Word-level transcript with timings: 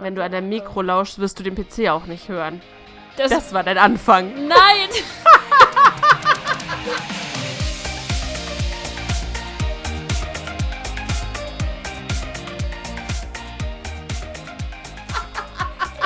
Wenn 0.00 0.14
du 0.14 0.22
an 0.22 0.30
deinem 0.30 0.48
Mikro 0.48 0.80
lauschst, 0.80 1.18
wirst 1.18 1.40
du 1.40 1.42
den 1.42 1.56
PC 1.56 1.88
auch 1.88 2.06
nicht 2.06 2.28
hören. 2.28 2.62
Das, 3.16 3.30
Das 3.30 3.52
war 3.52 3.64
dein 3.64 3.78
Anfang. 3.78 4.46
Nein! 4.46 4.88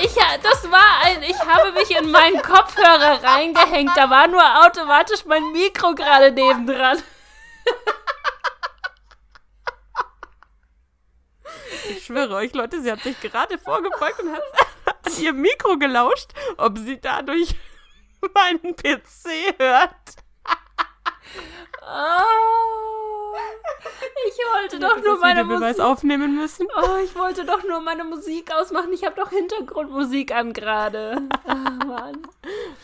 Ich, 0.01 0.15
das 0.43 0.71
war 0.71 1.05
ein, 1.05 1.23
ich 1.23 1.39
habe 1.39 1.73
mich 1.73 1.91
in 1.91 2.11
meinen 2.11 2.41
Kopfhörer 2.41 3.23
reingehängt. 3.23 3.91
Da 3.95 4.09
war 4.09 4.27
nur 4.27 4.43
automatisch 4.65 5.27
mein 5.27 5.53
Mikro 5.53 5.95
gerade 5.95 6.33
nebendran. 6.33 6.97
Ich 12.03 12.07
schwöre 12.07 12.35
euch, 12.35 12.53
Leute, 12.53 12.83
sie 12.83 12.91
hat 12.91 12.99
sich 13.03 13.21
gerade 13.21 13.57
vorgebeugt 13.59 14.21
und 14.25 14.33
hat 14.33 14.43
an 15.07 15.23
ihr 15.23 15.33
Mikro 15.33 15.79
gelauscht, 15.79 16.31
ob 16.57 16.77
sie 16.77 17.01
dadurch 17.01 17.55
meinen 18.35 18.75
PC 18.75 19.57
hört. 19.57 20.17
Oh, 21.81 23.35
ich 24.27 24.37
wollte 24.53 24.81
doch 24.81 25.01
nur 25.01 25.19
meine 25.21 25.45
Musik. 25.45 25.79
aufnehmen 25.79 26.35
müssen. 26.35 26.67
Oh, 26.77 26.97
ich 27.05 27.15
wollte 27.15 27.45
doch 27.45 27.63
nur 27.63 27.81
meine 27.81 28.03
Musik 28.03 28.51
ausmachen. 28.53 28.93
Ich 28.93 29.05
habe 29.05 29.15
doch 29.15 29.31
Hintergrundmusik 29.31 30.35
an 30.35 30.53
gerade. 30.53 31.23
Ah, 31.47 31.71
Mann. 31.87 32.27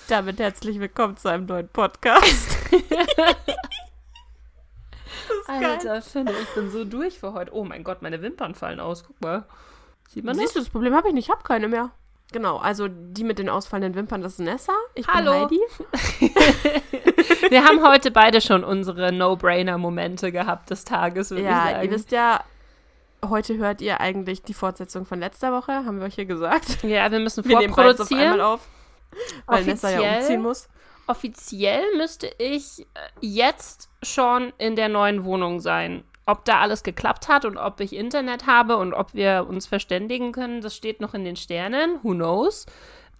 Damit 0.06 0.38
herzlich 0.38 0.78
willkommen 0.78 1.16
zu 1.16 1.28
einem 1.28 1.46
neuen 1.46 1.68
Podcast. 1.68 2.56
Alter, 5.46 6.02
Finne, 6.02 6.32
ich 6.32 6.48
bin 6.54 6.70
so 6.70 6.84
durch 6.84 7.18
für 7.18 7.32
heute. 7.32 7.54
Oh 7.54 7.64
mein 7.64 7.84
Gott, 7.84 8.02
meine 8.02 8.20
Wimpern 8.22 8.54
fallen 8.54 8.80
aus. 8.80 9.04
Guck 9.06 9.20
mal. 9.20 9.44
Sieht 10.08 10.24
man 10.24 10.34
das? 10.36 10.42
Siehst 10.42 10.56
du, 10.56 10.60
das 10.60 10.68
Problem 10.70 10.94
habe 10.94 11.08
ich 11.08 11.14
nicht, 11.14 11.26
ich 11.26 11.30
habe 11.30 11.42
keine 11.42 11.68
mehr. 11.68 11.90
Genau, 12.32 12.58
also 12.58 12.88
die 12.88 13.24
mit 13.24 13.38
den 13.38 13.48
ausfallenden 13.48 13.94
Wimpern, 13.94 14.20
das 14.20 14.32
ist 14.34 14.40
Nessa. 14.40 14.72
Ich 14.94 15.06
Hallo. 15.08 15.46
bin 15.48 15.58
Heidi. 16.20 16.30
Wir 17.50 17.64
haben 17.64 17.82
heute 17.86 18.10
beide 18.10 18.40
schon 18.42 18.64
unsere 18.64 19.12
No-Brainer-Momente 19.12 20.30
gehabt 20.32 20.68
des 20.70 20.84
Tages, 20.84 21.30
würde 21.30 21.42
ich 21.42 21.48
Ja, 21.48 21.64
sagen. 21.70 21.84
ihr 21.84 21.90
wisst 21.90 22.12
ja, 22.12 22.44
heute 23.26 23.56
hört 23.56 23.80
ihr 23.80 24.00
eigentlich 24.00 24.42
die 24.42 24.52
Fortsetzung 24.54 25.06
von 25.06 25.20
letzter 25.20 25.52
Woche, 25.52 25.72
haben 25.72 26.00
wir 26.00 26.06
euch 26.06 26.16
hier 26.16 26.26
gesagt. 26.26 26.82
ja, 26.82 27.10
wir 27.10 27.18
müssen 27.18 27.44
Wir 27.46 27.58
nehmen 27.60 27.74
beides 27.74 28.00
auf 28.02 28.10
einmal 28.12 28.28
vorproduzieren. 28.28 28.40
auf, 28.42 28.68
weil 29.46 29.64
Nessa 29.64 29.90
ja 29.90 30.18
umziehen 30.18 30.42
muss. 30.42 30.68
Offiziell 31.08 31.82
müsste 31.96 32.30
ich 32.38 32.80
äh, 32.80 32.84
jetzt 33.20 33.88
schon 34.02 34.52
in 34.58 34.76
der 34.76 34.88
neuen 34.88 35.24
Wohnung 35.24 35.58
sein. 35.60 36.04
Ob 36.26 36.44
da 36.44 36.60
alles 36.60 36.82
geklappt 36.82 37.28
hat 37.28 37.44
und 37.46 37.56
ob 37.56 37.80
ich 37.80 37.94
Internet 37.94 38.46
habe 38.46 38.76
und 38.76 38.92
ob 38.92 39.14
wir 39.14 39.46
uns 39.48 39.66
verständigen 39.66 40.32
können, 40.32 40.60
das 40.60 40.76
steht 40.76 41.00
noch 41.00 41.14
in 41.14 41.24
den 41.24 41.36
Sternen. 41.36 41.98
Who 42.02 42.10
knows? 42.12 42.66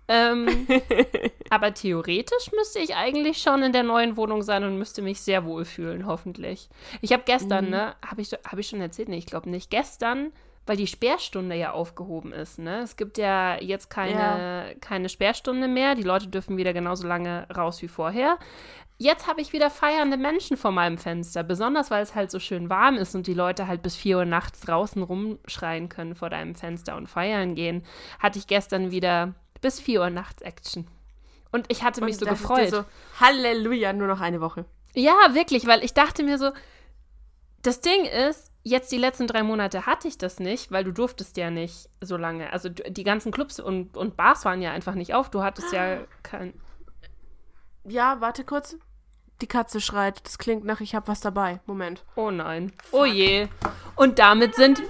Ähm, 0.08 0.66
aber 1.50 1.72
theoretisch 1.74 2.50
müsste 2.54 2.78
ich 2.80 2.94
eigentlich 2.96 3.38
schon 3.42 3.62
in 3.62 3.72
der 3.72 3.82
neuen 3.82 4.16
Wohnung 4.18 4.42
sein 4.42 4.64
und 4.64 4.78
müsste 4.78 5.00
mich 5.02 5.20
sehr 5.22 5.44
wohlfühlen, 5.46 6.06
hoffentlich. 6.06 6.68
Ich 7.00 7.12
habe 7.12 7.22
gestern, 7.24 7.66
Mhm. 7.66 7.70
ne, 7.70 7.96
habe 8.06 8.20
ich, 8.20 8.32
hab 8.32 8.58
ich 8.58 8.68
schon 8.68 8.80
erzählt? 8.82 9.08
Nee, 9.08 9.18
ich 9.18 9.26
glaube 9.26 9.48
nicht. 9.50 9.70
Gestern, 9.70 10.32
weil 10.68 10.76
die 10.76 10.86
Sperrstunde 10.86 11.56
ja 11.56 11.72
aufgehoben 11.72 12.32
ist, 12.32 12.58
ne? 12.58 12.80
Es 12.80 12.96
gibt 12.96 13.18
ja 13.18 13.60
jetzt 13.60 13.88
keine, 13.88 14.76
keine 14.80 15.08
Sperrstunde 15.08 15.66
mehr. 15.66 15.94
Die 15.94 16.02
Leute 16.02 16.28
dürfen 16.28 16.56
wieder 16.56 16.72
genauso 16.72 17.06
lange 17.06 17.46
raus 17.54 17.80
wie 17.82 17.88
vorher. 17.88 18.38
Jetzt 18.98 19.28
habe 19.28 19.40
ich 19.40 19.52
wieder 19.52 19.70
feiernde 19.70 20.16
Menschen 20.16 20.56
vor 20.56 20.72
meinem 20.72 20.98
Fenster, 20.98 21.44
besonders 21.44 21.90
weil 21.90 22.02
es 22.02 22.14
halt 22.14 22.30
so 22.30 22.40
schön 22.40 22.68
warm 22.68 22.96
ist 22.96 23.14
und 23.14 23.26
die 23.26 23.34
Leute 23.34 23.68
halt 23.68 23.80
bis 23.80 23.94
4 23.96 24.18
Uhr 24.18 24.24
nachts 24.24 24.60
draußen 24.60 25.02
rumschreien 25.02 25.88
können 25.88 26.16
vor 26.16 26.30
deinem 26.30 26.54
Fenster 26.54 26.96
und 26.96 27.08
feiern 27.08 27.54
gehen. 27.54 27.84
Hatte 28.18 28.38
ich 28.38 28.48
gestern 28.48 28.90
wieder 28.90 29.34
bis 29.60 29.80
4 29.80 30.00
Uhr 30.00 30.10
nachts 30.10 30.42
Action. 30.42 30.86
Und 31.52 31.66
ich 31.68 31.82
hatte 31.82 32.04
mich 32.04 32.14
Und 32.14 32.20
so 32.20 32.26
dachtest 32.26 32.42
gefreut. 32.42 32.70
So, 32.70 32.84
Halleluja, 33.20 33.92
nur 33.92 34.08
noch 34.08 34.20
eine 34.20 34.40
Woche. 34.40 34.64
Ja, 34.94 35.14
wirklich, 35.32 35.66
weil 35.66 35.84
ich 35.84 35.94
dachte 35.94 36.24
mir 36.24 36.36
so, 36.36 36.50
das 37.62 37.80
Ding 37.80 38.04
ist, 38.04 38.47
jetzt 38.62 38.92
die 38.92 38.98
letzten 38.98 39.26
drei 39.26 39.42
Monate 39.42 39.86
hatte 39.86 40.08
ich 40.08 40.18
das 40.18 40.40
nicht, 40.40 40.70
weil 40.70 40.84
du 40.84 40.92
durftest 40.92 41.36
ja 41.36 41.50
nicht 41.50 41.88
so 42.00 42.16
lange. 42.16 42.52
Also 42.52 42.68
die 42.68 43.04
ganzen 43.04 43.32
Clubs 43.32 43.60
und, 43.60 43.96
und 43.96 44.16
Bars 44.16 44.44
waren 44.44 44.62
ja 44.62 44.72
einfach 44.72 44.94
nicht 44.94 45.14
auf. 45.14 45.30
Du 45.30 45.42
hattest 45.42 45.72
ja 45.72 46.00
kein. 46.22 46.54
Ja, 47.84 48.20
warte 48.20 48.44
kurz. 48.44 48.76
Die 49.40 49.46
Katze 49.46 49.80
schreit. 49.80 50.24
Das 50.24 50.38
klingt 50.38 50.64
nach, 50.64 50.80
ich 50.80 50.94
hab 50.94 51.08
was 51.08 51.20
dabei. 51.20 51.60
Moment. 51.66 52.04
Oh 52.16 52.30
nein. 52.30 52.72
Oh 52.90 53.04
je. 53.04 53.48
Und 53.94 54.18
damit 54.18 54.54
sind. 54.54 54.82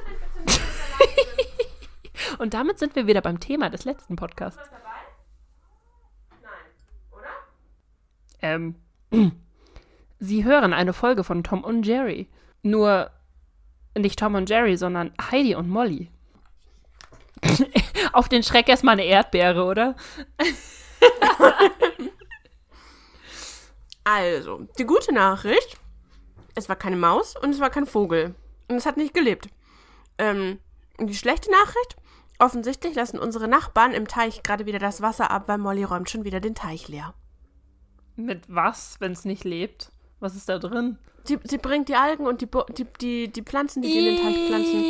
und 2.39 2.55
damit 2.55 2.79
sind 2.79 2.97
wir 2.97 3.07
wieder 3.07 3.21
beim 3.21 3.41
Thema 3.41 3.71
des 3.71 3.85
letzten 3.85 4.17
Podcasts. 4.17 4.63
Ähm. 8.41 8.77
Sie 10.21 10.45
hören 10.45 10.73
eine 10.73 10.93
Folge 10.93 11.23
von 11.23 11.45
Tom 11.45 11.63
und 11.63 11.87
Jerry. 11.87 12.29
Nur 12.63 13.13
nicht 13.97 14.19
Tom 14.19 14.35
und 14.35 14.49
Jerry, 14.51 14.77
sondern 14.77 15.13
Heidi 15.31 15.55
und 15.55 15.69
Molly. 15.69 16.11
Auf 18.13 18.29
den 18.29 18.43
Schreck 18.43 18.69
erstmal 18.69 18.95
eine 18.95 19.05
Erdbeere, 19.05 19.65
oder? 19.65 19.97
Also, 24.11 24.67
die 24.79 24.85
gute 24.85 25.13
Nachricht. 25.13 25.77
Es 26.55 26.71
war 26.71 26.77
keine 26.77 26.97
Maus 26.97 27.37
und 27.37 27.51
es 27.51 27.61
war 27.61 27.69
kein 27.69 27.85
Vogel. 27.85 28.35
Und 28.67 28.77
es 28.77 28.87
hat 28.87 28.97
nicht 28.97 29.13
gelebt. 29.13 29.51
Ähm, 30.17 30.61
die 30.99 31.15
schlechte 31.15 31.51
Nachricht. 31.51 31.97
Offensichtlich 32.39 32.95
lassen 32.95 33.19
unsere 33.19 33.49
Nachbarn 33.49 33.93
im 33.93 34.09
Teich 34.09 34.43
gerade 34.43 34.65
wieder 34.65 34.79
das 34.79 35.03
Wasser 35.03 35.31
ab, 35.31 35.47
weil 35.47 35.59
Molly 35.59 35.85
räumt 35.85 36.09
schon 36.09 36.25
wieder 36.25 36.41
den 36.41 36.55
Teich 36.55 36.89
leer. 36.89 37.13
Mit 38.17 38.45
was, 38.49 38.97
wenn 38.99 39.13
es 39.13 39.27
nicht 39.27 39.45
lebt? 39.45 39.93
Was 40.21 40.35
ist 40.35 40.49
da 40.49 40.59
drin? 40.59 40.99
Sie, 41.25 41.39
sie 41.45 41.59
bringt 41.59 41.89
die 41.89 41.95
Algen 41.95 42.27
und 42.27 42.41
die, 42.41 42.49
die, 42.77 42.87
die, 43.01 43.29
die 43.33 43.43
Pflanzen, 43.43 43.83
die, 43.83 43.89
die 43.89 43.99
in 43.99 44.05
den 44.05 44.25
Teich 44.25 44.47
pflanzen. 44.47 44.85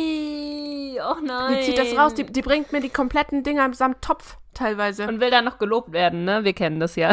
Och 1.01 1.21
nein. 1.21 1.57
Die 1.57 1.63
zieht 1.63 1.77
das 1.77 1.95
raus, 1.97 2.13
die, 2.13 2.25
die 2.25 2.41
bringt 2.41 2.71
mir 2.71 2.81
die 2.81 2.89
kompletten 2.89 3.43
Dinger 3.43 3.71
samt 3.73 4.01
Topf 4.01 4.37
teilweise. 4.53 5.07
Und 5.07 5.19
will 5.19 5.29
dann 5.29 5.45
noch 5.45 5.57
gelobt 5.57 5.91
werden, 5.91 6.25
ne? 6.25 6.43
Wir 6.43 6.53
kennen 6.53 6.79
das 6.79 6.95
ja. 6.95 7.09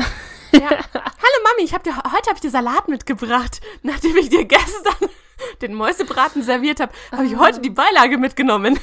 Ja. 0.52 0.70
Hallo 0.70 1.38
Mami, 1.44 1.64
ich 1.64 1.74
hab 1.74 1.84
dir, 1.84 1.94
heute 1.94 2.28
habe 2.28 2.34
ich 2.34 2.40
dir 2.40 2.50
Salat 2.50 2.88
mitgebracht. 2.88 3.60
Nachdem 3.82 4.16
ich 4.16 4.28
dir 4.28 4.44
gestern 4.44 5.10
den 5.62 5.74
Mäusebraten 5.74 6.42
serviert 6.42 6.80
habe, 6.80 6.92
habe 7.12 7.26
ich 7.26 7.36
heute 7.36 7.60
die 7.60 7.70
Beilage 7.70 8.16
mitgenommen. 8.16 8.78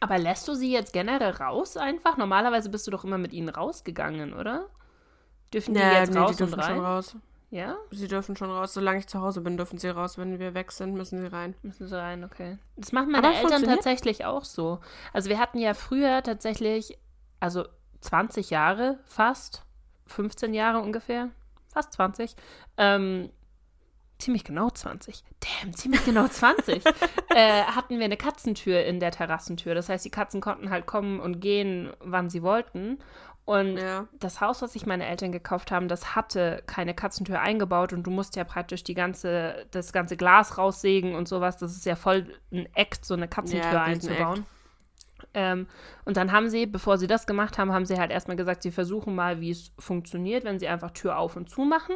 Aber 0.00 0.18
lässt 0.18 0.46
du 0.46 0.54
sie 0.54 0.70
jetzt 0.70 0.92
generell 0.92 1.30
raus 1.30 1.76
einfach? 1.76 2.16
Normalerweise 2.16 2.68
bist 2.68 2.86
du 2.86 2.90
doch 2.90 3.04
immer 3.04 3.18
mit 3.18 3.32
ihnen 3.32 3.48
rausgegangen, 3.48 4.34
oder? 4.34 4.66
Dürfen 5.52 5.74
die 5.74 5.80
jetzt 5.80 6.12
nee, 6.12 6.18
raus 6.18 6.32
die 6.32 6.36
dürfen 6.36 6.54
und 6.54 6.60
rein? 6.60 6.76
schon 6.76 6.84
raus. 6.84 7.16
Ja? 7.50 7.76
Sie 7.90 8.08
dürfen 8.08 8.36
schon 8.36 8.50
raus. 8.50 8.74
Solange 8.74 8.98
ich 8.98 9.06
zu 9.06 9.20
Hause 9.20 9.40
bin, 9.40 9.56
dürfen 9.56 9.78
sie 9.78 9.88
raus. 9.88 10.18
Wenn 10.18 10.38
wir 10.38 10.54
weg 10.54 10.70
sind, 10.72 10.94
müssen 10.94 11.20
sie 11.20 11.32
rein. 11.32 11.54
Müssen 11.62 11.88
sie 11.88 11.98
rein, 11.98 12.24
okay. 12.24 12.58
Das 12.76 12.92
machen 12.92 13.10
meine 13.10 13.28
Aber 13.28 13.36
Eltern 13.36 13.64
tatsächlich 13.64 14.24
auch 14.24 14.44
so. 14.44 14.80
Also 15.12 15.30
wir 15.30 15.38
hatten 15.38 15.58
ja 15.58 15.74
früher 15.74 16.22
tatsächlich, 16.22 16.98
also 17.40 17.64
20 18.00 18.50
Jahre 18.50 18.98
fast, 19.06 19.64
15 20.06 20.52
Jahre 20.52 20.80
ungefähr, 20.80 21.30
fast 21.68 21.92
20, 21.94 22.36
ähm, 22.76 23.30
ziemlich 24.18 24.44
genau 24.44 24.68
20, 24.68 25.24
damn, 25.40 25.72
ziemlich 25.74 26.04
genau 26.04 26.28
20, 26.28 26.84
äh, 27.30 27.62
hatten 27.62 27.98
wir 27.98 28.04
eine 28.04 28.16
Katzentür 28.16 28.84
in 28.84 29.00
der 29.00 29.10
Terrassentür. 29.10 29.74
Das 29.74 29.88
heißt, 29.88 30.04
die 30.04 30.10
Katzen 30.10 30.40
konnten 30.40 30.70
halt 30.70 30.86
kommen 30.86 31.20
und 31.20 31.40
gehen, 31.40 31.92
wann 32.00 32.28
sie 32.28 32.42
wollten. 32.42 32.98
Und 33.48 33.78
Ja. 33.78 34.06
das 34.12 34.42
Haus, 34.42 34.60
was 34.60 34.74
sich 34.74 34.84
meine 34.84 35.06
Eltern 35.06 35.32
gekauft 35.32 35.70
haben, 35.70 35.88
das 35.88 36.14
hatte 36.14 36.62
keine 36.66 36.92
Katzentür 36.92 37.40
eingebaut 37.40 37.94
und 37.94 38.02
du 38.02 38.10
musst 38.10 38.36
ja 38.36 38.44
praktisch 38.44 38.84
die 38.84 38.92
ganze, 38.92 39.64
das 39.70 39.94
ganze 39.94 40.18
Glas 40.18 40.58
raussägen 40.58 41.14
und 41.14 41.28
sowas. 41.28 41.56
Das 41.56 41.74
ist 41.74 41.86
ja 41.86 41.96
voll 41.96 42.26
ein 42.52 42.68
Act, 42.74 43.06
so 43.06 43.14
eine 43.14 43.26
Katzentür 43.26 43.72
Ja, 43.72 43.84
einzubauen. 43.84 44.44
Ähm, 45.32 45.66
und 46.04 46.18
dann 46.18 46.30
haben 46.30 46.50
sie, 46.50 46.66
bevor 46.66 46.98
sie 46.98 47.06
das 47.06 47.26
gemacht 47.26 47.56
haben, 47.56 47.72
haben 47.72 47.86
sie 47.86 47.98
halt 47.98 48.10
erstmal 48.10 48.36
gesagt, 48.36 48.62
sie 48.62 48.70
versuchen 48.70 49.14
mal, 49.14 49.40
wie 49.40 49.50
es 49.50 49.72
funktioniert, 49.78 50.44
wenn 50.44 50.58
sie 50.58 50.68
einfach 50.68 50.90
Tür 50.90 51.16
auf 51.16 51.34
und 51.34 51.48
zu 51.48 51.62
machen. 51.62 51.94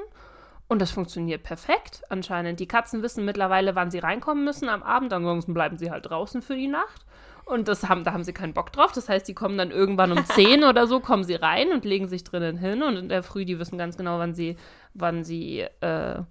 Und 0.69 0.81
das 0.81 0.91
funktioniert 0.91 1.43
perfekt 1.43 2.03
anscheinend. 2.09 2.61
Die 2.61 2.67
Katzen 2.67 3.03
wissen 3.03 3.27
mittlerweile, 3.27 3.75
wann 3.75 3.91
sie 3.91 3.99
reinkommen 3.99 4.43
müssen 4.43 4.71
am 4.71 4.83
Abend, 4.83 5.13
ansonsten 5.13 5.53
bleiben 5.53 5.77
sie 5.77 5.91
halt 5.91 6.09
draußen 6.09 6.41
für 6.41 6.57
die 6.57 6.69
Nacht. 6.69 7.05
Und 7.53 7.69
das 7.69 7.89
haben, 7.89 8.03
da 8.03 8.13
haben 8.13 8.25
sie 8.25 8.33
keinen 8.33 8.55
Bock 8.55 8.73
drauf. 8.73 8.93
Das 8.93 9.09
heißt, 9.09 9.29
die 9.29 9.35
kommen 9.35 9.59
dann 9.59 9.71
irgendwann 9.71 10.11
um 10.13 10.25
10 10.27 10.65
oder 10.65 10.87
so, 10.87 11.01
kommen 11.01 11.25
sie 11.25 11.35
rein 11.35 11.71
und 11.73 11.85
legen 11.85 12.09
sich 12.09 12.25
drinnen 12.25 12.57
hin. 12.57 12.83
Und 12.83 12.97
in 12.97 13.09
der 13.09 13.23
Früh, 13.23 13.45
die 13.45 13.59
wissen 13.59 13.77
ganz 13.79 13.97
genau, 13.97 14.19
wann 14.19 14.35
sie, 14.35 14.57
wann 14.95 15.23
sie 15.23 15.61
äh, 15.81 16.23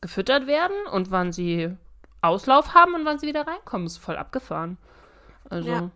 gefüttert 0.00 0.46
werden 0.46 0.76
und 0.92 1.10
wann 1.10 1.32
sie 1.32 1.76
Auslauf 2.22 2.74
haben 2.74 2.94
und 2.94 3.04
wann 3.04 3.18
sie 3.18 3.26
wieder 3.26 3.46
reinkommen. 3.46 3.86
Ist 3.86 3.98
voll 3.98 4.16
abgefahren. 4.16 4.78
Also 5.48 5.68
Ja. 5.70 5.90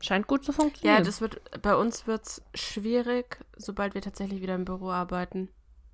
scheint 0.00 0.26
gut 0.26 0.44
zu 0.44 0.52
funktionieren. 0.52 0.98
Ja, 0.98 1.04
das 1.04 1.20
wird, 1.20 1.40
bei 1.62 1.74
uns 1.74 2.06
wird's 2.06 2.42
schwierig, 2.54 3.38
sobald 3.56 3.94
wir 3.94 4.02
tatsächlich 4.02 4.42
wieder 4.42 4.54
im 4.54 4.64
Büro 4.64 4.90
arbeiten. 4.90 5.48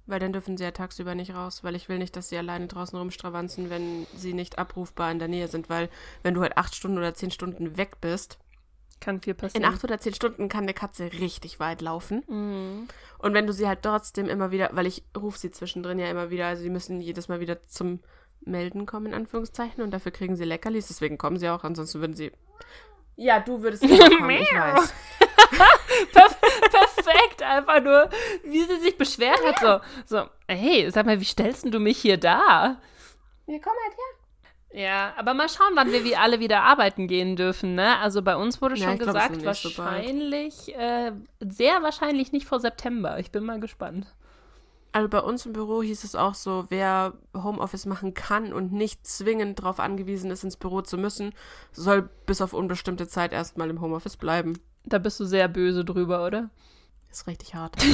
Weil 0.06 0.21
dann 0.21 0.33
dürfen 0.35 0.56
sie 0.59 0.65
ja 0.65 0.71
tagsüber 0.71 1.15
nicht 1.15 1.35
raus, 1.35 1.65
weil 1.65 1.75
ich 1.75 1.89
will 1.89 1.99
nicht, 1.99 2.15
dass 2.15 2.29
sie 2.29 2.37
alleine 2.37 2.67
draußen 2.67 2.99
rumstravanzen, 2.99 3.71
wenn 3.71 4.06
sie 4.15 4.35
nicht 4.35 4.59
abrufbar 4.59 5.11
in 5.11 5.19
der 5.19 5.29
Nähe 5.29 5.49
sind. 5.49 5.71
Weil 5.71 5.89
wenn 6.23 6.35
du 6.35 6.43
halt 6.43 6.59
acht 6.59 6.75
Stunden 6.75 6.99
oder 6.99 7.15
zehn 7.15 7.31
Stunden 7.31 7.77
weg 7.79 8.01
bist, 8.03 8.39
Kann 9.01 9.21
viel 9.23 9.33
In 9.33 9.37
passieren. 9.39 9.65
acht 9.65 9.83
oder 9.83 9.99
zehn 9.99 10.12
Stunden 10.15 10.49
kann 10.49 10.65
eine 10.65 10.75
Katze 10.75 11.11
richtig 11.12 11.59
weit 11.59 11.81
laufen. 11.81 12.23
Mhm. 12.29 12.89
Und 13.19 13.33
wenn 13.35 13.47
du 13.47 13.53
sie 13.55 13.67
halt 13.67 13.83
trotzdem 13.83 14.29
immer 14.29 14.51
wieder, 14.51 14.71
weil 14.73 14.87
ich 14.87 15.05
rufe 15.17 15.39
sie 15.39 15.51
zwischendrin 15.51 15.99
ja 15.99 16.09
immer 16.11 16.29
wieder, 16.31 16.47
also 16.49 16.62
die 16.62 16.71
müssen 16.71 17.01
jedes 17.01 17.29
Mal 17.29 17.41
wieder 17.41 17.62
zum 17.62 18.01
Melden 18.47 18.85
kommen, 18.85 19.06
in 19.06 19.15
Anführungszeichen, 19.15 19.83
und 19.83 19.91
dafür 19.91 20.12
kriegen 20.12 20.37
sie 20.37 20.45
Leckerlis, 20.45 20.89
deswegen 20.89 21.17
kommen 21.17 21.39
sie 21.39 21.49
auch, 21.49 21.65
ansonsten 21.65 22.01
würden 22.01 22.15
sie. 22.15 22.31
Ja, 23.17 23.41
du 23.41 23.62
würdest 23.62 23.83
immer 23.85 24.09
kommen, 24.11 24.31
ich 24.31 24.53
weiß. 24.53 24.93
Perf 26.12 26.41
perfekt, 26.71 27.43
einfach 27.43 27.81
nur, 27.83 28.09
wie 28.45 28.65
sie 28.65 28.81
sich 28.81 28.97
beschwert 28.97 29.41
hat. 29.45 29.59
So, 30.06 30.17
so, 30.19 30.27
hey, 30.49 30.91
sag 30.91 31.06
mal, 31.06 31.21
wie 31.21 31.25
stellst 31.25 31.65
du 31.73 31.79
mich 31.79 31.99
hier 31.99 32.17
da? 32.17 32.81
Ja, 33.47 33.59
komm 33.62 33.73
halt 33.85 33.97
her. 33.97 34.81
Ja, 34.83 35.15
aber 35.17 35.35
mal 35.35 35.49
schauen, 35.49 35.73
wann 35.75 35.93
wir 35.93 36.03
wie 36.03 36.17
alle 36.17 36.41
wieder 36.41 36.62
arbeiten 36.62 37.06
gehen 37.06 37.37
dürfen, 37.37 37.77
ne? 37.77 37.97
Also 37.99 38.23
bei 38.23 38.35
uns 38.35 38.61
wurde 38.61 38.75
Ja, 38.75 38.87
schon 38.87 38.95
ich 38.95 39.01
glaub, 39.01 39.15
gesagt, 39.15 39.45
wahrscheinlich, 39.45 40.75
äh, 40.77 41.12
sehr 41.41 41.83
wahrscheinlich 41.83 42.33
nicht 42.33 42.47
vor 42.49 42.59
September. 42.59 43.21
Ich 43.21 43.31
bin 43.31 43.45
mal 43.45 43.61
gespannt. 43.61 44.12
Also 44.91 45.09
bei 45.09 45.21
uns 45.21 45.47
im 45.47 45.53
Büro 45.53 45.83
hieß 45.83 46.03
es 46.05 46.15
auch 46.17 46.35
so, 46.35 46.67
wer 46.71 47.15
Homeoffice 47.37 47.87
machen 47.87 48.15
kann 48.15 48.53
und 48.53 48.73
nicht 48.73 49.06
zwingend 49.06 49.61
darauf 49.61 49.79
angewiesen 49.81 50.31
ist, 50.31 50.43
ins 50.45 50.56
Büro 50.56 50.83
zu 50.83 50.99
müssen, 50.99 51.35
soll 51.73 52.09
bis 52.27 52.41
auf 52.41 52.53
unbestimmte 52.53 53.06
Zeit 53.09 53.33
erstmal 53.33 53.71
im 53.71 53.81
Homeoffice 53.81 54.17
bleiben. 54.17 54.59
Da 54.84 54.98
bist 54.98 55.19
du 55.20 55.25
sehr 55.25 55.48
böse 55.48 55.84
drüber, 55.84 56.26
oder? 56.26 56.50
Ist 57.10 57.26
richtig 57.26 57.54
hart. 57.54 57.75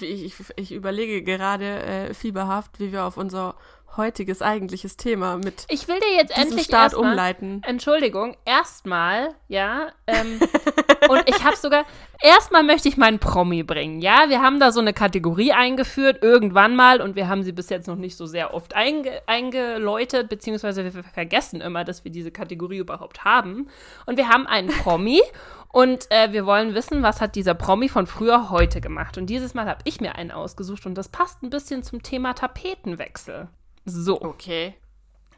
ich, 0.00 0.24
ich, 0.24 0.34
ich, 0.56 0.72
überlege 0.72 1.22
gerade 1.22 1.82
äh, 1.82 2.14
fieberhaft, 2.14 2.80
wie 2.80 2.90
wir 2.90 3.04
auf 3.04 3.16
unser 3.16 3.54
heutiges 3.96 4.42
eigentliches 4.42 4.96
Thema 4.96 5.36
mit 5.36 5.66
Ich 5.68 5.86
will 5.88 6.00
dir 6.00 6.16
jetzt 6.16 6.36
endlich 6.36 6.64
Start 6.64 6.92
erstmal, 6.92 7.10
umleiten. 7.10 7.62
Entschuldigung, 7.64 8.36
erstmal, 8.44 9.34
ja, 9.48 9.92
ähm, 10.06 10.40
und 11.08 11.28
ich 11.28 11.44
habe 11.44 11.56
sogar, 11.56 11.84
erstmal 12.20 12.62
möchte 12.62 12.88
ich 12.88 12.96
meinen 12.96 13.18
Promi 13.18 13.62
bringen, 13.62 14.00
ja, 14.00 14.24
wir 14.28 14.40
haben 14.42 14.60
da 14.60 14.72
so 14.72 14.80
eine 14.80 14.92
Kategorie 14.92 15.52
eingeführt, 15.52 16.22
irgendwann 16.22 16.76
mal, 16.76 17.00
und 17.00 17.16
wir 17.16 17.28
haben 17.28 17.42
sie 17.42 17.52
bis 17.52 17.70
jetzt 17.70 17.86
noch 17.86 17.96
nicht 17.96 18.16
so 18.16 18.26
sehr 18.26 18.54
oft 18.54 18.74
einge 18.74 19.22
eingeläutet, 19.26 20.28
beziehungsweise 20.28 20.84
wir 20.84 21.04
vergessen 21.04 21.60
immer, 21.60 21.84
dass 21.84 22.04
wir 22.04 22.10
diese 22.10 22.30
Kategorie 22.30 22.78
überhaupt 22.78 23.24
haben. 23.24 23.68
Und 24.06 24.16
wir 24.16 24.28
haben 24.28 24.46
einen 24.46 24.68
Promi 24.68 25.20
und 25.72 26.10
äh, 26.10 26.32
wir 26.32 26.46
wollen 26.46 26.74
wissen, 26.74 27.02
was 27.02 27.20
hat 27.20 27.34
dieser 27.34 27.54
Promi 27.54 27.88
von 27.88 28.06
früher 28.06 28.50
heute 28.50 28.80
gemacht. 28.80 29.18
Und 29.18 29.26
dieses 29.26 29.54
Mal 29.54 29.66
habe 29.66 29.80
ich 29.84 30.00
mir 30.00 30.16
einen 30.16 30.30
ausgesucht 30.30 30.86
und 30.86 30.94
das 30.94 31.08
passt 31.08 31.42
ein 31.42 31.50
bisschen 31.50 31.82
zum 31.82 32.02
Thema 32.02 32.34
Tapetenwechsel. 32.34 33.48
So. 33.84 34.20
Okay. 34.20 34.74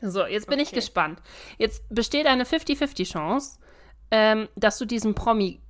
So, 0.03 0.27
jetzt 0.27 0.47
bin 0.49 0.59
ich 0.59 0.69
Okay. 0.69 0.77
gespannt. 0.77 1.21
Jetzt 1.59 1.83
besteht 1.89 2.27
eine 2.27 2.45
50-50 2.45 3.11
Chance, 3.11 3.59
ähm, 4.11 4.49
dass 4.57 4.79
du 4.79 4.85
diesen 4.85 5.15
Promi. 5.15 5.61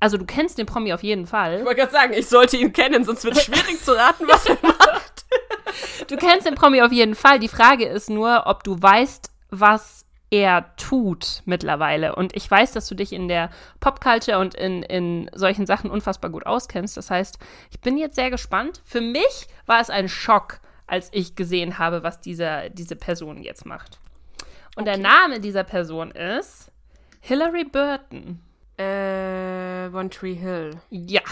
Also, 0.00 0.16
du 0.18 0.26
kennst 0.26 0.58
den 0.58 0.66
Promi 0.66 0.92
auf 0.92 1.02
jeden 1.02 1.24
Ich 1.24 1.30
Fall. 1.30 1.64
wollte 1.64 1.80
gerade 1.80 1.92
sagen, 1.92 2.12
ich 2.14 2.28
sollte 2.28 2.56
ihn 2.56 2.72
kennen, 2.72 3.04
sonst 3.04 3.24
wird 3.24 3.36
es 3.36 3.44
schwierig 3.44 3.82
zu 3.82 3.92
raten, 3.96 4.26
was 4.28 4.46
er 4.46 4.58
macht. 4.62 5.24
Du 6.08 6.16
kennst 6.16 6.46
den 6.46 6.54
Promi 6.54 6.82
auf 6.82 6.92
jeden 6.92 7.14
Fall. 7.14 7.38
Die 7.40 7.48
Frage 7.48 7.86
ist 7.86 8.08
nur, 8.10 8.42
ob 8.46 8.62
du 8.62 8.80
weißt, 8.80 9.30
was 9.50 10.04
er 10.30 10.76
tut 10.76 11.42
mittlerweile. 11.46 12.14
Und 12.14 12.36
ich 12.36 12.48
weiß, 12.48 12.72
dass 12.72 12.86
du 12.86 12.94
dich 12.94 13.12
in 13.12 13.26
der 13.26 13.50
Popculture 13.80 14.38
und 14.38 14.54
in, 14.54 14.82
in 14.84 15.30
solchen 15.34 15.66
Sachen 15.66 15.90
unfassbar 15.90 16.30
gut 16.30 16.46
auskennst. 16.46 16.96
Das 16.96 17.10
heißt, 17.10 17.38
ich 17.70 17.80
bin 17.80 17.96
jetzt 17.98 18.14
sehr 18.16 18.30
gespannt. 18.30 18.82
Für 18.84 19.00
mich 19.00 19.48
war 19.66 19.80
es 19.80 19.90
ein 19.90 20.08
Schock, 20.08 20.60
als 20.86 21.08
ich 21.12 21.34
gesehen 21.34 21.78
habe, 21.78 22.02
was 22.02 22.20
dieser, 22.20 22.68
diese 22.68 22.94
Person 22.96 23.42
jetzt 23.42 23.64
macht. 23.66 23.98
Und 24.76 24.84
der 24.84 24.94
Okay. 24.94 25.02
Name 25.02 25.40
dieser 25.40 25.64
Person 25.64 26.10
ist 26.12 26.70
Hillary 27.26 27.64
Burton. 27.64 28.40
Äh, 28.76 29.88
One 29.94 30.10
Tree 30.10 30.34
Hill. 30.34 30.72
Ja, 30.90 31.22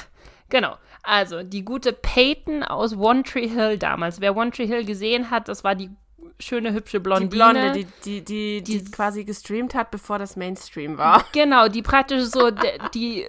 genau. 0.49 0.77
Also 1.03 1.43
die 1.43 1.65
gute 1.65 1.93
Peyton 1.93 2.62
aus 2.62 2.97
One 2.97 3.25
Tree 3.25 3.49
Hill 3.49 3.77
damals. 3.77 4.21
Wer 4.21 4.37
One 4.37 4.50
Tree 4.53 4.67
Hill 4.67 4.85
gesehen 4.85 5.31
hat, 5.31 5.49
das 5.49 5.65
war 5.65 5.75
die 5.75 5.91
schöne, 6.39 6.73
hübsche 6.73 7.00
Blondine. 7.00 7.29
Die 7.29 7.37
Blonde, 7.37 7.73
die, 7.73 7.85
die, 8.05 8.21
die, 8.25 8.62
die, 8.62 8.85
Die- 8.85 8.91
quasi 8.91 9.25
gestreamt 9.25 9.75
hat, 9.75 9.91
bevor 9.91 10.19
das 10.19 10.37
Mainstream 10.37 10.97
war. 10.99 11.25
Genau, 11.33 11.69
die 11.69 11.83
praktisch 11.83 12.23
so 12.25 12.50
die 12.94 13.27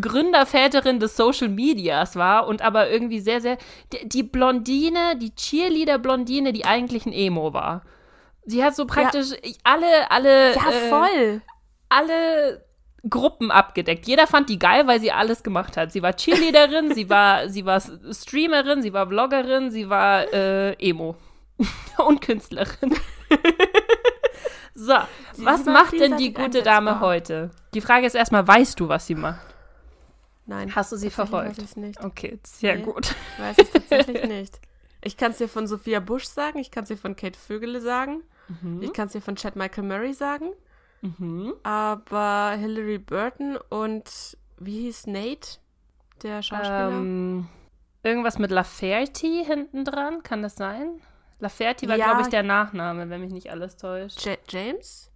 Gründerväterin 0.00 1.00
des 1.00 1.16
Social 1.16 1.48
Medias 1.48 2.16
war 2.16 2.46
und 2.46 2.62
aber 2.62 2.88
irgendwie 2.88 3.20
sehr, 3.20 3.40
sehr. 3.40 3.58
Die, 3.92 4.08
die 4.08 4.22
Blondine, 4.22 5.16
die 5.18 5.34
Cheerleader-Blondine, 5.34 6.52
die 6.52 6.64
eigentlich 6.64 7.04
ein 7.04 7.12
Emo 7.12 7.52
war. 7.52 7.82
Sie 8.46 8.64
hat 8.64 8.74
so 8.76 8.86
praktisch 8.86 9.32
alle, 9.64 10.10
alle. 10.10 10.54
Ja, 10.54 10.70
äh, 10.70 10.88
voll. 10.88 11.42
Alle 11.88 12.64
Gruppen 13.08 13.50
abgedeckt. 13.50 14.06
Jeder 14.06 14.26
fand 14.26 14.48
die 14.48 14.58
geil, 14.58 14.86
weil 14.86 15.00
sie 15.00 15.12
alles 15.12 15.42
gemacht 15.42 15.76
hat. 15.76 15.92
Sie 15.92 16.02
war 16.02 16.14
Cheerleaderin, 16.14 16.94
sie 16.94 17.08
war, 17.08 17.48
sie 17.48 17.64
war 17.64 17.80
Streamerin, 17.80 18.82
sie 18.82 18.92
war 18.92 19.06
Vloggerin, 19.06 19.70
sie 19.70 19.88
war 19.88 20.32
äh, 20.32 20.72
Emo 20.74 21.16
und 22.06 22.20
Künstlerin. 22.20 22.94
so, 24.74 24.92
was 24.92 25.60
sie 25.60 25.66
war 25.66 25.72
macht 25.72 25.92
denn 25.98 26.16
die 26.16 26.32
gute 26.32 26.62
Dame 26.62 27.00
heute? 27.00 27.50
Die 27.74 27.80
Frage 27.80 28.06
ist 28.06 28.14
erstmal, 28.14 28.46
weißt 28.46 28.78
du, 28.80 28.88
was 28.88 29.06
sie 29.06 29.14
macht? 29.14 29.46
Nein. 30.46 30.74
Hast 30.74 30.92
du 30.92 30.96
sie 30.96 31.10
verfolgt? 31.10 31.50
Weiß 31.58 31.64
ich's 31.64 31.76
nicht. 31.76 32.02
Okay, 32.02 32.38
sehr 32.42 32.76
Nee. 32.76 32.82
gut. 32.82 33.14
Ich 33.36 33.42
weiß 33.42 33.56
es 33.58 33.70
tatsächlich 33.70 34.24
nicht. 34.28 34.60
Ich 35.02 35.16
kann 35.16 35.32
es 35.32 35.38
dir 35.38 35.48
von 35.48 35.66
Sophia 35.66 36.00
Bush 36.00 36.24
sagen, 36.24 36.58
ich 36.58 36.70
kann 36.70 36.82
es 36.84 36.88
dir 36.88 36.96
von 36.96 37.14
Kate 37.16 37.38
Vögele 37.38 37.80
sagen, 37.80 38.22
ich 38.80 38.92
kann 38.94 39.06
es 39.06 39.12
dir 39.12 39.20
von 39.20 39.36
Chad 39.36 39.56
Michael 39.56 39.84
Murray 39.84 40.14
sagen, 40.14 40.46
Mhm. 41.00 41.54
aber 41.62 42.56
Hilary 42.58 42.98
Burton 42.98 43.56
und 43.68 44.36
wie 44.58 44.82
hieß 44.82 45.06
Nate, 45.06 45.58
der 46.22 46.42
Schauspieler? 46.42 46.88
Ähm, 46.90 47.48
irgendwas 48.02 48.38
mit 48.38 48.50
Laferty 48.50 49.44
hinten 49.46 49.84
dran, 49.84 50.22
kann 50.22 50.42
das 50.42 50.56
sein? 50.56 51.00
Laferty 51.38 51.88
war, 51.88 51.96
Ja. 51.96 52.06
glaube 52.06 52.22
ich, 52.22 52.28
der 52.28 52.42
Nachname, 52.42 53.08
wenn 53.10 53.20
mich 53.20 53.32
nicht 53.32 53.50
alles 53.50 53.76
täuscht. 53.76 54.24
Ja 54.24 54.34
James? 54.48 55.08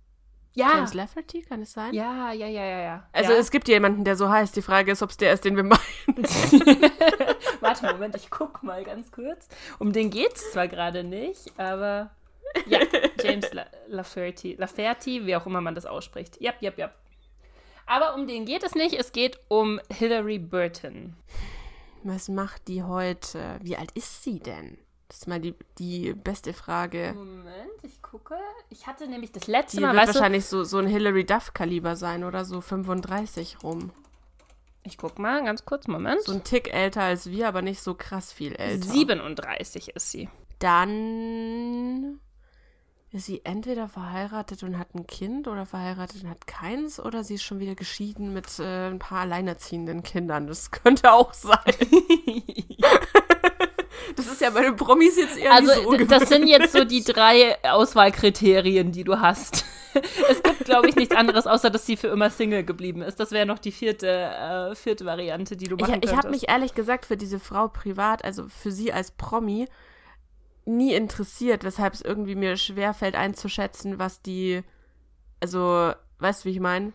Ja, 0.55 0.69
James 0.75 0.93
Lafferty, 0.93 1.41
kann 1.43 1.63
es 1.63 1.73
sein? 1.73 1.95
Ja, 1.95 2.31
ja, 2.33 2.47
ja, 2.47 2.63
ja, 2.63 2.79
ja. 2.81 3.09
Also 3.13 3.33
ja. 3.33 3.39
es 3.39 3.51
gibt 3.51 3.69
jemanden, 3.69 4.05
der 4.05 4.17
so 4.17 4.29
heißt. 4.29 4.55
Die 4.55 4.61
Frage 4.61 4.93
ist, 4.93 5.03
ob 5.03 5.09
es 5.09 5.17
der 5.17 5.33
ist, 5.33 5.47
den 5.47 5.57
wir 5.57 5.63
meinen. 5.63 5.79
Warte, 7.61 7.87
Moment, 7.87 8.15
ich 8.17 8.31
guck 8.31 8.63
mal 8.63 8.85
ganz 8.85 9.11
kurz. 9.11 9.49
Um 9.79 9.93
den 9.95 10.11
geht's 10.11 10.53
zwar 10.53 10.69
gerade 10.69 11.05
nicht, 11.05 11.59
aber. 11.59 12.11
Ja, 12.67 12.81
James 13.23 13.53
La 13.53 13.67
Laferty. 13.89 14.55
Laferty, 14.59 15.27
wie 15.27 15.37
auch 15.37 15.47
immer 15.47 15.61
man 15.61 15.75
das 15.75 15.87
ausspricht. 15.87 16.41
Yep, 16.41 16.63
yep, 16.63 16.79
yep. 16.79 16.95
Aber 17.87 18.15
um 18.15 18.27
den 18.27 18.45
geht 18.45 18.63
es 18.63 18.75
nicht. 18.75 18.95
Es 18.95 19.13
geht 19.13 19.39
um 19.49 19.81
Hillary 19.91 20.39
Burton. 20.39 21.17
Was 22.05 22.29
macht 22.29 22.69
die 22.69 22.83
heute? 22.83 23.59
Wie 23.61 23.77
alt 23.77 23.93
ist 23.93 24.23
sie 24.23 24.39
denn? 24.41 24.79
Das 25.09 25.19
ist 25.19 25.29
mal 25.29 25.41
die, 25.41 25.55
die 25.79 26.15
beste 26.15 26.53
Frage. 26.55 27.13
Moment, 27.15 27.55
ich 27.83 28.01
gucke. 28.01 28.35
Ich 28.71 28.87
hatte 28.87 29.07
nämlich 29.07 29.31
das 29.31 29.47
letzte 29.47 29.77
Die 29.77 29.83
Mal, 29.83 29.93
wird 29.93 30.03
weißt 30.03 30.15
du, 30.15 30.19
wahrscheinlich 30.21 30.47
so, 30.47 30.65
so 30.65 30.79
ein 30.79 30.87
Hilary 30.87 31.25
Duff-Kaliber 31.25 31.97
sein 31.97 32.25
oder 32.25 32.45
so 32.47 32.61
35 32.63 33.63
rum. 33.63 33.93
ich 34.85 34.97
guck 34.97 35.19
mal 35.19 35.45
ganz 35.45 35.65
kurz, 35.67 35.87
Moment. 35.87 36.23
So 36.23 36.33
ein 36.33 36.45
Tick 36.45 36.73
älter 36.73 37.03
als 37.03 37.31
wir, 37.31 37.47
aber 37.47 37.61
nicht 37.63 37.83
so 37.83 37.95
krass 37.95 38.33
viel 38.33 38.55
älter. 38.55 38.87
37 38.87 39.91
ist 39.95 40.11
sie. 40.11 40.31
Dann 40.61 42.19
ist 43.13 43.27
sie 43.27 43.43
entweder 43.45 43.89
verheiratet 43.89 44.63
und 44.63 44.79
hat 44.79 44.95
ein 44.95 45.07
Kind 45.07 45.47
oder 45.47 45.67
verheiratet 45.67 46.25
und 46.25 46.31
hat 46.31 46.47
keins 46.47 46.99
oder 46.99 47.23
sie 47.25 47.35
ist 47.35 47.43
schon 47.43 47.61
wieder 47.61 47.75
geschieden 47.75 48.33
mit 48.33 48.59
äh, 48.59 48.89
ein 48.89 48.99
paar 48.99 49.21
alleinerziehenden 49.21 50.03
Kindern. 50.03 50.47
Das 50.47 50.71
könnte 50.71 51.13
auch 51.13 51.35
sein. 51.35 51.59
das 54.17 54.27
ist 54.27 54.41
ja 54.41 54.51
bei 54.51 54.63
den 54.63 54.77
Promis 54.77 55.17
jetzt 55.17 55.37
eher 55.39 55.53
Also, 55.53 55.73
so 55.73 55.81
ungewöhnlich. 55.89 56.09
das 56.09 56.29
sind 56.29 56.47
jetzt 56.47 56.73
so 56.73 56.85
die 56.85 57.03
drei 57.05 57.57
Auswahlkriterien, 57.65 58.93
die 58.93 59.05
du 59.05 59.21
hast. 59.21 59.65
Es 60.31 60.43
gibt, 60.43 60.65
glaube 60.65 60.89
ich, 60.89 60.97
nichts 60.97 61.15
anderes, 61.15 61.47
außer 61.47 61.69
dass 61.69 61.85
sie 61.85 61.99
für 61.99 62.07
immer 62.09 62.31
Single 62.31 62.65
geblieben 62.65 63.03
ist. 63.03 63.21
Das 63.21 63.31
wäre 63.31 63.45
noch 63.45 63.59
die 63.59 63.73
vierte, 63.73 64.09
äh, 64.09 64.75
vierte 64.75 65.05
Variante, 65.05 65.55
die 65.55 65.67
du 65.69 65.77
Ich, 65.77 65.83
machen 65.83 66.01
ich 66.03 66.13
habe 66.13 66.23
könntest. 66.23 66.31
mich 66.45 66.49
ehrlich 66.49 66.73
gesagt 66.73 67.05
für 67.05 67.19
diese 67.19 67.39
Frau 67.39 67.69
privat, 67.69 68.25
also 68.25 68.47
für 68.49 68.73
sie 68.73 68.91
als 68.91 69.11
Promi, 69.11 69.69
nie 70.65 70.95
interessiert, 70.95 71.65
weshalb 71.65 71.95
es 71.95 72.03
irgendwie 72.03 72.35
mir 72.35 72.57
schwerfällt 72.57 73.15
einzuschätzen, 73.15 73.99
was 73.99 74.23
die, 74.23 74.63
also, 75.41 75.93
weißt 76.19 76.45
du, 76.45 76.49
wie 76.49 76.53
ich 76.53 76.61
meine? 76.61 76.93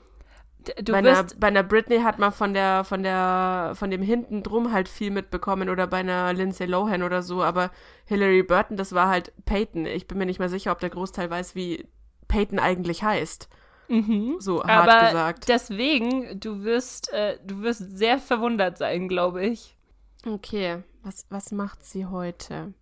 Du 0.82 0.92
Bei 0.92 0.98
einer, 0.98 1.26
bei 1.38 1.48
einer 1.48 1.64
Britney 1.64 2.00
hat 2.00 2.20
man 2.20 2.32
von 2.32 2.54
der, 2.54 2.84
von 2.84 3.02
der, 3.02 3.72
von 3.76 3.90
dem 3.90 4.02
hinten 4.02 4.44
drum 4.44 4.74
halt 4.74 4.90
viel 4.90 5.12
mitbekommen 5.12 5.70
oder 5.70 5.88
bei 5.88 5.98
einer 5.98 6.34
Lindsay 6.34 6.68
Lohan 6.68 7.04
oder 7.04 7.22
so, 7.22 7.42
aber 7.42 7.72
Hillary 8.06 8.44
Burton, 8.44 8.76
das 8.76 8.94
war 8.94 9.08
halt 9.08 9.32
Peyton. 9.46 9.86
Ich 9.86 10.08
bin 10.08 10.18
mir 10.18 10.26
nicht 10.26 10.40
mal 10.40 10.50
sicher, 10.50 10.74
ob 10.74 10.80
der 10.80 10.90
Großteil 10.90 11.30
weiß, 11.30 11.56
wie 11.56 11.88
Peyton 12.28 12.60
eigentlich 12.60 13.04
heißt. 13.04 13.48
mhm. 13.88 14.36
So 14.40 14.62
hart 14.64 14.90
aber 14.90 15.08
gesagt. 15.08 15.48
deswegen, 15.48 16.38
du 16.40 16.64
wirst, 16.64 17.14
äh, 17.14 17.38
du 17.46 17.62
wirst 17.62 17.98
sehr 17.98 18.20
verwundert 18.20 18.78
sein, 18.78 19.08
glaube 19.08 19.46
ich. 19.46 19.78
Okay, 20.26 20.84
was, 21.02 21.26
was 21.30 21.52
macht 21.52 21.86
sie 21.86 22.06
heute? 22.06 22.74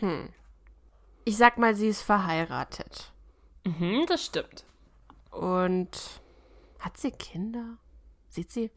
Hm. 0.00 0.28
Ich 1.24 1.36
sag 1.36 1.58
mal, 1.58 1.74
sie 1.74 1.88
ist 1.88 2.02
verheiratet. 2.02 3.12
Mhm, 3.64 4.06
das 4.06 4.24
stimmt. 4.24 4.64
Und 5.30 6.20
hat 6.78 6.96
sie 6.96 7.10
Kinder? 7.10 7.78
Sieht 8.28 8.52
sie? 8.52 8.70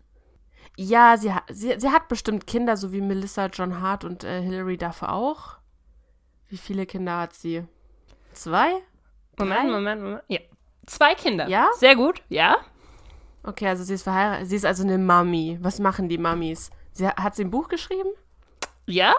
Ja, 0.76 1.18
sie, 1.18 1.34
hat 1.34 1.44
sie, 1.50 1.80
sie 1.80 1.90
hat 1.90 2.08
bestimmt 2.08 2.48
Kinder, 2.48 2.78
so 2.78 2.92
wie 2.92 3.02
Melissa 3.02 3.48
John 3.48 3.82
Hart 3.82 4.04
und 4.04 4.24
äh, 4.24 4.42
Hilary 4.42 4.78
Duff 4.78 5.04
auch. 5.04 5.58
Wie 6.48 6.58
viele 6.58 6.86
Kinder 6.86 7.20
hat 7.20 7.34
sie? 7.34 7.64
Zwei? 8.34 8.82
Moment, 9.38 9.60
Drei? 9.60 9.64
Moment, 9.72 10.02
Moment. 10.02 10.24
Ja. 10.28 10.40
Zwei 10.86 11.14
Kinder. 11.16 11.48
Ja? 11.48 11.68
Sehr 11.78 11.96
gut, 11.96 12.24
ja. 12.30 12.58
Okay, 13.44 13.68
also 13.68 13.84
sie 13.84 13.94
ist 13.94 14.04
verheiratet. 14.04 14.50
Sie 14.50 14.56
ist 14.56 14.66
also 14.66 14.84
eine 14.84 14.98
Mami. 14.98 15.58
Was 15.62 15.80
machen 15.80 16.10
die 16.10 16.18
Mamis? 16.18 16.72
Sie, 16.94 17.08
hat 17.08 17.36
sie 17.36 17.44
ein 17.44 17.52
Buch 17.52 17.68
geschrieben? 17.68 18.10
Ja? 18.86 19.16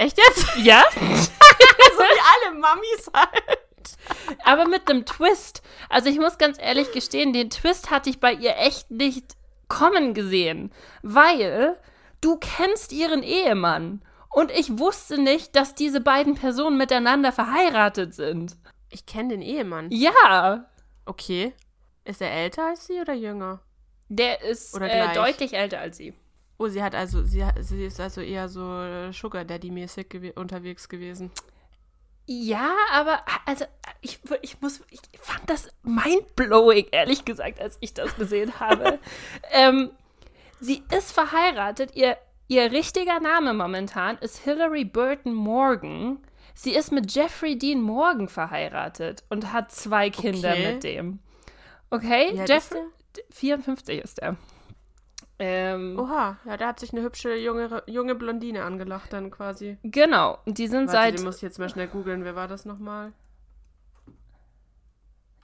Echt 0.00 0.16
jetzt? 0.16 0.46
Ja? 0.56 0.82
so 0.94 1.00
wie 1.00 2.48
alle 2.48 2.58
Mamis 2.58 3.10
halt. 3.14 3.98
Aber 4.44 4.66
mit 4.66 4.88
einem 4.88 5.04
Twist. 5.04 5.62
Also 5.90 6.08
ich 6.08 6.18
muss 6.18 6.38
ganz 6.38 6.56
ehrlich 6.58 6.90
gestehen, 6.92 7.34
den 7.34 7.50
Twist 7.50 7.90
hatte 7.90 8.08
ich 8.08 8.18
bei 8.18 8.32
ihr 8.32 8.56
echt 8.56 8.90
nicht 8.90 9.36
kommen 9.68 10.14
gesehen. 10.14 10.72
Weil 11.02 11.78
du 12.22 12.38
kennst 12.38 12.92
ihren 12.92 13.22
Ehemann. 13.22 14.02
Und 14.30 14.50
ich 14.52 14.78
wusste 14.78 15.20
nicht, 15.20 15.54
dass 15.54 15.74
diese 15.74 16.00
beiden 16.00 16.34
Personen 16.34 16.78
miteinander 16.78 17.30
verheiratet 17.30 18.14
sind. 18.14 18.56
Ich 18.88 19.04
kenne 19.04 19.28
den 19.30 19.42
Ehemann. 19.42 19.88
Ja, 19.90 20.66
Okay. 21.04 21.52
Ist 22.04 22.22
er 22.22 22.32
älter 22.32 22.68
als 22.68 22.86
sie 22.86 23.00
oder 23.00 23.12
jünger? 23.12 23.60
der 24.08 24.42
ist 24.42 24.74
Oder 24.74 24.90
äh, 24.90 25.14
deutlich 25.14 25.54
älter 25.54 25.78
als 25.78 25.96
sie. 25.96 26.14
Oh, 26.60 26.68
sie 26.68 26.82
hat 26.82 26.94
also, 26.94 27.22
sie, 27.22 27.42
sie 27.60 27.86
ist 27.86 27.98
also 28.00 28.20
eher 28.20 28.46
so 28.50 28.82
äh, 28.82 29.14
Sugar 29.14 29.46
Daddy-mäßig 29.46 30.10
gew 30.10 30.30
unterwegs 30.34 30.90
gewesen. 30.90 31.30
Ja, 32.26 32.76
aber 32.92 33.24
also 33.46 33.64
ich, 34.02 34.20
ich 34.42 34.60
muss, 34.60 34.82
ich 34.90 35.00
fand 35.18 35.48
das 35.48 35.70
mindblowing, 35.84 36.88
ehrlich 36.92 37.24
gesagt, 37.24 37.62
als 37.62 37.78
ich 37.80 37.94
das 37.94 38.14
gesehen 38.14 38.60
habe. 38.60 38.98
ähm, 39.52 39.90
sie 40.60 40.82
ist 40.94 41.12
verheiratet. 41.12 41.96
Ihr, 41.96 42.18
ihr 42.46 42.70
richtiger 42.70 43.20
Name 43.20 43.54
momentan 43.54 44.18
ist 44.18 44.36
Hilary 44.44 44.84
Burton 44.84 45.32
Morgan. 45.32 46.18
Sie 46.52 46.74
ist 46.74 46.92
mit 46.92 47.10
Jeffrey 47.14 47.56
Dean 47.56 47.80
Morgan 47.80 48.28
verheiratet 48.28 49.24
und 49.30 49.50
hat 49.54 49.72
zwei 49.72 50.10
Kinder 50.10 50.50
Okay. 50.50 50.74
mit 50.74 50.84
dem. 50.84 51.20
Okay, 51.88 52.38
Jeffrey 52.46 52.82
54 53.30 53.98
ist 53.98 54.18
er. 54.18 54.36
Ähm, 55.42 55.98
Oha, 55.98 56.36
ja, 56.44 56.56
da 56.58 56.68
hat 56.68 56.80
sich 56.80 56.92
eine 56.92 57.02
hübsche 57.02 57.34
junge, 57.34 57.82
junge 57.86 58.14
Blondine 58.14 58.62
angelacht 58.62 59.12
dann 59.12 59.30
quasi. 59.30 59.78
Genau, 59.82 60.38
die 60.44 60.66
sind 60.66 60.88
Warte, 60.88 60.92
seit 60.92 61.18
den 61.18 61.24
muss 61.24 61.36
ich 61.36 61.42
jetzt 61.42 61.58
mal 61.58 61.70
schnell 61.70 61.88
googeln. 61.88 62.24
Wer 62.24 62.36
war 62.36 62.46
das 62.46 62.66
nochmal? 62.66 63.12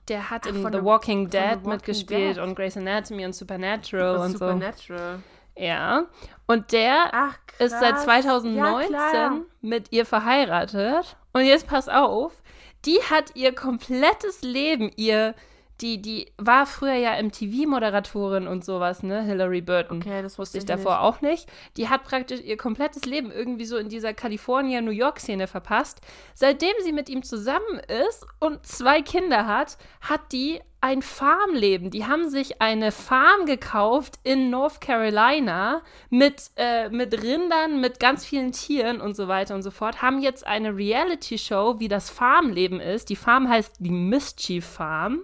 Der 0.08 0.30
hat 0.30 0.42
Ach, 0.44 0.50
in 0.50 0.56
The 0.56 0.84
Walking 0.84 1.30
Dead 1.30 1.56
Walking 1.56 1.70
mitgespielt 1.70 2.36
Dead. 2.36 2.42
und 2.44 2.54
Grey's 2.54 2.76
Anatomy 2.76 3.24
und 3.24 3.34
Supernatural 3.34 4.18
und 4.18 4.32
so. 4.32 4.38
Supernatural. 4.38 5.20
Ja. 5.56 6.04
Und 6.46 6.72
der 6.72 7.08
Ach, 7.12 7.38
ist 7.58 7.80
seit 7.80 7.98
2019 7.98 8.92
Ja, 8.92 9.40
mit 9.62 9.90
ihr 9.92 10.04
verheiratet. 10.04 11.16
Und 11.32 11.44
jetzt 11.44 11.66
pass 11.66 11.88
auf, 11.88 12.42
die 12.84 12.98
hat 13.10 13.34
ihr 13.34 13.54
komplettes 13.54 14.42
Leben, 14.42 14.92
ihr, 14.96 15.34
die, 15.80 16.00
die 16.00 16.33
war 16.38 16.66
früher 16.66 16.95
ja 16.95 17.23
MTV-Moderatorin 17.23 18.47
und 18.47 18.64
sowas, 18.64 19.02
ne? 19.02 19.23
Hilary 19.23 19.61
Burton. 19.61 19.99
Okay, 19.99 20.23
das 20.23 20.38
Wusste 20.38 20.59
ich 20.59 20.64
davor 20.64 20.92
nicht. 20.92 21.00
auch 21.00 21.21
nicht. 21.21 21.49
Die 21.76 21.88
hat 21.88 22.04
praktisch 22.04 22.40
ihr 22.40 22.56
komplettes 22.56 23.04
Leben 23.04 23.30
irgendwie 23.30 23.66
so 23.66 23.76
in 23.76 23.88
dieser 23.88 24.14
California-New 24.14 24.90
York-Szene 24.90 25.47
verpasst. 25.47 26.00
Seitdem 26.35 26.73
sie 26.83 26.92
mit 26.92 27.09
ihm 27.09 27.23
zusammen 27.23 27.80
ist 28.09 28.26
und 28.38 28.66
zwei 28.66 29.02
Kinder 29.02 29.47
hat, 29.47 29.76
hat 30.00 30.33
die 30.33 30.61
ein 30.80 31.02
Farmleben. 31.02 31.90
Die 31.90 32.06
haben 32.06 32.28
sich 32.28 32.62
eine 32.62 32.92
Farm 32.92 33.45
gekauft 33.45 34.18
in 34.23 34.50
North 34.50 34.80
Carolina 34.80 35.83
mit, 36.11 36.50
äh, 36.56 36.88
mit 36.90 37.23
Rindern, 37.23 37.80
mit 37.80 37.99
ganz 37.99 38.25
vielen 38.25 38.52
Tieren 38.52 39.00
und 39.00 39.16
so 39.16 39.26
weiter 39.26 39.54
und 39.54 39.62
so 39.62 39.71
fort. 39.71 40.00
Haben 40.00 40.21
jetzt 40.21 40.47
eine 40.47 40.76
Reality-Show, 40.76 41.80
wie 41.80 41.88
das 41.88 42.09
Farmleben 42.09 42.78
ist. 42.78 43.09
Die 43.09 43.16
Farm 43.16 43.49
heißt 43.49 43.76
die 43.80 43.90
Mischief 43.90 44.64
Farm 44.64 45.23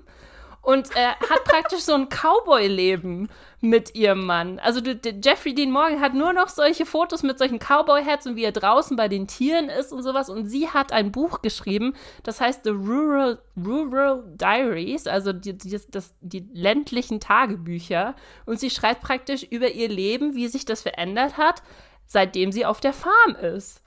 und 0.63 0.95
äh, 0.95 1.09
hat 1.29 1.45
praktisch 1.45 1.81
so 1.81 1.93
ein 1.93 2.09
Cowboy-Leben 2.09 3.29
mit 3.61 3.97
ihrem 3.97 4.25
Mann. 4.25 4.61
Also 4.61 4.81
du, 4.81 4.99
Jeffrey 5.23 5.55
Dean 5.55 5.73
Morgan 5.73 6.01
hat 6.01 6.15
nur 6.15 6.33
noch 6.33 6.49
solche 6.49 6.87
Fotos 6.87 7.25
mit 7.25 7.37
solchen 7.39 7.59
Cowboy-Hats 7.59 8.29
und 8.29 8.37
wie 8.37 8.45
er 8.45 8.53
draußen 8.53 8.97
bei 8.97 9.09
den 9.09 9.27
Tieren 9.27 9.69
ist 9.69 9.93
und 9.93 10.05
sowas. 10.05 10.31
Und 10.31 10.47
sie 10.47 10.69
hat 10.69 10.93
ein 10.93 11.11
Buch 11.11 11.43
geschrieben, 11.43 11.95
das 12.23 12.41
heißt 12.41 12.63
The 12.63 12.71
Rural, 12.71 13.43
Rural 13.57 14.23
Diaries, 14.37 15.09
also 15.09 15.33
die, 15.33 15.59
die, 15.59 15.81
das, 15.91 16.15
die 16.21 16.49
ländlichen 16.53 17.19
Tagebücher. 17.19 18.15
Und 18.47 18.61
sie 18.61 18.71
schreibt 18.71 19.03
praktisch 19.03 19.43
über 19.43 19.73
ihr 19.73 19.89
Leben, 19.89 20.37
wie 20.37 20.47
sich 20.47 20.65
das 20.65 20.83
verändert 20.83 21.37
hat, 21.37 21.63
seitdem 22.07 22.53
sie 22.53 22.67
auf 22.67 22.81
der 22.81 22.93
Farm 22.93 23.35
ist. 23.35 23.83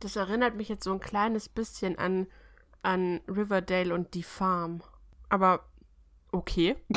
Das 0.00 0.16
erinnert 0.16 0.54
mich 0.54 0.70
jetzt 0.70 0.84
so 0.84 0.92
ein 0.92 1.00
kleines 1.00 1.50
bisschen 1.50 1.98
an, 1.98 2.28
an 2.82 3.20
Riverdale 3.28 3.94
und 3.94 4.14
die 4.14 4.22
Farm. 4.22 4.82
Aber 5.28 5.64
okay. 6.32 6.76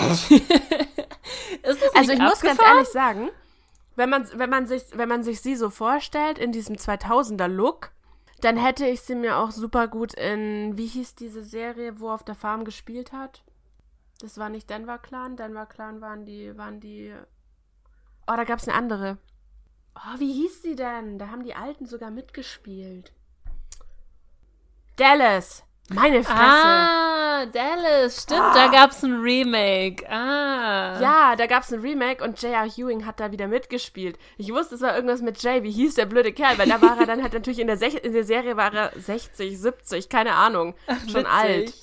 Also 1.93 2.13
ich 2.13 2.19
muss 2.19 2.41
ganz 2.41 2.59
abgefahren? 2.59 2.77
ehrlich 2.77 2.89
sagen, 2.89 3.29
wenn 3.95 4.09
man, 4.09 4.27
wenn, 4.33 4.49
man 4.49 4.65
sich, 4.67 4.83
wenn 4.93 5.09
man 5.09 5.23
sich 5.23 5.41
sie 5.41 5.55
so 5.55 5.69
vorstellt 5.69 6.39
in 6.39 6.51
diesem 6.51 6.75
2000er-Look, 6.75 7.91
dann 8.41 8.57
hätte 8.57 8.87
ich 8.87 9.01
sie 9.01 9.15
mir 9.15 9.37
auch 9.37 9.51
super 9.51 9.87
gut 9.87 10.13
in, 10.13 10.77
wie 10.77 10.87
hieß 10.87 11.15
diese 11.15 11.43
Serie, 11.43 11.99
wo 11.99 12.09
auf 12.09 12.23
der 12.23 12.35
Farm 12.35 12.65
gespielt 12.65 13.11
hat? 13.11 13.43
Das 14.19 14.37
war 14.37 14.49
nicht 14.49 14.69
Denver 14.69 14.97
Clan. 14.97 15.35
Denver 15.35 15.65
Clan 15.65 16.01
waren 16.01 16.25
die, 16.25 16.57
waren 16.57 16.79
die. 16.79 17.13
Oh, 18.27 18.35
da 18.35 18.43
gab 18.43 18.59
es 18.59 18.67
eine 18.67 18.77
andere. 18.77 19.17
Oh, 19.95 20.19
wie 20.19 20.31
hieß 20.31 20.61
sie 20.61 20.75
denn? 20.75 21.19
Da 21.19 21.27
haben 21.27 21.43
die 21.43 21.55
Alten 21.55 21.85
sogar 21.85 22.11
mitgespielt. 22.11 23.13
Dallas. 24.95 25.63
Meine 25.93 26.23
Fresse. 26.23 26.39
Ah, 26.39 27.45
Dallas, 27.47 28.23
stimmt, 28.23 28.55
da 28.55 28.67
gab's 28.67 29.03
ein 29.03 29.19
Remake. 29.19 30.09
Ah. 30.09 30.99
Ja, 31.01 31.35
da 31.35 31.45
gab 31.47 31.63
es 31.63 31.73
ein 31.73 31.81
Remake 31.81 32.23
und 32.23 32.41
J.R. 32.41 32.65
Ewing 32.65 33.05
hat 33.05 33.19
da 33.19 33.31
wieder 33.31 33.47
mitgespielt. 33.47 34.17
Ich 34.37 34.51
wusste, 34.53 34.75
es 34.75 34.81
war 34.81 34.95
irgendwas 34.95 35.21
mit 35.21 35.41
Jay. 35.41 35.63
Wie 35.63 35.71
hieß 35.71 35.95
der 35.95 36.05
blöde 36.05 36.31
Kerl? 36.33 36.57
Weil 36.57 36.69
da 36.69 36.81
war 36.81 36.99
er 36.99 37.05
dann 37.05 37.21
halt 37.21 37.33
natürlich 37.33 37.59
in 37.59 37.67
der, 37.67 37.77
Sech 37.77 37.95
in 38.03 38.13
der 38.13 38.23
Serie 38.23 38.57
war 38.57 38.73
er 38.73 38.91
60, 38.95 39.59
70, 39.59 40.09
keine 40.09 40.33
Ahnung. 40.35 40.75
Schon 41.11 41.23
Witzig. 41.25 41.27
alt. 41.27 41.73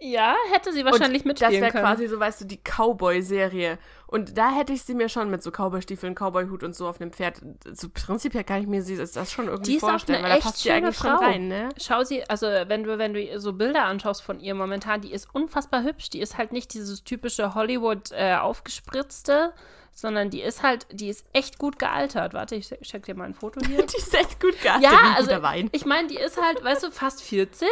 Ja, 0.00 0.36
hätte 0.52 0.72
sie 0.72 0.84
wahrscheinlich 0.84 1.22
und 1.22 1.28
mitspielen 1.28 1.54
Das 1.54 1.60
wäre 1.60 1.72
können. 1.72 1.84
quasi 1.84 2.06
so, 2.06 2.20
weißt 2.20 2.42
du, 2.42 2.44
die 2.44 2.58
Cowboy-Serie. 2.58 3.78
Und 4.06 4.38
da 4.38 4.52
hätte 4.52 4.72
ich 4.72 4.82
sie 4.82 4.94
mir 4.94 5.08
schon 5.08 5.28
mit 5.28 5.42
so 5.42 5.50
Cowboy-Stiefeln, 5.50 6.14
Cowboy-Hut 6.14 6.62
und 6.62 6.74
so 6.76 6.88
auf 6.88 7.00
einem 7.00 7.12
Pferd. 7.12 7.42
So 7.72 7.88
prinzipiell 7.92 8.44
kann 8.44 8.60
ich 8.60 8.68
mir 8.68 8.82
sie 8.82 8.96
das 8.96 9.32
schon 9.32 9.46
irgendwie 9.48 9.72
Die 9.72 9.76
ist 9.78 9.82
auch 9.84 9.90
vorstellen, 9.90 10.24
eine 10.24 10.34
weil 10.34 10.40
da 10.40 10.44
passt 10.46 10.58
sie 10.58 10.70
eigentlich 10.70 10.96
Frau. 10.96 11.08
schon 11.08 11.16
rein, 11.16 11.48
ne? 11.48 11.68
Schau 11.78 12.04
sie, 12.04 12.22
also 12.30 12.46
wenn 12.46 12.84
du, 12.84 12.96
wenn 12.96 13.12
du 13.12 13.40
so 13.40 13.52
Bilder 13.52 13.84
anschaust 13.84 14.22
von 14.22 14.38
ihr 14.38 14.54
momentan, 14.54 15.00
die 15.00 15.12
ist 15.12 15.28
unfassbar 15.34 15.82
hübsch. 15.82 16.10
Die 16.10 16.20
ist 16.20 16.38
halt 16.38 16.52
nicht 16.52 16.74
dieses 16.74 17.02
typische 17.02 17.54
Hollywood 17.54 18.12
äh, 18.12 18.36
aufgespritzte, 18.36 19.52
sondern 19.92 20.30
die 20.30 20.42
ist 20.42 20.62
halt, 20.62 20.86
die 20.92 21.08
ist 21.08 21.26
echt 21.32 21.58
gut 21.58 21.78
gealtert. 21.80 22.34
Warte, 22.34 22.54
ich 22.54 22.68
check 22.82 23.04
dir 23.04 23.16
mal 23.16 23.24
ein 23.24 23.34
Foto 23.34 23.60
hier. 23.66 23.84
Die 23.84 23.96
ist 23.96 24.14
echt 24.14 24.40
gut 24.40 24.60
gehalten. 24.62 24.84
ja, 24.84 25.14
also 25.16 25.32
ich 25.72 25.84
meine, 25.86 26.06
die 26.06 26.18
ist 26.18 26.40
halt, 26.40 26.62
weißt 26.62 26.84
du, 26.84 26.90
fast 26.92 27.20
40 27.22 27.68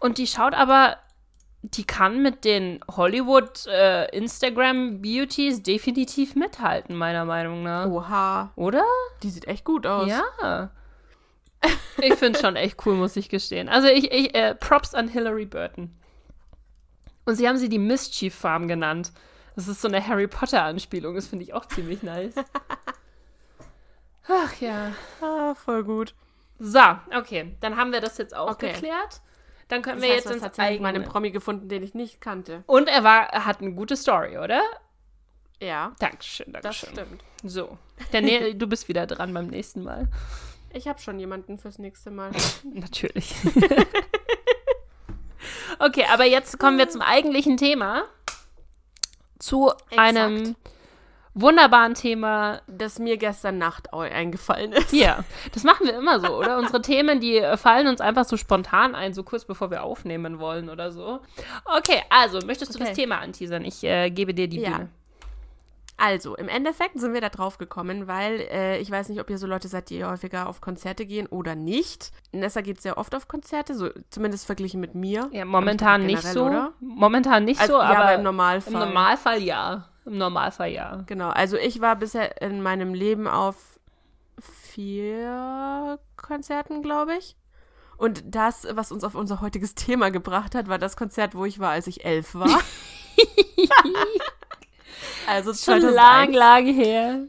und 0.00 0.18
die 0.18 0.26
schaut 0.26 0.54
aber, 0.54 0.96
die 1.62 1.84
kann 1.84 2.22
mit 2.22 2.44
den 2.44 2.80
Hollywood 2.90 3.66
äh, 3.66 4.06
Instagram 4.16 5.00
Beauties 5.00 5.62
definitiv 5.62 6.34
mithalten, 6.34 6.96
meiner 6.96 7.24
Meinung 7.24 7.62
nach. 7.62 7.86
Oha, 7.86 8.52
Oder? 8.56 8.84
die 9.22 9.30
sieht 9.30 9.46
echt 9.46 9.64
gut 9.64 9.86
aus. 9.86 10.08
Ja. 10.08 10.70
Ich 11.98 12.14
finde 12.14 12.40
schon 12.40 12.56
echt 12.56 12.84
cool, 12.84 12.94
muss 12.94 13.14
ich 13.14 13.28
gestehen. 13.28 13.68
Also 13.68 13.86
ich, 13.86 14.10
ich 14.10 14.34
äh, 14.34 14.56
Props 14.56 14.94
an 14.94 15.06
Hilary 15.06 15.46
Burton. 15.46 15.96
Und 17.24 17.36
sie 17.36 17.46
haben 17.46 17.56
sie 17.56 17.68
die 17.68 17.78
Mischief 17.78 18.34
Farm 18.34 18.66
genannt. 18.66 19.12
Das 19.54 19.68
ist 19.68 19.80
so 19.80 19.86
eine 19.86 20.04
Harry 20.04 20.26
Potter 20.26 20.64
Anspielung. 20.64 21.14
Das 21.14 21.28
finde 21.28 21.44
ich 21.44 21.54
auch 21.54 21.66
ziemlich 21.66 22.02
nice. 22.02 22.34
Ach 24.28 24.54
ja. 24.60 24.92
Ah, 25.20 25.54
voll 25.54 25.84
gut. 25.84 26.14
So, 26.58 26.80
okay. 27.16 27.56
Dann 27.60 27.76
haben 27.76 27.92
wir 27.92 28.00
das 28.00 28.18
jetzt 28.18 28.34
auch 28.34 28.50
Okay. 28.50 28.72
geklärt. 28.72 29.20
Dann 29.72 29.80
können 29.80 30.00
Das 30.02 30.06
wir 30.06 30.14
heißt, 30.14 30.26
jetzt 30.26 30.34
hast 30.34 30.42
tatsächlich 30.42 30.80
mal 30.80 30.94
einen. 30.94 31.04
Promi 31.04 31.30
gefunden, 31.30 31.70
den 31.70 31.82
ich 31.82 31.94
nicht 31.94 32.20
kannte. 32.20 32.62
Und 32.66 32.90
er 32.90 33.04
war, 33.04 33.22
er 33.32 33.46
hat 33.46 33.62
eine 33.62 33.72
gute 33.72 33.96
Story, 33.96 34.36
oder? 34.36 34.60
Ja, 35.62 35.92
Dankeschön, 35.98 36.52
das 36.52 36.60
Dankeschön. 36.60 36.90
stimmt. 36.92 37.24
So. 37.42 37.78
Nä- 38.12 38.52
du 38.54 38.66
bist 38.66 38.88
wieder 38.88 39.06
dran 39.06 39.32
beim 39.32 39.46
nächsten 39.46 39.82
Mal. 39.82 40.08
Ich 40.74 40.88
habe 40.88 41.00
schon 41.00 41.18
jemanden 41.18 41.56
fürs 41.56 41.78
nächste 41.78 42.10
Mal. 42.10 42.32
Natürlich. 42.74 43.34
okay, 45.78 46.04
aber 46.12 46.24
jetzt 46.24 46.58
kommen 46.58 46.76
wir 46.76 46.90
zum 46.90 47.00
eigentlichen 47.00 47.56
Thema. 47.56 48.04
Zu 49.38 49.72
einem 49.96 50.54
wunderbaren 51.34 51.94
Thema. 51.94 52.60
Das 52.66 52.98
mir 52.98 53.16
gestern 53.16 53.58
Nacht 53.58 53.92
eingefallen 53.94 54.72
ist. 54.72 54.90
Hier, 54.90 55.24
das 55.52 55.64
machen 55.64 55.86
wir 55.86 55.94
immer 55.96 56.20
so, 56.20 56.36
oder? 56.36 56.58
Unsere 56.58 56.82
Themen, 56.82 57.20
die 57.20 57.38
äh, 57.38 57.56
fallen 57.56 57.86
uns 57.88 58.00
einfach 58.00 58.24
so 58.24 58.36
spontan 58.36 58.94
ein, 58.94 59.14
so 59.14 59.22
kurz 59.22 59.44
bevor 59.44 59.70
wir 59.70 59.82
aufnehmen 59.82 60.38
wollen 60.38 60.68
oder 60.68 60.92
so. 60.92 61.20
Okay, 61.64 62.02
also, 62.10 62.38
möchtest 62.46 62.74
du 62.74 62.78
Okay. 62.78 62.88
das 62.88 62.96
Thema 62.96 63.18
anteasern? 63.18 63.64
Ich 63.64 63.82
äh, 63.84 64.10
gebe 64.10 64.34
dir 64.34 64.48
die 64.48 64.60
Ja. 64.60 64.70
Bühne. 64.70 64.88
Also, 65.98 66.34
im 66.36 66.48
Endeffekt 66.48 66.98
sind 66.98 67.12
wir 67.14 67.20
da 67.20 67.28
drauf 67.28 67.58
gekommen, 67.58 68.08
weil 68.08 68.40
äh, 68.50 68.78
ich 68.78 68.90
weiß 68.90 69.08
nicht, 69.08 69.20
ob 69.20 69.30
ihr 69.30 69.38
so 69.38 69.46
Leute 69.46 69.68
seid, 69.68 69.88
die 69.90 70.04
häufiger 70.04 70.48
auf 70.48 70.60
Konzerte 70.60 71.06
gehen 71.06 71.28
oder 71.28 71.54
nicht. 71.54 72.10
Nessa 72.32 72.60
geht 72.60 72.80
sehr 72.82 72.98
oft 72.98 73.14
auf 73.14 73.28
Konzerte, 73.28 73.74
so 73.74 73.90
zumindest 74.10 74.46
verglichen 74.46 74.80
mit 74.80 74.94
mir. 74.96 75.28
Ja, 75.32 75.44
momentan 75.44 76.00
ich 76.00 76.06
nicht 76.16 76.22
so. 76.26 76.44
generell, 76.44 76.58
oder? 76.66 76.72
Momentan 76.80 77.44
nicht 77.44 77.60
Also, 77.60 77.74
so, 77.74 77.78
ja, 77.78 77.84
aber, 77.90 77.98
aber 78.00 78.14
im 78.14 78.22
Normalfall. 78.24 78.72
Im 78.72 78.78
Normalfall 78.80 79.42
ja. 79.42 79.88
Im 80.04 80.18
Normalfall 80.18 80.70
ja. 80.70 81.02
Genau, 81.06 81.30
also 81.30 81.56
ich 81.56 81.80
war 81.80 81.96
bisher 81.96 82.40
in 82.42 82.62
meinem 82.62 82.94
Leben 82.94 83.28
auf 83.28 83.78
vier 84.40 85.98
Konzerten, 86.16 86.82
glaube 86.82 87.14
ich. 87.16 87.36
Und 87.96 88.24
das, 88.26 88.66
was 88.72 88.90
uns 88.90 89.04
auf 89.04 89.14
unser 89.14 89.40
heutiges 89.40 89.74
Thema 89.74 90.10
gebracht 90.10 90.54
hat, 90.54 90.68
war 90.68 90.78
das 90.78 90.96
Konzert, 90.96 91.34
wo 91.34 91.44
ich 91.44 91.60
war, 91.60 91.70
als 91.70 91.86
ich 91.86 92.04
elf 92.04 92.34
war. 92.34 92.48
also 95.28 95.50
Schon 95.50 95.80
2001. 95.80 95.94
lang, 95.94 96.32
lang 96.32 96.66
her. 96.66 97.20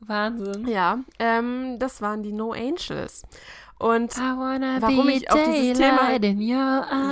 Wahnsinn. 0.00 0.68
Ja, 0.68 1.00
ähm, 1.18 1.78
das 1.78 2.00
waren 2.00 2.22
die 2.22 2.32
No 2.32 2.52
Angels. 2.52 3.24
Und 3.80 4.14
Warum 4.18 5.08
ich 5.08 5.30
auf 5.32 5.42
dieses 5.42 5.78
Thema- 5.78 6.10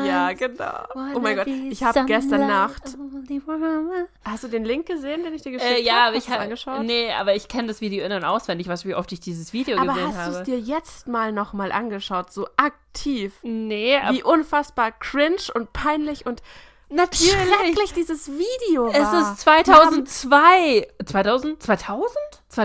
ja, 0.04 0.32
genau. 0.34 0.84
Oh 1.14 1.18
mein 1.18 1.36
Gott, 1.36 1.46
ich 1.46 1.82
habe 1.82 2.04
gestern 2.04 2.46
Nacht. 2.46 2.82
Hast 4.24 4.44
du 4.44 4.48
den 4.48 4.64
Link 4.66 4.86
gesehen, 4.86 5.24
den 5.24 5.32
ich 5.32 5.40
dir 5.42 5.52
geschickt 5.52 5.70
Äh, 5.70 5.76
habe? 5.76 5.82
ja, 5.82 6.06
aber 6.08 6.16
Hast 6.16 6.24
ich 6.26 6.30
habe 6.30 6.42
angeschaut. 6.42 6.82
Nee, 6.84 7.10
aber 7.12 7.34
ich 7.34 7.48
kenne 7.48 7.68
das 7.68 7.80
Video 7.80 8.04
in- 8.04 8.12
und 8.12 8.22
auswendig, 8.24 8.68
was 8.68 8.84
wie 8.84 8.94
oft 8.94 9.10
ich 9.12 9.20
dieses 9.20 9.52
Video 9.54 9.78
aber 9.78 9.94
gesehen 9.94 10.06
hast 10.08 10.26
du 10.26 10.30
es 10.30 10.36
habe. 10.36 10.44
dir 10.44 10.58
jetzt 10.60 11.08
mal 11.08 11.32
nochmal 11.32 11.72
angeschaut, 11.72 12.30
so 12.32 12.46
aktiv? 12.56 13.32
nee, 13.42 13.96
aber 13.96 14.14
Wie 14.16 14.22
unfassbar 14.22 14.92
cringe 14.92 15.36
und 15.54 15.72
peinlich 15.72 16.26
und 16.26 16.42
natürlich. 16.90 17.32
schrecklich 17.62 17.92
dieses 17.94 18.28
Video 18.28 18.88
Es 18.88 19.00
war. 19.04 19.22
ist 19.32 19.40
2002. 19.40 20.86
2000? 21.06 21.62
2000? 21.62 22.10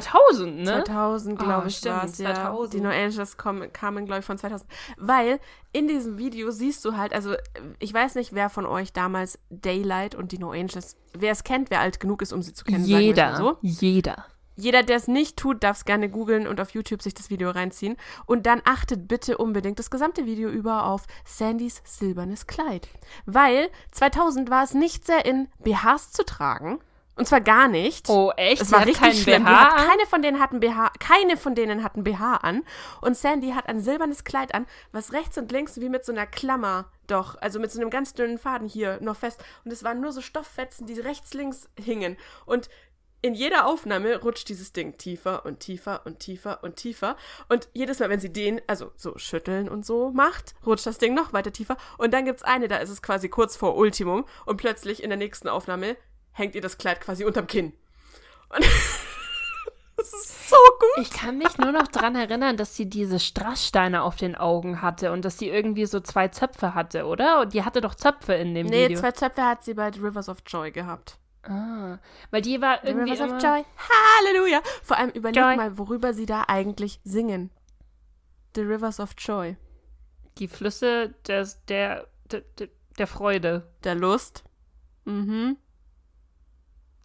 2000, 0.02 0.58
ne? 0.64 0.84
2000, 0.86 1.40
glaube 1.40 1.64
Oh, 1.64 1.68
ich, 1.68 1.78
stimmt, 1.78 1.96
war 1.96 2.06
es, 2.06 2.18
ja. 2.18 2.34
2000. 2.34 2.74
Die 2.74 2.82
No 2.82 2.90
Angels 2.90 3.38
kamen, 3.38 4.06
glaube 4.06 4.20
ich, 4.20 4.26
von 4.26 4.38
2000. 4.38 4.70
Weil 4.98 5.40
in 5.72 5.88
diesem 5.88 6.18
Video 6.18 6.52
siehst 6.52 6.84
du 6.86 6.98
halt, 6.98 7.14
also 7.14 7.36
ich 7.80 7.94
weiß 7.94 8.16
nicht, 8.16 8.34
wer 8.34 8.50
von 8.50 8.66
euch 8.66 8.94
damals 8.94 9.40
Daylight 9.50 10.16
und 10.16 10.32
die 10.32 10.40
No 10.40 10.52
Angels, 10.52 10.98
wer 11.14 11.32
es 11.32 11.44
kennt, 11.44 11.70
wer 11.70 11.80
alt 11.80 12.00
genug 12.00 12.22
ist, 12.22 12.34
um 12.34 12.42
sie 12.42 12.54
zu 12.54 12.66
kennen, 12.66 12.86
Jeder. 12.86 13.36
so. 13.38 13.58
Jeder. 13.62 14.26
Jeder, 14.56 14.84
der 14.84 14.98
es 14.98 15.08
nicht 15.08 15.38
tut, 15.38 15.64
darf 15.64 15.78
es 15.78 15.86
gerne 15.86 16.10
googeln 16.10 16.46
und 16.48 16.62
auf 16.62 16.70
YouTube 16.72 17.02
sich 17.02 17.16
das 17.16 17.32
Video 17.32 17.50
reinziehen. 17.50 17.98
Und 18.28 18.46
dann 18.46 18.62
achtet 18.66 19.08
bitte 19.08 19.38
unbedingt 19.40 19.80
das 19.80 19.90
gesamte 19.90 20.28
Video 20.28 20.48
über 20.50 20.86
auf 20.86 21.06
Sandys 21.26 21.82
silbernes 21.86 22.46
Kleid. 22.46 22.88
Weil 23.26 23.70
2000 23.92 24.52
war 24.52 24.64
es 24.64 24.76
nicht 24.76 25.08
sehr 25.08 25.26
in 25.26 25.48
BHs 25.64 26.12
zu 26.12 26.24
tragen. 26.24 26.80
Und 27.16 27.28
zwar 27.28 27.42
gar 27.42 27.68
nicht. 27.68 28.10
Oh, 28.10 28.32
echt? 28.36 28.62
Es 28.62 28.72
war 28.72 28.86
richtig 28.86 29.22
schlimm. 29.22 29.46
Hat, 29.46 29.76
keine 29.76 30.06
von 30.08 30.22
denen 30.22 30.40
hatten 30.40 30.60
BH, 30.60 30.94
keine 31.00 31.38
von 31.38 31.54
denen 31.54 31.84
hatten 31.84 32.04
BH 32.04 32.38
an. 32.38 32.64
Und 33.02 33.16
Sandy 33.16 33.52
hat 33.52 33.68
ein 33.68 33.80
silbernes 33.80 34.24
Kleid 34.24 34.56
an, 34.56 34.66
was 34.92 35.14
rechts 35.14 35.38
und 35.38 35.52
links 35.52 35.80
wie 35.80 35.90
mit 35.90 36.06
so 36.06 36.12
einer 36.12 36.26
Klammer 36.26 36.86
doch, 37.08 37.40
also 37.42 37.60
mit 37.60 37.72
so 37.72 37.80
einem 37.80 37.90
ganz 37.90 38.14
dünnen 38.14 38.38
Faden 38.38 38.68
hier 38.68 39.00
noch 39.02 39.18
fest. 39.18 39.44
Und 39.64 39.72
es 39.72 39.84
waren 39.84 40.02
nur 40.02 40.12
so 40.12 40.22
Stofffetzen, 40.22 40.88
die 40.88 41.00
rechts, 41.00 41.34
links 41.34 41.70
hingen. 41.78 42.18
Und 42.46 42.70
in 43.22 43.34
jeder 43.34 43.68
Aufnahme 43.68 44.22
rutscht 44.22 44.50
dieses 44.50 44.74
Ding 44.74 44.98
tiefer 44.98 45.46
und 45.46 45.62
tiefer 45.62 46.02
und 46.06 46.20
tiefer 46.20 46.62
und 46.62 46.76
tiefer. 46.76 47.16
Und 47.48 47.70
jedes 47.74 48.00
Mal, 48.00 48.10
wenn 48.10 48.20
sie 48.20 48.34
den, 48.34 48.62
also 48.68 48.92
so 48.98 49.18
schütteln 49.18 49.70
und 49.70 49.86
so 49.86 50.12
macht, 50.12 50.56
rutscht 50.66 50.86
das 50.86 50.98
Ding 50.98 51.14
noch 51.14 51.32
weiter 51.32 51.54
tiefer. 51.54 51.78
Und 51.98 52.14
dann 52.14 52.26
gibt's 52.26 52.44
eine, 52.44 52.68
da 52.68 52.78
ist 52.78 52.90
es 52.90 53.02
quasi 53.02 53.30
kurz 53.30 53.56
vor 53.56 53.76
Ultimum. 53.78 54.26
Und 54.46 54.58
plötzlich 54.58 55.02
in 55.04 55.10
der 55.10 55.18
nächsten 55.18 55.48
Aufnahme 55.48 55.96
hängt 56.34 56.56
ihr 56.56 56.62
das 56.62 56.78
Kleid 56.78 57.02
quasi 57.02 57.24
unterm 57.26 57.48
Kinn. 57.48 57.74
Und 58.50 58.60
das 59.98 60.14
ist 60.14 60.50
so 60.50 60.56
gut. 60.80 61.04
Ich 61.04 61.10
kann 61.12 61.38
mich 61.38 61.58
nur 61.58 61.72
noch 61.72 61.88
dran 61.88 62.16
erinnern, 62.16 62.58
dass 62.58 62.76
sie 62.76 62.88
diese 62.90 63.20
Strasssteine 63.20 64.04
auf 64.04 64.16
den 64.16 64.36
Augen 64.36 64.82
hatte 64.82 65.12
und 65.12 65.24
dass 65.26 65.38
sie 65.40 65.50
irgendwie 65.50 65.86
so 65.86 66.00
zwei 66.00 66.28
Zöpfe 66.28 66.76
hatte, 66.76 67.06
oder? 67.06 67.42
Und 67.42 67.54
die 67.54 67.64
hatte 67.64 67.82
doch 67.82 67.96
Zöpfe 67.96 68.34
in 68.34 68.54
dem 68.54 68.68
Nee, 68.68 68.86
Video. 68.90 69.00
zwei 69.00 69.12
Zöpfe 69.12 69.44
hat 69.44 69.64
sie 69.64 69.74
bei 69.74 69.92
The 69.92 70.00
Rivers 70.00 70.30
of 70.30 70.40
Joy 70.46 70.72
gehabt. 70.72 71.18
Ah, 71.44 71.98
weil 72.32 72.42
die 72.42 72.62
war 72.62 72.80
The 72.82 72.88
irgendwie 72.90 73.12
Rivers 73.12 73.28
immer, 73.28 73.38
of 73.38 73.44
Joy. 73.44 73.66
Halleluja. 74.22 74.62
Vor 74.84 74.98
allem 74.98 75.10
überleg 75.10 75.36
Joy. 75.44 75.56
mal, 75.58 75.78
worüber 75.78 76.14
sie 76.14 76.26
da 76.26 76.44
eigentlich 76.48 77.00
singen. 77.04 77.50
The 78.56 78.62
Rivers 78.62 79.00
of 79.00 79.12
Joy. 79.18 79.58
die 80.38 80.48
Flüsse 80.48 81.14
des, 81.28 81.64
der, 81.66 82.08
der, 82.32 82.44
der 82.98 83.08
Freude. 83.08 83.68
Der 83.84 83.96
Lust. 83.96 84.44
Mhm. 85.06 85.58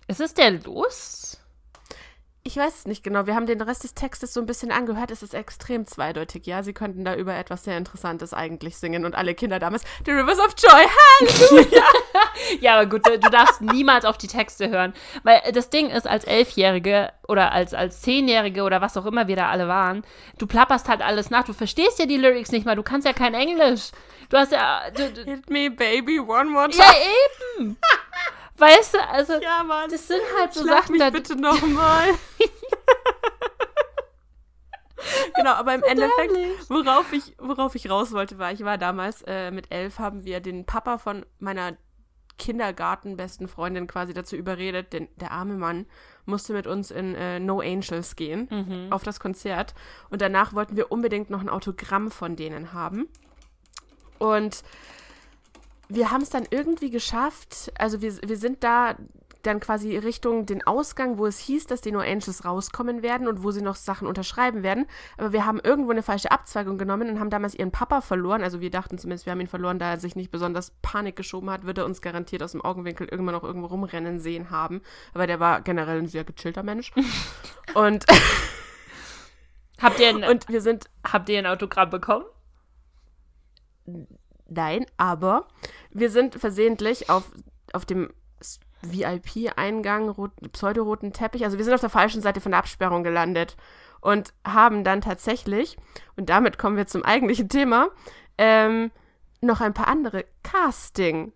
Ist 0.09 0.21
es 0.21 0.33
der 0.33 0.51
Lust? 0.53 1.39
Ich 2.43 2.57
weiß 2.57 2.75
es 2.75 2.87
nicht 2.87 3.05
genau. 3.05 3.27
Wir 3.27 3.35
haben 3.35 3.45
den 3.45 3.61
Rest 3.61 3.85
des 3.85 3.93
Textes 3.93 4.33
so 4.33 4.41
ein 4.41 4.47
bisschen 4.47 4.73
angehört. 4.73 5.11
Es 5.11 5.23
ist 5.23 5.35
extrem 5.35 5.85
zweideutig, 5.87 6.47
ja. 6.47 6.63
Sie 6.63 6.73
könnten 6.73 7.05
da 7.05 7.15
über 7.15 7.37
etwas 7.37 7.65
sehr 7.65 7.77
Interessantes 7.77 8.33
eigentlich 8.33 8.79
singen 8.79 9.05
und 9.05 9.15
alle 9.15 9.35
Kinder 9.35 9.59
damals 9.59 9.83
The 10.07 10.13
Rivers 10.13 10.39
of 10.39 10.55
Joy. 10.57 10.87
Halleluja. 11.51 11.83
Ja, 12.61 12.75
aber 12.79 12.87
gut, 12.87 13.07
du 13.07 13.19
du 13.19 13.31
darfst 13.31 13.61
niemals 13.61 14.05
auf 14.05 14.17
die 14.17 14.29
Texte 14.29 14.71
hören. 14.71 14.95
Weil 15.25 15.43
äh, 15.45 15.53
das 15.53 15.69
Ding 15.69 15.91
ist, 15.91 16.07
als 16.07 16.25
Elfjährige 16.25 17.13
oder 17.27 17.53
als, 17.53 17.75
als 17.75 18.01
Zehnjährige 18.01 18.63
oder 18.63 18.81
was 18.81 18.97
auch 18.97 19.05
immer 19.05 19.29
wir 19.29 19.37
da 19.37 19.51
alle 19.51 19.69
waren, 19.69 20.03
du 20.39 20.47
plapperst 20.47 20.89
halt 20.89 21.03
alles 21.03 21.29
nach. 21.29 21.45
Du 21.45 21.53
verstehst 21.53 21.99
ja 21.99 22.07
die 22.07 22.17
Lyrics 22.17 22.51
nicht 22.51 22.65
mal. 22.65 22.77
Du 22.77 22.83
kannst 22.83 23.07
ja 23.07 23.13
kein 23.13 23.35
Englisch. 23.35 23.91
Du 24.31 24.39
hast 24.39 24.53
ja. 24.53 24.83
Du, 24.95 25.13
du, 25.13 25.25
Hit 25.25 25.51
me, 25.51 25.71
baby, 25.71 26.19
one 26.19 26.47
more 26.47 26.71
time. 26.71 26.83
ja, 26.83 26.95
eben. 27.59 27.77
Weißt 28.59 28.95
du, 28.95 29.09
also. 29.09 29.35
Ja, 29.41 29.63
Mann. 29.65 29.91
Das 29.91 30.07
sind 30.09 30.21
halt 30.39 30.53
so 30.53 30.63
Schlag 30.63 30.83
Sachen, 30.83 30.93
mich 30.93 31.01
da, 31.01 31.11
bitte 31.11 31.37
nochmal. 31.37 32.09
genau, 35.37 35.53
aber 35.53 35.75
im 35.75 35.83
Endeffekt, 35.83 36.33
worauf 36.69 37.13
ich, 37.13 37.35
worauf 37.39 37.75
ich 37.75 37.89
raus 37.89 38.13
wollte, 38.13 38.39
war, 38.39 38.53
ich 38.53 38.65
war 38.65 38.79
damals 38.79 39.23
äh, 39.27 39.51
mit 39.51 39.71
elf, 39.73 39.99
haben 39.99 40.25
wir 40.25 40.41
den 40.41 40.67
Papa 40.67 40.99
von 40.99 41.25
meiner 41.39 41.77
Kindergartenbesten 42.39 43.49
Freundin 43.49 43.87
quasi 43.89 44.15
dazu 44.15 44.37
überredet, 44.37 44.93
denn 44.93 45.09
der 45.17 45.33
arme 45.33 45.57
Mann 45.57 45.87
musste 46.25 46.53
mit 46.53 46.67
uns 46.67 46.91
in 46.91 47.15
äh, 47.15 47.41
No 47.41 47.61
Angels 47.61 48.15
gehen, 48.17 48.49
Mhm. 48.51 48.93
auf 48.93 49.03
das 49.03 49.19
Konzert. 49.19 49.75
Und 50.11 50.23
danach 50.23 50.53
wollten 50.53 50.77
wir 50.77 50.93
unbedingt 50.93 51.31
noch 51.31 51.41
ein 51.41 51.49
Autogramm 51.49 52.11
von 52.11 52.37
denen 52.37 52.73
haben. 52.73 53.09
Und 54.19 54.63
wir 55.89 56.11
haben 56.11 56.23
es 56.23 56.31
dann 56.31 56.47
irgendwie 56.51 56.91
geschafft. 56.91 57.73
Also 57.79 58.01
wir, 58.01 58.15
wir 58.23 58.37
sind 58.37 58.63
da 58.63 58.97
dann 59.43 59.61
quasi 59.61 59.97
Richtung 59.97 60.47
den 60.47 60.67
Ausgang, 60.67 61.17
wo 61.17 61.27
es 61.27 61.39
hieß, 61.39 61.67
dass 61.67 61.81
die 61.81 61.93
No 61.93 62.01
Angels 62.01 62.45
rauskommen 62.45 63.03
werden 63.03 63.29
und 63.29 63.43
wo 63.43 63.51
sie 63.51 63.63
noch 63.63 63.77
Sachen 63.77 64.07
unterschreiben 64.07 64.63
werden. 64.63 64.87
Aber 65.17 65.33
wir 65.33 65.47
haben 65.47 65.61
irgendwo 65.61 65.91
eine 65.91 66.03
falsche 66.03 66.31
Abzweigung 66.31 66.77
genommen 66.77 67.09
und 67.09 67.21
haben 67.21 67.31
damals 67.31 67.55
ihren 67.55 67.71
Papa 67.71 68.01
verloren. 68.01 68.43
Also 68.43 68.61
wir 68.61 68.71
dachten 68.71 68.99
zumindest, 68.99 69.27
wir 69.27 69.33
haben 69.33 69.41
ihn 69.41 69.47
verloren, 69.47 69.79
da 69.79 69.91
er 69.91 70.01
sich 70.01 70.17
nicht 70.17 70.31
besonders 70.31 70.73
Panik 70.83 71.17
geschoben 71.17 71.51
hat, 71.51 71.65
wird 71.65 71.79
er 71.79 71.87
uns 71.87 72.03
garantiert 72.03 72.43
aus 72.43 72.53
dem 72.53 72.63
Augenwinkel 72.63 73.09
irgendwann 73.09 73.35
noch 73.35 73.45
irgendwo 73.45 73.69
rumrennen 73.69 74.19
sehen 74.19 74.51
haben. 74.51 74.83
Aber 75.15 75.27
der 75.27 75.41
war 75.41 75.61
generell 75.61 75.99
ein 75.99 76.09
sehr 76.09 76.25
gechillter 76.25 76.63
Mensch. 76.63 76.93
und, 77.75 78.05
habt, 79.81 80.01
ihr 80.01 80.09
ein, 80.09 80.25
und 80.31 80.49
wir 80.49 80.61
sind 80.61 80.87
habt 81.05 81.29
ihr 81.29 81.39
ein 81.39 81.47
Autogramm 81.47 81.91
bekommen? 81.91 82.25
Nein, 84.49 84.87
aber 84.97 85.47
wir 85.91 86.11
sind 86.11 86.35
versehentlich 86.35 87.11
auf, 87.11 87.31
auf 87.73 87.85
dem 87.85 88.11
VIP-Eingang, 88.83 90.09
rot, 90.09 90.33
pseudoroten 90.53 91.13
Teppich, 91.13 91.45
also 91.45 91.59
wir 91.59 91.65
sind 91.65 91.75
auf 91.75 91.81
der 91.81 91.91
falschen 91.91 92.23
Seite 92.23 92.41
von 92.41 92.53
der 92.53 92.61
Absperrung 92.61 93.03
gelandet 93.03 93.57
und 94.01 94.33
haben 94.47 94.85
dann 94.85 95.01
tatsächlich, 95.01 95.77
und 96.17 96.31
damit 96.31 96.59
kommen 96.59 96.77
wir 96.77 96.87
zum 96.87 97.05
eigentlichen 97.05 97.49
Thema, 97.49 97.89
ähm, 98.39 98.91
noch 99.41 99.61
ein 99.61 99.75
paar 99.75 99.89
andere 99.89 100.25
Casting. 100.43 101.33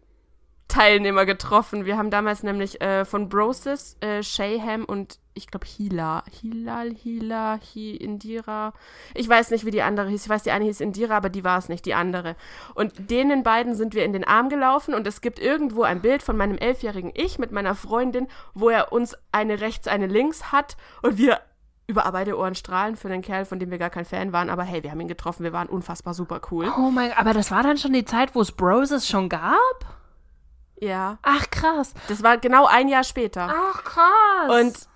Teilnehmer 0.72 1.26
getroffen. 1.26 1.84
Wir 1.84 1.98
haben 1.98 2.08
damals 2.08 2.42
nämlich 2.42 2.80
äh, 2.80 3.04
von 3.04 3.28
Brosis, 3.28 3.98
äh, 4.00 4.22
Shayham 4.22 4.86
und 4.86 5.18
ich 5.34 5.48
glaube 5.48 5.66
Hila. 5.66 6.24
Hilal, 6.40 6.94
Hila, 6.94 7.60
Hi, 7.74 7.94
Indira. 7.94 8.72
Ich 9.12 9.28
weiß 9.28 9.50
nicht, 9.50 9.66
wie 9.66 9.70
die 9.70 9.82
andere 9.82 10.08
hieß. 10.08 10.24
Ich 10.24 10.28
weiß, 10.30 10.44
die 10.44 10.50
eine 10.50 10.64
hieß 10.64 10.80
Indira, 10.80 11.14
aber 11.14 11.28
die 11.28 11.44
war 11.44 11.58
es 11.58 11.68
nicht, 11.68 11.84
die 11.84 11.92
andere. 11.92 12.36
Und 12.74 13.10
denen 13.10 13.42
beiden 13.42 13.74
sind 13.74 13.94
wir 13.94 14.06
in 14.06 14.14
den 14.14 14.24
Arm 14.24 14.48
gelaufen 14.48 14.94
und 14.94 15.06
es 15.06 15.20
gibt 15.20 15.38
irgendwo 15.38 15.82
ein 15.82 16.00
Bild 16.00 16.22
von 16.22 16.38
meinem 16.38 16.56
elfjährigen 16.56 17.12
Ich 17.14 17.38
mit 17.38 17.52
meiner 17.52 17.74
Freundin, 17.74 18.26
wo 18.54 18.70
er 18.70 18.92
uns 18.92 19.14
eine 19.30 19.60
rechts, 19.60 19.88
eine 19.88 20.06
links 20.06 20.52
hat 20.52 20.78
und 21.02 21.18
wir 21.18 21.40
über 21.86 22.10
beide 22.12 22.38
Ohren 22.38 22.54
strahlen 22.54 22.96
für 22.96 23.08
einen 23.08 23.20
Kerl, 23.20 23.44
von 23.44 23.58
dem 23.58 23.70
wir 23.70 23.76
gar 23.76 23.90
kein 23.90 24.06
Fan 24.06 24.32
waren. 24.32 24.48
Aber 24.48 24.62
hey, 24.62 24.82
wir 24.82 24.90
haben 24.90 25.00
ihn 25.00 25.08
getroffen. 25.08 25.44
Wir 25.44 25.52
waren 25.52 25.68
unfassbar 25.68 26.14
super 26.14 26.40
cool. 26.50 26.72
Oh 26.78 26.90
mein 26.90 27.10
Gott, 27.10 27.18
aber 27.18 27.34
das 27.34 27.50
war 27.50 27.62
dann 27.62 27.76
schon 27.76 27.92
die 27.92 28.06
Zeit, 28.06 28.34
wo 28.34 28.40
es 28.40 28.52
Broses 28.52 29.06
schon 29.06 29.28
gab? 29.28 30.01
Ja. 30.82 31.18
Ach, 31.22 31.48
krass. 31.50 31.94
Das 32.08 32.22
war 32.22 32.38
genau 32.38 32.66
ein 32.66 32.88
Jahr 32.88 33.04
später. 33.04 33.54
Ach, 33.54 33.84
krass. 33.84 34.60
Und 34.60 34.92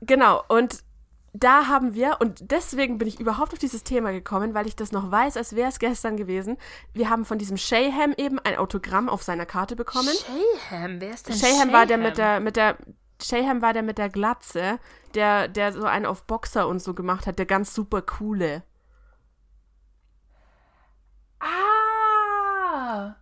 Genau, 0.00 0.42
und 0.48 0.84
da 1.32 1.66
haben 1.66 1.94
wir, 1.94 2.16
und 2.20 2.50
deswegen 2.50 2.98
bin 2.98 3.06
ich 3.06 3.20
überhaupt 3.20 3.52
auf 3.52 3.58
dieses 3.58 3.84
Thema 3.84 4.12
gekommen, 4.12 4.54
weil 4.54 4.66
ich 4.66 4.76
das 4.76 4.92
noch 4.92 5.10
weiß, 5.10 5.36
als 5.36 5.54
wäre 5.54 5.68
es 5.68 5.78
gestern 5.78 6.16
gewesen. 6.16 6.56
Wir 6.92 7.10
haben 7.10 7.24
von 7.24 7.38
diesem 7.38 7.56
Shayham 7.56 8.14
eben 8.16 8.38
ein 8.38 8.56
Autogramm 8.56 9.08
auf 9.08 9.22
seiner 9.22 9.46
Karte 9.46 9.76
bekommen. 9.76 10.08
Shayham, 10.08 11.00
wer 11.00 11.10
ist 11.10 11.28
denn 11.28 11.36
Shayham 11.36 11.72
war 11.72 11.86
der 11.86 11.98
mit 11.98 12.18
der, 12.18 12.40
mit 12.40 12.56
der, 12.56 12.76
Shayham 13.22 13.62
war 13.62 13.72
der 13.72 13.82
mit 13.82 13.98
der 13.98 14.08
Glatze, 14.08 14.78
der, 15.14 15.48
der 15.48 15.72
so 15.72 15.84
einen 15.84 16.06
auf 16.06 16.24
Boxer 16.24 16.66
und 16.66 16.80
so 16.80 16.94
gemacht 16.94 17.26
hat, 17.26 17.38
der 17.38 17.46
ganz 17.46 17.74
super 17.74 18.02
coole. 18.02 18.62
Ah, 21.40 23.14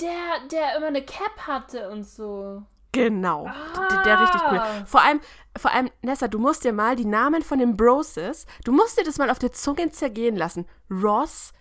der, 0.00 0.48
der 0.50 0.76
immer 0.76 0.86
eine 0.86 1.02
Cap 1.02 1.46
hatte 1.46 1.90
und 1.90 2.04
so. 2.04 2.62
Genau. 2.92 3.44
Der, 3.90 4.02
der 4.04 4.20
richtig 4.22 4.40
cool. 4.50 4.62
Vor 4.86 5.02
allem, 5.02 5.20
vor 5.58 5.70
allem, 5.70 5.90
Nessa, 6.00 6.28
du 6.28 6.38
musst 6.38 6.64
dir 6.64 6.72
mal 6.72 6.96
die 6.96 7.04
Namen 7.04 7.42
von 7.42 7.58
den 7.58 7.76
Broses, 7.76 8.46
du 8.64 8.72
musst 8.72 8.98
dir 8.98 9.04
das 9.04 9.18
mal 9.18 9.28
auf 9.28 9.38
der 9.38 9.52
Zunge 9.52 9.90
zergehen 9.90 10.34
lassen. 10.34 10.66
Ross, 10.90 11.52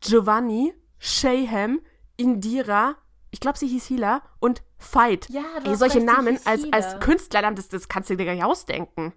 Giovanni, 0.00 0.74
Shayham, 0.98 1.80
Indira, 2.16 2.96
ich 3.30 3.40
glaube, 3.40 3.58
sie 3.58 3.68
hieß 3.68 3.86
Hila 3.86 4.22
und 4.40 4.62
Fight. 4.78 5.28
Ja, 5.30 5.42
du 5.62 5.70
Ey, 5.70 5.76
solche 5.76 6.00
Namen 6.00 6.38
als, 6.44 6.70
als 6.72 7.00
Künstlernamen, 7.00 7.56
das, 7.56 7.68
das 7.68 7.88
kannst 7.88 8.10
du 8.10 8.16
dir 8.16 8.26
gar 8.26 8.34
nicht 8.34 8.44
ausdenken. 8.44 9.12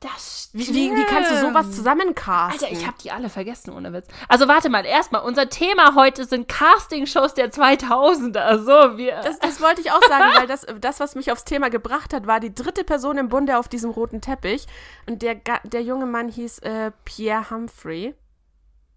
Das 0.00 0.48
Wie, 0.54 0.66
wie, 0.68 0.96
wie 0.96 1.04
kannst 1.04 1.30
du 1.30 1.36
sowas 1.36 1.66
stimmt. 1.66 1.74
zusammencasten? 1.76 2.64
Alter, 2.64 2.72
ich 2.72 2.86
habe 2.86 2.96
die 3.02 3.10
alle 3.10 3.28
vergessen, 3.28 3.70
ohne 3.70 3.92
Witz. 3.92 4.08
Also 4.28 4.48
warte 4.48 4.70
mal, 4.70 4.86
erstmal, 4.86 5.20
unser 5.22 5.50
Thema 5.50 5.94
heute 5.94 6.24
sind 6.24 6.48
Castingshows 6.48 7.34
der 7.34 7.52
2000er. 7.52 8.58
So, 8.60 8.96
wir... 8.96 9.20
Das, 9.20 9.38
das 9.40 9.60
wollte 9.60 9.82
ich 9.82 9.92
auch 9.92 10.00
sagen, 10.08 10.24
weil 10.38 10.46
das, 10.46 10.66
das, 10.80 11.00
was 11.00 11.16
mich 11.16 11.30
aufs 11.30 11.44
Thema 11.44 11.68
gebracht 11.68 12.14
hat, 12.14 12.26
war 12.26 12.40
die 12.40 12.54
dritte 12.54 12.82
Person 12.82 13.18
im 13.18 13.28
Bunde 13.28 13.58
auf 13.58 13.68
diesem 13.68 13.90
roten 13.90 14.22
Teppich. 14.22 14.66
Und 15.06 15.20
der, 15.20 15.34
der 15.64 15.82
junge 15.82 16.06
Mann 16.06 16.28
hieß 16.28 16.60
äh, 16.60 16.92
Pierre 17.04 17.50
Humphrey. 17.50 18.14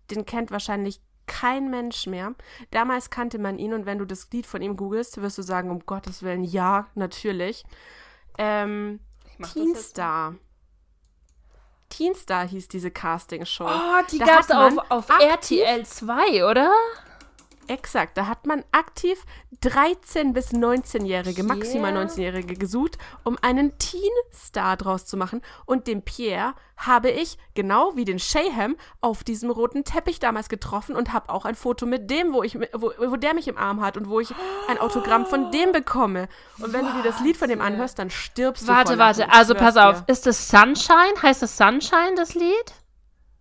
Den 0.10 0.26
kennt 0.26 0.52
wahrscheinlich 0.52 1.02
kein 1.26 1.70
Mensch 1.70 2.08
mehr. 2.08 2.34
Damals 2.72 3.10
kannte 3.10 3.40
man 3.40 3.60
ihn 3.60 3.74
und 3.74 3.86
wenn 3.86 3.98
du 3.98 4.06
das 4.06 4.30
Lied 4.32 4.46
von 4.46 4.62
ihm 4.62 4.78
googelst, 4.78 5.22
wirst 5.22 5.38
du 5.38 5.42
sagen, 5.42 5.70
um 5.70 5.86
Gottes 5.86 6.24
Willen, 6.24 6.46
ja, 6.46 6.88
natürlich. 6.96 7.66
Ähm, 8.38 9.02
Teenstar. 9.52 10.36
Teenstar 11.94 12.48
hieß 12.48 12.68
diese 12.68 12.90
Castingshow. 12.90 13.66
Oh, 13.68 14.04
die 14.12 14.18
Da 14.18 14.26
gab's 14.26 14.50
hat 14.50 14.56
auf, 14.56 14.92
auf 14.92 15.20
RTL 15.20 15.86
2, 15.86 16.46
oder? 16.46 16.72
Exakt, 17.68 18.18
da 18.18 18.28
hat 18.28 18.46
man 18.46 18.64
aktiv 18.72 19.24
13- 19.64 20.34
bis 20.34 20.52
19-Jährige, 20.52 21.44
Pierre? 21.44 21.58
maximal 21.58 21.96
19-Jährige 21.96 22.56
gesucht, 22.56 22.98
um 23.24 23.38
einen 23.42 23.78
Teen-Star 23.78 24.76
draus 24.78 25.06
zu 25.06 25.16
machen. 25.16 25.42
Und 25.66 25.88
den 25.88 26.02
Pierre 26.02 26.54
habe 26.76 27.10
ich, 27.10 27.38
genau 27.54 27.96
wie 27.96 28.04
den 28.06 28.20
Shayham, 28.20 28.76
auf 29.00 29.24
diesem 29.24 29.50
roten 29.50 29.84
Teppich 29.86 30.20
damals 30.20 30.50
getroffen 30.50 30.96
und 30.96 31.14
habe 31.14 31.30
auch 31.30 31.46
ein 31.46 31.56
Foto 31.56 31.86
mit 31.86 32.10
dem, 32.10 32.34
wo, 32.34 32.44
ich, 32.44 32.58
wo, 32.74 32.92
wo 32.98 33.16
der 33.16 33.34
mich 33.34 33.48
im 33.48 33.58
Arm 33.58 33.82
hat 33.82 33.96
und 33.96 34.10
wo 34.10 34.20
ich 34.20 34.34
ein 34.68 34.78
Autogramm 34.80 35.26
von 35.26 35.52
dem 35.52 35.72
bekomme. 35.72 36.28
Und 36.60 36.74
wenn 36.74 36.86
du 36.86 36.92
dir 36.94 37.04
das 37.04 37.22
Lied 37.22 37.38
von 37.38 37.48
dem 37.48 37.62
anhörst, 37.62 38.00
dann 38.00 38.10
stirbst 38.10 38.64
du 38.64 38.68
Warte, 38.68 38.98
warte, 38.98 39.32
also 39.32 39.56
pass 39.56 39.78
auf. 39.78 40.06
dir. 40.06 40.12
Ist 40.12 40.26
das 40.26 40.50
Sunshine? 40.50 41.14
Heißt 41.22 41.42
das 41.42 41.58
Sunshine, 41.58 42.16
das 42.16 42.34
Lied? 42.34 42.74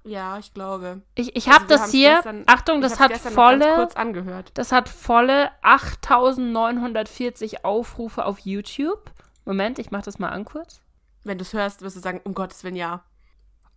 Ja, 0.05 0.39
ich 0.39 0.53
glaube. 0.53 1.03
Ich, 1.15 1.37
ich 1.37 1.49
habe 1.49 1.65
also, 1.65 1.77
das 1.77 1.91
hier, 1.91 2.17
gestern, 2.17 2.43
Achtung, 2.47 2.81
das 2.81 2.99
hat 2.99 3.17
volle, 3.19 3.89
das 4.55 4.73
hat 4.73 4.89
volle 4.89 5.51
8940 5.63 7.65
Aufrufe 7.65 8.25
auf 8.25 8.41
YouTube. 8.41 9.13
Moment, 9.45 9.79
ich 9.79 9.91
mache 9.91 10.03
das 10.03 10.19
mal 10.19 10.31
an 10.31 10.45
kurz. 10.45 10.81
Wenn 11.25 11.39
du 11.39 11.43
es 11.43 11.53
hörst, 11.53 11.83
wirst 11.83 11.97
du 11.97 12.01
sagen, 12.01 12.21
um 12.25 12.35
Gottes 12.35 12.65
Willen, 12.65 12.77
ja. 12.77 13.05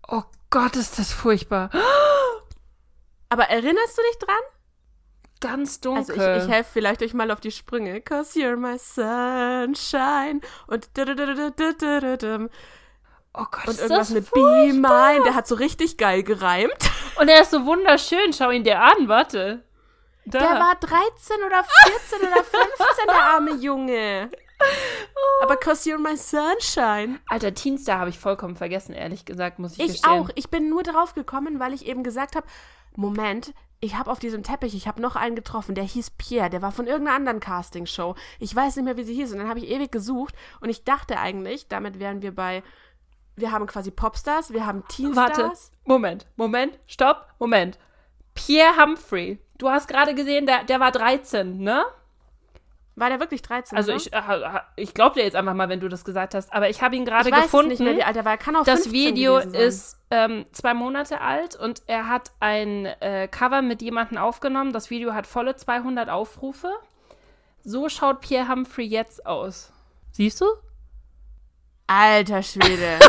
Oh 0.07 0.23
Gott, 0.49 0.75
ist 0.75 0.97
das 0.97 1.11
furchtbar. 1.11 1.69
Aber 3.29 3.45
erinnerst 3.45 3.97
du 3.97 4.01
dich 4.01 4.19
dran? 4.19 4.35
Ganz 5.41 5.81
dunkel. 5.81 6.01
Also 6.01 6.13
ich, 6.13 6.43
ich 6.43 6.49
helfe 6.49 6.69
vielleicht 6.73 7.03
euch 7.03 7.13
mal 7.13 7.29
auf 7.29 7.39
die 7.39 7.51
Sprünge. 7.51 8.01
Cause 8.01 8.39
you're 8.39 8.55
my 8.55 8.79
sunshine. 8.79 10.41
Und 10.67 10.89
oh 13.37 13.45
Gott, 13.51 13.67
und 13.67 13.73
ist 13.73 13.81
irgendwas 13.81 14.09
mit 14.09 14.31
Be 14.31 14.73
Mine. 14.73 15.23
Der 15.25 15.35
hat 15.35 15.47
so 15.47 15.55
richtig 15.55 15.97
geil 15.97 16.23
gereimt. 16.23 16.73
Und 17.19 17.29
er 17.29 17.41
ist 17.41 17.51
so 17.51 17.65
wunderschön. 17.65 18.33
Schau 18.33 18.49
ihn 18.51 18.65
dir 18.65 18.81
an, 18.81 19.07
warte. 19.07 19.63
Da. 20.25 20.39
Der 20.39 20.49
war 20.49 20.75
13 20.75 21.37
oder 21.45 21.63
14 21.63 22.27
oder 22.27 22.43
15, 22.43 22.57
der 23.07 23.23
arme 23.23 23.51
Junge. 23.55 24.29
Aber 25.41 25.55
cause 25.57 25.89
you're 25.89 25.97
my 25.97 26.17
sunshine. 26.17 27.19
Alter, 27.29 27.53
Teenstar 27.53 27.99
habe 27.99 28.09
ich 28.09 28.19
vollkommen 28.19 28.55
vergessen, 28.55 28.93
ehrlich 28.93 29.23
gesagt, 29.25 29.59
muss 29.59 29.73
ich, 29.73 29.79
Ich 29.79 29.87
gestehen. 29.93 30.09
auch. 30.11 30.29
Ich 30.35 30.49
bin 30.49 30.69
nur 30.69 30.83
drauf 30.83 31.13
gekommen, 31.13 31.59
weil 31.59 31.73
ich 31.73 31.85
eben 31.85 32.03
gesagt 32.03 32.35
habe, 32.35 32.47
Moment, 32.95 33.53
ich 33.81 33.95
habe 33.95 34.09
auf 34.09 34.19
diesem 34.19 34.41
Teppich, 34.43 34.73
ich 34.73 34.87
habe 34.87 35.01
noch 35.01 35.15
einen 35.15 35.35
getroffen, 35.35 35.75
der 35.75 35.83
hieß 35.83 36.11
Pierre, 36.11 36.49
der 36.49 36.61
war 36.61 36.71
von 36.71 36.87
irgendeiner 36.87 37.17
anderen 37.17 37.39
Castingshow. 37.39 38.15
Ich 38.39 38.55
weiß 38.55 38.77
nicht 38.77 38.85
mehr, 38.85 38.97
wie 38.97 39.03
sie 39.03 39.13
hieß. 39.13 39.31
Und 39.33 39.39
dann 39.39 39.49
habe 39.49 39.59
ich 39.59 39.69
ewig 39.69 39.91
gesucht 39.91 40.33
und 40.59 40.69
ich 40.69 40.83
dachte 40.85 41.19
eigentlich, 41.19 41.67
damit 41.67 41.99
wären 41.99 42.21
wir 42.21 42.33
bei, 42.33 42.63
wir 43.35 43.51
haben 43.51 43.67
quasi 43.67 43.91
Popstars, 43.91 44.51
wir 44.51 44.65
haben 44.65 44.83
Teenstars. 44.87 45.37
Warte, 45.37 45.53
Moment, 45.83 46.25
Moment, 46.35 46.79
stopp, 46.87 47.27
Moment. 47.39 47.77
Pierre 48.33 48.75
Humphrey. 48.77 49.39
Du 49.57 49.69
hast 49.69 49.87
gerade 49.87 50.13
gesehen, 50.13 50.45
der, 50.45 50.63
der 50.63 50.79
war 50.79 50.91
13, 50.91 51.57
ne? 51.57 51.85
War 52.97 53.09
der 53.09 53.19
wirklich 53.19 53.41
13? 53.41 53.77
Also 53.77 53.91
ne? 53.91 53.97
ich, 53.97 54.13
äh, 54.13 54.59
ich 54.77 54.93
glaube 54.93 55.15
dir 55.15 55.23
jetzt 55.23 55.35
einfach 55.35 55.53
mal, 55.53 55.67
wenn 55.67 55.81
du 55.81 55.89
das 55.89 56.05
gesagt 56.05 56.33
hast. 56.33 56.53
Aber 56.53 56.69
ich 56.69 56.81
habe 56.81 56.95
ihn 56.95 57.03
gerade 57.03 57.27
ich 57.27 57.35
weiß 57.35 57.43
gefunden. 57.43 57.71
es 57.71 57.79
nicht 57.79 57.87
mehr, 57.87 57.97
wie 57.97 58.03
alt 58.03 58.15
er 58.15 58.23
war. 58.23 58.33
Er 58.33 58.37
kann 58.37 58.55
auch 58.55 58.63
Das 58.63 58.83
15 58.83 58.93
Video 58.93 59.37
ist 59.37 59.97
ähm, 60.11 60.45
zwei 60.53 60.73
Monate 60.73 61.19
alt 61.19 61.57
und 61.57 61.83
er 61.87 62.07
hat 62.07 62.31
ein 62.39 62.85
äh, 62.85 63.27
Cover 63.29 63.61
mit 63.61 63.81
jemandem 63.81 64.17
aufgenommen. 64.17 64.71
Das 64.71 64.89
Video 64.89 65.13
hat 65.13 65.27
volle 65.27 65.57
200 65.57 66.09
Aufrufe. 66.09 66.71
So 67.63 67.89
schaut 67.89 68.21
Pierre 68.21 68.47
Humphrey 68.47 68.85
jetzt 68.85 69.25
aus. 69.25 69.73
Siehst 70.11 70.39
du? 70.39 70.45
Alter 71.87 72.41
Schwede. 72.43 72.99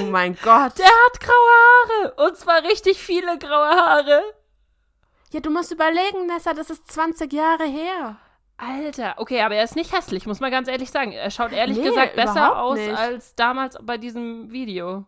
oh 0.00 0.04
mein 0.10 0.34
Gott. 0.42 0.78
Der 0.78 0.86
hat 0.86 1.20
graue 1.20 2.10
Haare. 2.12 2.14
Und 2.26 2.36
zwar 2.36 2.62
richtig 2.62 2.98
viele 2.98 3.38
graue 3.38 3.70
Haare. 3.70 4.22
Ja, 5.32 5.40
du 5.40 5.50
musst 5.50 5.72
überlegen, 5.72 6.26
Nessa, 6.26 6.52
das 6.52 6.68
ist 6.70 6.90
20 6.92 7.32
Jahre 7.32 7.64
her. 7.64 8.16
Alter, 8.58 9.14
okay, 9.16 9.40
aber 9.40 9.56
er 9.56 9.64
ist 9.64 9.74
nicht 9.76 9.92
hässlich, 9.96 10.26
muss 10.26 10.40
man 10.40 10.50
ganz 10.50 10.68
ehrlich 10.68 10.90
sagen. 10.90 11.12
Er 11.12 11.30
schaut 11.30 11.52
ehrlich 11.52 11.78
Nee, 11.78 11.84
gesagt 11.84 12.14
besser 12.14 12.60
aus 12.62 12.78
nicht. 12.78 12.96
als 12.96 13.34
damals 13.34 13.76
bei 13.82 13.96
diesem 13.98 14.52
Video. 14.52 15.04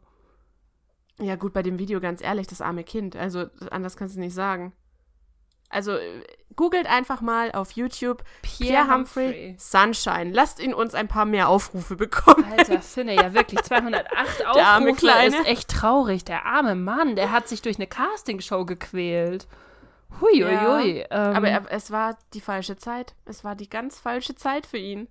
Ja, 1.21 1.37
gut, 1.37 1.53
bei 1.53 1.63
dem 1.63 1.79
Video 1.79 2.01
ganz 2.01 2.21
ehrlich, 2.23 2.47
das 2.49 2.61
arme 2.61 2.83
Kind. 2.83 3.15
Also, 3.15 3.47
anders 3.71 3.97
kannst 3.97 4.17
du 4.17 4.21
nicht 4.21 4.35
sagen. 4.35 4.73
Also, 5.75 5.97
äh, 5.97 6.23
googelt 6.57 6.87
einfach 6.87 7.21
mal 7.21 7.51
auf 7.53 7.73
YouTube 7.73 8.23
Pierre, 8.43 8.89
Humphrey, 8.93 9.57
Sunshine. 9.59 10.31
Lasst 10.33 10.61
ihn 10.61 10.73
uns 10.73 10.95
ein 10.95 11.09
paar 11.09 11.25
mehr 11.25 11.49
Aufrufe 11.49 11.97
bekommen. 11.97 12.45
Alter, 12.57 12.81
finde 12.83 13.15
ja 13.15 13.35
wirklich 13.35 13.61
208 13.61 14.41
Der 14.55 14.67
arme 14.67 14.91
Aufrufe 14.91 15.07
Kleine. 15.07 15.37
ist 15.37 15.47
echt 15.47 15.69
traurig. 15.71 16.25
Der 16.25 16.47
arme 16.47 16.75
Mann, 16.77 17.17
der 17.17 17.33
hat 17.33 17.49
sich 17.49 17.61
durch 17.61 17.77
eine 17.77 17.87
Castingshow 17.89 18.65
gequält. 18.65 19.49
Huiuiui. 20.21 20.99
Ja, 21.01 21.31
ähm, 21.31 21.37
Aber 21.37 21.49
er, 21.49 21.65
es 21.71 21.91
war 21.91 22.17
die 22.35 22.41
falsche 22.41 22.77
Zeit. 22.77 23.15
Es 23.25 23.43
war 23.43 23.57
die 23.57 23.69
ganz 23.69 23.99
falsche 23.99 24.37
Zeit 24.37 24.67
für 24.67 24.79
ihn. 24.79 25.09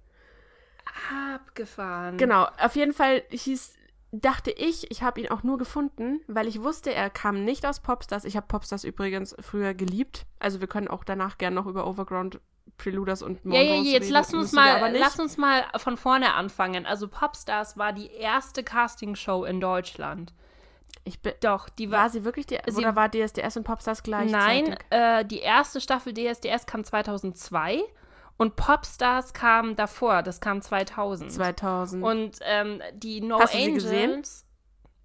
abgefahren. 1.36 2.18
Genau, 2.18 2.48
auf 2.60 2.76
jeden 2.76 2.94
Fall 2.94 3.24
hieß, 3.30 3.74
dachte 4.14 4.52
ich, 4.52 4.92
ich 4.92 5.02
habe 5.02 5.20
ihn 5.20 5.30
auch 5.30 5.42
nur 5.44 5.58
gefunden, 5.58 6.22
weil 6.28 6.48
ich 6.48 6.62
wusste, 6.62 6.94
er 6.94 7.10
kam 7.10 7.44
nicht 7.44 7.66
aus 7.66 7.80
Popstars. 7.80 8.26
Ich 8.26 8.38
habe 8.38 8.46
Popstars 8.48 8.84
übrigens 8.84 9.36
früher 9.42 9.74
geliebt. 9.74 10.26
Also 10.40 10.62
wir 10.62 10.68
können 10.68 10.88
auch 10.88 11.04
danach 11.04 11.38
gerne 11.40 11.56
noch 11.56 11.66
über 11.66 11.88
Overground, 11.88 12.40
Preluders 12.78 13.22
und 13.24 13.40
Ja, 13.46 13.62
ja, 13.62 13.74
Monroes 13.74 13.92
jetzt 13.92 14.04
reden, 14.04 14.14
lass 14.14 14.34
uns 14.34 14.52
müssen 14.52 14.56
mal, 14.56 14.96
lass 14.98 15.20
uns 15.20 15.38
mal 15.38 15.64
von 15.78 15.98
vorne 15.98 16.34
anfangen. 16.36 16.86
Also 16.86 17.08
Popstars 17.08 17.78
war 17.78 17.92
die 17.92 18.08
erste 18.12 18.64
Castingshow 18.64 19.46
in 19.46 19.60
Deutschland. 19.60 20.34
ich 21.06 21.20
bin, 21.20 21.34
Doch, 21.42 21.68
die 21.70 21.90
war 21.92 22.04
war 22.04 22.10
sie 22.10 22.24
wirklich 22.24 22.46
die, 22.46 22.60
Sie- 22.68 22.78
oder 22.78 22.96
war 22.96 23.10
DSDS 23.10 23.58
und 23.58 23.64
Popstars 23.64 24.04
gleichzeitig? 24.04 24.70
Nein, 24.70 24.78
äh, 24.90 25.26
die 25.26 25.40
erste 25.40 25.82
Staffel 25.82 26.14
DSDS 26.14 26.66
kam 26.66 26.84
2002 26.84 27.82
und 28.38 28.56
Popstars 28.56 29.34
kam 29.34 29.76
davor, 29.76 30.24
das 30.24 30.42
kam 30.42 30.62
2000. 30.62 31.32
2000. 31.32 32.04
Und 32.04 32.40
ähm, 32.42 32.82
die 32.94 33.22
No 33.22 33.40
Hast 33.40 33.56
Angels. 33.56 34.43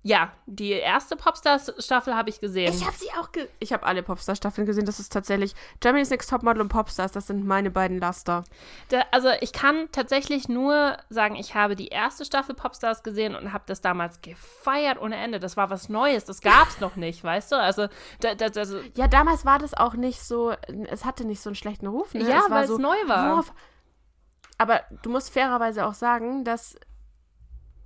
Gesehen? 0.09 0.19
Ja, 0.21 0.33
die 0.47 0.71
erste 0.73 1.17
Popstars-Staffel 1.17 2.15
habe 2.15 2.31
ich 2.31 2.41
gesehen. 2.41 2.73
ich 2.73 2.85
habe 2.87 2.97
sie 2.97 3.09
auch 3.21 3.33
ge 3.33 3.49
Ich 3.59 3.73
habe 3.73 3.85
alle 3.87 4.03
Popstars-Staffeln 4.03 4.67
gesehen. 4.67 4.87
Das 4.87 4.99
ist 5.01 5.13
tatsächlich 5.13 5.55
Germany's 5.81 6.11
Next 6.11 6.31
Topmodel 6.31 6.61
und 6.63 6.69
Popstars. 6.69 7.13
Das 7.13 7.27
sind 7.27 7.47
meine 7.47 7.71
beiden 7.71 7.99
Laster. 7.99 8.45
Da, 8.89 9.03
also 9.13 9.29
ich 9.41 9.53
kann 9.53 9.89
tatsächlich 9.93 10.49
nur 10.49 10.97
sagen, 11.11 11.37
ich 11.37 11.55
habe 11.55 11.77
die 11.77 11.89
erste 11.89 12.25
Staffel 12.25 12.55
Popstars 12.55 13.03
gesehen 13.03 13.35
und 13.35 13.53
habe 13.53 13.65
das 13.67 13.81
damals 13.81 14.21
gefeiert 14.23 15.01
ohne 15.01 15.17
Ende. 15.17 15.41
Das 15.41 15.57
war 15.57 15.71
was 15.71 15.89
Neues, 15.89 16.25
das 16.25 16.41
gab 16.41 16.69
es 16.69 16.81
noch 16.81 16.97
nicht, 16.97 17.23
weißt 17.23 17.53
du? 17.53 17.57
Also, 17.57 17.89
da, 18.21 18.35
da, 18.35 18.47
also 18.47 18.81
Ja, 18.95 19.09
damals 19.09 19.45
war 19.45 19.59
das 19.59 19.75
auch 19.75 19.95
nicht 19.95 20.23
so. 20.23 20.53
Es 20.89 21.05
hatte 21.05 21.25
nicht 21.27 21.41
so 21.41 21.51
einen 21.51 21.55
schlechten 21.57 21.87
Ruf. 21.87 22.15
Ne? 22.15 22.29
Ja, 22.29 22.43
weil 22.49 22.65
es 22.65 22.71
so, 22.71 22.79
neu 22.79 22.97
war. 23.07 23.33
worauf- 23.33 23.53
aber 24.61 24.81
du 25.03 25.11
musst 25.11 25.33
fairerweise 25.33 25.87
auch 25.87 25.95
sagen, 25.95 26.43
dass 26.45 26.77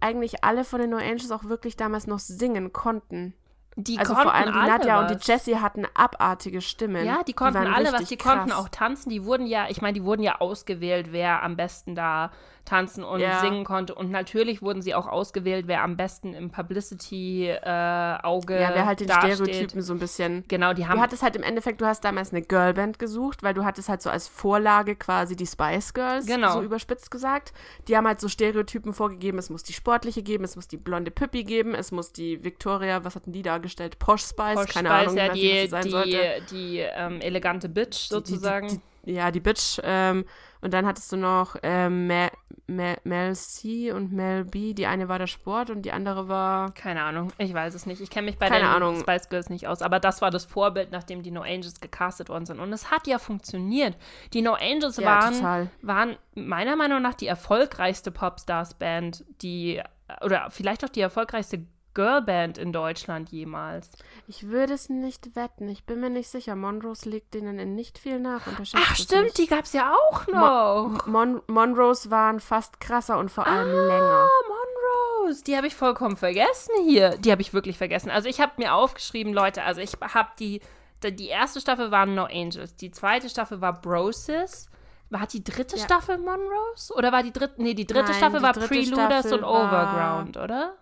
eigentlich 0.02 0.44
alle 0.44 0.64
von 0.64 0.80
den 0.80 0.90
No 0.90 0.96
Angels 0.98 1.30
auch 1.30 1.44
wirklich 1.44 1.76
damals 1.76 2.06
noch 2.06 2.18
singen 2.18 2.72
konnten. 2.72 3.34
Die 3.76 3.98
Also 3.98 4.12
konnten 4.12 4.28
vor 4.28 4.34
allem 4.34 4.52
die 4.52 4.58
Nadja 4.58 5.02
was. 5.02 5.12
und 5.12 5.20
die 5.20 5.30
Jessie 5.32 5.56
hatten 5.56 5.86
abartige 5.94 6.60
Stimmen. 6.60 7.06
Ja, 7.06 7.22
die 7.22 7.32
konnten 7.32 7.54
waren 7.54 7.72
alle 7.72 7.90
was, 7.92 8.04
die 8.04 8.18
konnten 8.18 8.50
krass. 8.50 8.58
auch 8.58 8.68
tanzen. 8.68 9.08
Die 9.08 9.24
wurden 9.24 9.46
ja, 9.46 9.66
ich 9.70 9.80
meine, 9.80 9.94
die 9.94 10.04
wurden 10.04 10.22
ja 10.22 10.40
ausgewählt, 10.42 11.08
wer 11.10 11.42
am 11.42 11.56
besten 11.56 11.94
da 11.94 12.30
tanzen 12.64 13.04
und 13.04 13.20
Ja. 13.20 13.40
singen 13.40 13.64
konnte. 13.64 13.94
Und 13.94 14.10
natürlich 14.10 14.62
wurden 14.62 14.82
sie 14.82 14.94
auch 14.94 15.06
ausgewählt, 15.08 15.66
wer 15.66 15.82
am 15.82 15.96
besten 15.96 16.34
im 16.34 16.50
Publicity-Auge 16.50 18.60
Ja, 18.60 18.70
wer 18.74 18.86
halt 18.86 19.00
den 19.00 19.08
dasteht. 19.08 19.34
Stereotypen 19.34 19.82
so 19.82 19.92
ein 19.94 19.98
bisschen. 19.98 20.44
Genau, 20.48 20.72
die 20.72 20.86
haben 20.86 20.96
Du 20.96 21.02
hattest 21.02 21.22
halt 21.22 21.36
im 21.36 21.42
Endeffekt, 21.42 21.80
du 21.80 21.86
hast 21.86 22.04
damals 22.04 22.32
eine 22.32 22.42
Girlband 22.42 22.98
gesucht, 22.98 23.42
weil 23.42 23.54
du 23.54 23.64
hattest 23.64 23.88
halt 23.88 24.02
so 24.02 24.10
als 24.10 24.28
Vorlage 24.28 24.96
quasi 24.96 25.36
die 25.36 25.46
Spice 25.46 25.94
Girls, 25.94 26.26
Genau. 26.26 26.52
so 26.52 26.62
überspitzt 26.62 27.10
gesagt. 27.10 27.52
Die 27.88 27.96
haben 27.96 28.06
halt 28.06 28.20
so 28.20 28.28
Stereotypen 28.28 28.92
vorgegeben, 28.92 29.38
es 29.38 29.50
muss 29.50 29.62
die 29.62 29.72
sportliche 29.72 30.22
geben, 30.22 30.44
es 30.44 30.56
muss 30.56 30.68
die 30.68 30.76
blonde 30.76 31.10
Püppi 31.10 31.44
geben, 31.44 31.74
es 31.74 31.92
muss 31.92 32.12
die 32.12 32.42
Victoria, 32.44 33.04
was 33.04 33.14
hatten 33.16 33.32
die 33.32 33.42
dargestellt? 33.42 33.98
Posh 33.98 34.22
Spice, 34.22 34.54
Posh 34.54 34.72
keine 34.72 34.88
Spice, 34.88 35.02
Ahnung, 35.08 35.16
ja, 35.16 35.32
nicht, 35.32 35.32
was 35.32 35.38
die, 35.40 35.60
sie 35.62 35.66
sein 35.68 35.84
die, 35.84 35.90
sollte. 35.90 36.42
die 36.50 36.78
ähm, 36.78 37.20
elegante 37.20 37.68
Bitch 37.68 37.90
Die- 37.90 38.08
die- 38.08 38.14
sozusagen. 38.14 38.68
Die, 38.68 38.80
die, 39.06 39.12
ja, 39.14 39.30
die 39.30 39.40
Bitch. 39.40 39.80
Ähm, 39.82 40.24
und 40.60 40.72
dann 40.72 40.86
hattest 40.86 41.10
du 41.10 41.16
noch 41.16 41.56
ähm, 41.64 42.06
Mel, 42.76 42.98
Mel, 43.04 43.34
C 43.34 43.92
und 43.92 44.12
Mel 44.12 44.44
B. 44.44 44.74
Die 44.74 44.86
eine 44.86 45.08
war 45.08 45.18
der 45.18 45.26
Sport 45.26 45.70
und 45.70 45.82
die 45.82 45.92
andere 45.92 46.28
war. 46.28 46.72
Keine 46.74 47.02
Ahnung, 47.02 47.32
ich 47.38 47.52
weiß 47.54 47.74
es 47.74 47.86
nicht. 47.86 48.00
Ich 48.00 48.10
kenne 48.10 48.26
mich 48.26 48.38
bei 48.38 48.48
Keine 48.48 48.64
den 48.64 48.68
Ahnung. 48.68 49.00
Spice 49.00 49.28
Girls 49.28 49.50
nicht 49.50 49.66
aus. 49.68 49.82
Aber 49.82 50.00
das 50.00 50.20
war 50.22 50.30
das 50.30 50.44
Vorbild, 50.44 50.90
nachdem 50.92 51.22
die 51.22 51.30
No 51.30 51.42
Angels 51.42 51.80
gecastet 51.80 52.28
worden 52.28 52.46
sind. 52.46 52.60
Und 52.60 52.72
es 52.72 52.90
hat 52.90 53.06
ja 53.06 53.18
funktioniert. 53.18 53.96
Die 54.32 54.42
No 54.42 54.54
Angels 54.54 54.96
Ja, 54.96 55.04
waren, 55.06 55.34
total. 55.34 55.70
waren 55.82 56.16
meiner 56.34 56.76
Meinung 56.76 57.02
nach 57.02 57.14
die 57.14 57.26
erfolgreichste 57.26 58.10
Popstars-Band, 58.10 59.24
die, 59.42 59.80
oder 60.22 60.48
vielleicht 60.50 60.84
auch 60.84 60.88
die 60.88 61.00
erfolgreichste 61.00 61.66
Girlband 61.94 62.58
in 62.58 62.72
Deutschland 62.72 63.30
jemals. 63.30 63.90
Ich 64.26 64.48
würde 64.48 64.74
es 64.74 64.88
nicht 64.88 65.36
wetten. 65.36 65.68
Ich 65.68 65.84
bin 65.84 66.00
mir 66.00 66.10
nicht 66.10 66.28
sicher. 66.28 66.56
Monrose 66.56 67.08
liegt 67.08 67.34
denen 67.34 67.58
in 67.58 67.74
nicht 67.74 67.98
viel 67.98 68.18
nach. 68.20 68.42
Ach 68.74 68.96
stimmt, 68.96 69.24
nicht. 69.24 69.38
die 69.38 69.46
gab 69.46 69.64
es 69.64 69.72
ja 69.72 69.94
auch 69.94 70.26
noch. 70.26 71.06
Mon 71.06 71.42
Monrose 71.46 72.10
waren 72.10 72.40
fast 72.40 72.80
krasser 72.80 73.18
und 73.18 73.30
vor 73.30 73.46
allem 73.46 73.68
Ah, 73.68 73.86
länger. 73.86 74.28
Monrose, 74.48 75.44
die 75.44 75.56
habe 75.56 75.66
ich 75.66 75.74
vollkommen 75.74 76.16
vergessen 76.16 76.72
hier. 76.84 77.16
Die 77.18 77.30
habe 77.30 77.42
ich 77.42 77.52
wirklich 77.54 77.78
vergessen. 77.78 78.10
Also 78.10 78.28
ich 78.28 78.40
habe 78.40 78.52
mir 78.56 78.74
aufgeschrieben, 78.74 79.32
Leute, 79.32 79.62
also 79.62 79.80
ich 79.80 79.92
habe 80.00 80.30
die, 80.38 80.60
die, 81.02 81.28
erste 81.28 81.60
Staffel 81.60 81.90
war 81.90 82.06
No 82.06 82.24
Angels, 82.24 82.74
die 82.76 82.90
zweite 82.90 83.28
Staffel 83.28 83.60
war 83.60 83.80
Brosis. 83.80 84.66
War 85.10 85.26
die 85.26 85.44
dritte 85.44 85.76
Ja. 85.76 85.84
Staffel 85.84 86.16
Monrose? 86.16 86.94
Oder 86.94 87.12
war 87.12 87.22
die 87.22 87.34
dritte, 87.34 87.60
nee, 87.62 87.74
die 87.74 87.86
dritte 87.86 88.06
Nein, 88.06 88.14
Staffel 88.14 88.38
die 88.38 88.44
war 88.44 88.52
dritte 88.54 88.68
Preluders 88.68 89.26
Staffel 89.26 89.34
und 89.34 89.42
war- 89.42 89.50
Overground, 90.22 90.36
oder? 90.38 90.74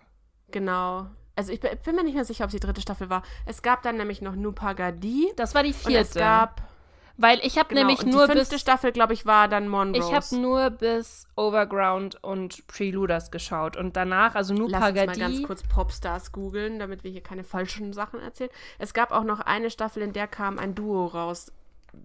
Genau. 0.50 1.06
Also 1.36 1.52
ich 1.52 1.60
bin 1.60 1.94
mir 1.94 2.04
nicht 2.04 2.14
mehr 2.14 2.24
sicher, 2.24 2.44
ob 2.44 2.48
es 2.48 2.54
die 2.54 2.60
dritte 2.60 2.80
Staffel 2.82 3.08
war. 3.08 3.22
Es 3.46 3.62
gab 3.62 3.82
dann 3.82 3.96
nämlich 3.96 4.20
noch 4.20 4.34
Nupagadi. 4.34 5.32
Das 5.36 5.54
war 5.54 5.62
die 5.62 5.70
Und 5.70 5.76
vierte. 5.76 6.00
es 6.00 6.14
gab 6.14 6.60
Weil 7.16 7.38
ich 7.42 7.56
habe 7.58 7.68
genau, 7.68 7.82
nämlich 7.82 8.00
und 8.02 8.10
nur 8.10 8.26
die 8.26 8.32
fünfte 8.32 8.54
bis 8.54 8.60
Staffel, 8.60 8.92
glaube 8.92 9.12
ich, 9.14 9.26
war 9.26 9.48
dann 9.48 9.68
Monrose. 9.68 10.06
ich 10.06 10.14
habe 10.14 10.36
nur 10.36 10.70
bis 10.70 11.26
Overground 11.36 12.22
und 12.22 12.66
Preluders 12.66 13.30
geschaut 13.30 13.76
und 13.76 13.96
danach 13.96 14.34
also 14.34 14.54
nur 14.54 14.68
Lass 14.70 14.82
uns 14.82 14.94
mal 14.94 15.06
Pagadi. 15.06 15.20
ganz 15.20 15.42
kurz 15.44 15.62
Popstars 15.62 16.32
googeln, 16.32 16.78
damit 16.78 17.04
wir 17.04 17.10
hier 17.10 17.22
keine 17.22 17.44
falschen 17.44 17.92
Sachen 17.92 18.20
erzählen. 18.20 18.50
Es 18.78 18.92
gab 18.94 19.10
auch 19.12 19.24
noch 19.24 19.40
eine 19.40 19.70
Staffel, 19.70 20.02
in 20.02 20.12
der 20.12 20.26
kam 20.28 20.58
ein 20.58 20.74
Duo 20.74 21.06
raus. 21.06 21.52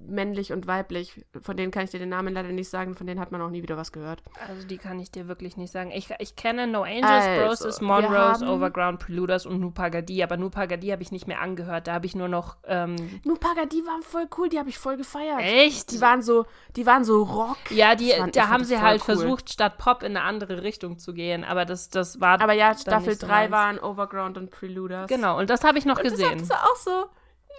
Männlich 0.08 0.52
und 0.52 0.67
weiblich. 0.67 1.26
Von 1.41 1.58
denen 1.58 1.71
kann 1.71 1.84
ich 1.84 1.91
dir 1.91 2.00
den 2.00 2.10
Namen 2.10 2.34
leider 2.34 2.50
nicht 2.50 2.69
sagen. 2.69 2.95
Von 2.95 3.08
denen 3.08 3.19
hat 3.19 3.32
man 3.32 3.41
auch 3.41 3.50
nie 3.50 3.62
wieder 3.63 3.78
was 3.78 3.91
gehört. 3.91 4.24
Also 4.48 4.65
die 4.67 4.78
kann 4.78 5.00
ich 5.00 5.12
dir 5.12 5.28
wirklich 5.28 5.58
nicht 5.58 5.71
sagen. 5.71 5.91
Ich, 5.91 6.10
ich 6.19 6.36
kenne 6.36 6.67
No 6.67 6.84
Angels, 6.84 7.62
Also, 7.63 7.86
Monrose, 7.86 8.15
haben- 8.15 8.48
Overground, 8.50 9.00
Preluders 9.00 9.45
und 9.45 9.60
Nupagadi. 9.60 10.24
Aber 10.24 10.38
Nupagadi 10.38 10.88
habe 10.89 11.02
ich 11.02 11.12
nicht 11.12 11.28
mehr 11.28 11.39
angehört. 11.41 11.88
Da 11.88 11.93
habe 11.93 12.06
ich 12.06 12.15
nur 12.15 12.28
noch. 12.28 12.58
Ähm, 12.65 12.95
Nupagadi 13.24 13.86
waren 13.86 14.02
voll 14.02 14.28
cool. 14.38 14.50
Die 14.50 14.58
habe 14.60 14.69
ich 14.69 14.78
voll 14.78 14.98
gefeiert. 14.98 15.39
echt? 15.41 15.91
Die 15.91 16.02
waren 16.02 16.21
so, 16.21 16.45
die 16.76 16.86
waren 16.86 17.04
so 17.04 17.24
Rock. 17.24 17.58
ja, 17.69 17.95
die, 17.95 18.10
Das 18.10 18.32
da 18.32 18.48
haben 18.50 18.63
sie 18.63 18.74
das 18.74 18.84
halt 18.84 19.02
cool. 19.02 19.06
versucht, 19.06 19.52
statt 19.52 19.78
Pop 19.78 20.02
in 20.04 20.17
eine 20.17 20.21
andere 20.26 20.63
Richtung 20.63 20.98
zu 21.00 21.13
gehen. 21.13 21.43
Aber 21.43 21.65
das, 21.65 21.89
das 21.89 22.19
war. 22.19 22.41
Aber 22.41 22.54
ja, 22.54 22.76
Staffel 22.78 23.10
nicht 23.10 23.21
so 23.21 23.28
3 23.28 23.50
meins. 23.50 23.52
waren 23.52 23.80
Overground 23.80 24.38
und 24.38 24.52
Preluders. 24.52 25.08
Genau, 25.08 25.38
und 25.38 25.50
das 25.50 25.63
habe 25.63 25.78
ich 25.78 25.86
noch 25.86 26.00
Das 26.00 26.12
gesehen. 26.12 26.39
ist 26.39 26.52
auch 26.52 26.76
so. 26.78 27.06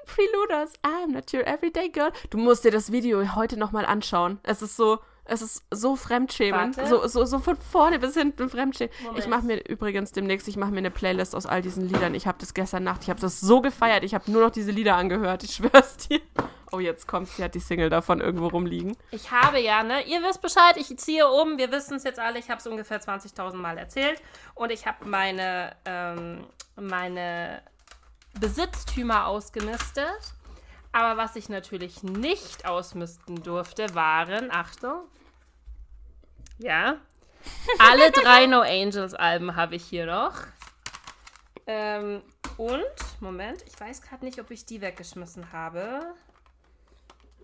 Preluders, 0.05 0.73
I'm 0.83 1.13
not 1.13 1.33
your 1.33 1.47
everyday 1.47 1.89
girl. 1.89 2.13
Du 2.31 2.39
musst 2.39 2.65
dir 2.65 2.71
das 2.71 2.93
Video 2.93 3.35
heute 3.35 3.57
nochmal 3.57 3.87
anschauen. 3.87 4.39
Es 4.43 4.63
ist 4.63 4.77
so, 4.77 4.99
es 5.25 5.43
ist 5.43 5.65
so 5.71 5.97
fremdschämend. 5.97 6.77
Warte. 6.77 6.89
So, 6.89 7.07
so, 7.07 7.25
so 7.25 7.39
von 7.39 7.57
vorne 7.57 7.99
bis 7.99 8.15
hinten 8.15 8.49
fremdschämend. 8.49 8.95
Moment. 9.03 9.19
Ich 9.19 9.29
mache 9.29 9.45
mir 9.45 9.69
übrigens 9.69 10.13
demnächst, 10.13 10.47
ich 10.49 10.57
mache 10.57 10.71
mir 10.71 10.79
eine 10.79 10.91
Playlist 10.91 11.35
aus 11.35 11.47
all 11.47 11.63
diesen 11.63 11.89
Liedern. 11.89 12.15
Ich 12.15 12.27
habe 12.27 12.39
das 12.39 12.55
gestern 12.55 12.85
Nacht, 12.85 13.03
ich 13.03 13.11
habe 13.11 13.21
das 13.21 13.41
so 13.41 13.61
gefeiert. 13.61 14.05
Ich 14.05 14.15
habe 14.15 14.31
nur 14.31 14.43
noch 14.43 14.51
diese 14.51 14.71
Lieder 14.71 14.97
angehört. 14.97 15.43
Ich 15.43 15.55
schwör's 15.55 15.97
dir. 15.97 16.21
Oh, 16.73 16.81
jetzt 16.81 17.07
kommt, 17.07 17.29
sie 17.29 17.45
hat 17.45 17.55
die 17.55 17.61
Single 17.61 17.91
davon 17.91 18.21
irgendwo 18.21 18.49
rumliegen. 18.49 18.97
Ich 19.11 19.31
habe 19.31 19.61
ja, 19.61 19.83
ne? 19.83 20.05
Ihr 20.07 20.23
wisst 20.23 20.43
Bescheid, 20.43 20.77
ich 20.77 20.97
ziehe 20.99 21.27
um. 21.29 21.59
Wir 21.59 21.71
wissen 21.71 21.97
es 21.97 22.05
jetzt 22.05 22.19
alle. 22.19 22.39
Ich 22.39 22.51
habe 22.51 22.59
es 22.59 22.67
ungefähr 22.67 23.01
20.000 23.01 23.55
Mal 23.55 23.79
erzählt. 23.79 24.21
Und 24.55 24.73
ich 24.73 24.87
habe 24.87 25.05
meine, 25.09 25.77
ähm, 25.85 26.45
meine 26.75 27.63
Besitztümer 28.40 29.27
ausgemistet. 29.27 30.35
Aber 30.92 31.16
was 31.16 31.37
ich 31.37 31.49
natürlich 31.49 32.03
nicht 32.03 32.66
ausmisten 32.66 33.42
durfte, 33.42 33.94
waren, 33.94 34.51
Achtung, 34.51 35.03
ja, 36.59 36.96
alle 37.79 38.11
drei 38.12 38.46
No 38.46 38.61
Angels 38.61 39.14
Alben 39.14 39.57
habe 39.57 39.77
ich 39.77 39.85
hier 39.85 40.07
noch. 40.07 40.33
Ähm, 41.66 42.22
und, 42.57 42.83
Moment, 43.20 43.62
ich 43.66 43.79
weiß 43.79 44.01
gerade 44.01 44.25
nicht, 44.25 44.40
ob 44.40 44.51
ich 44.51 44.64
die 44.64 44.81
weggeschmissen 44.81 45.53
habe. 45.53 46.14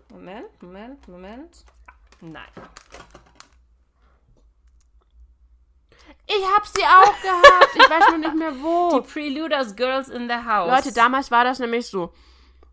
Moment, 0.09 0.61
Moment, 0.61 1.07
Moment. 1.07 1.65
Nein. 2.21 2.43
Ich 6.27 6.43
hab 6.55 6.65
sie 6.65 6.83
auch 6.83 7.21
gehabt. 7.21 7.75
Ich 7.75 7.89
weiß 7.89 8.09
nur 8.09 8.17
nicht 8.19 8.35
mehr 8.35 8.53
wo. 8.61 8.99
Die 8.99 9.07
Preluders 9.11 9.75
Girls 9.75 10.09
in 10.09 10.27
the 10.29 10.35
House. 10.35 10.69
Leute, 10.71 10.93
damals 10.93 11.29
war 11.31 11.43
das 11.43 11.59
nämlich 11.59 11.87
so. 11.87 12.13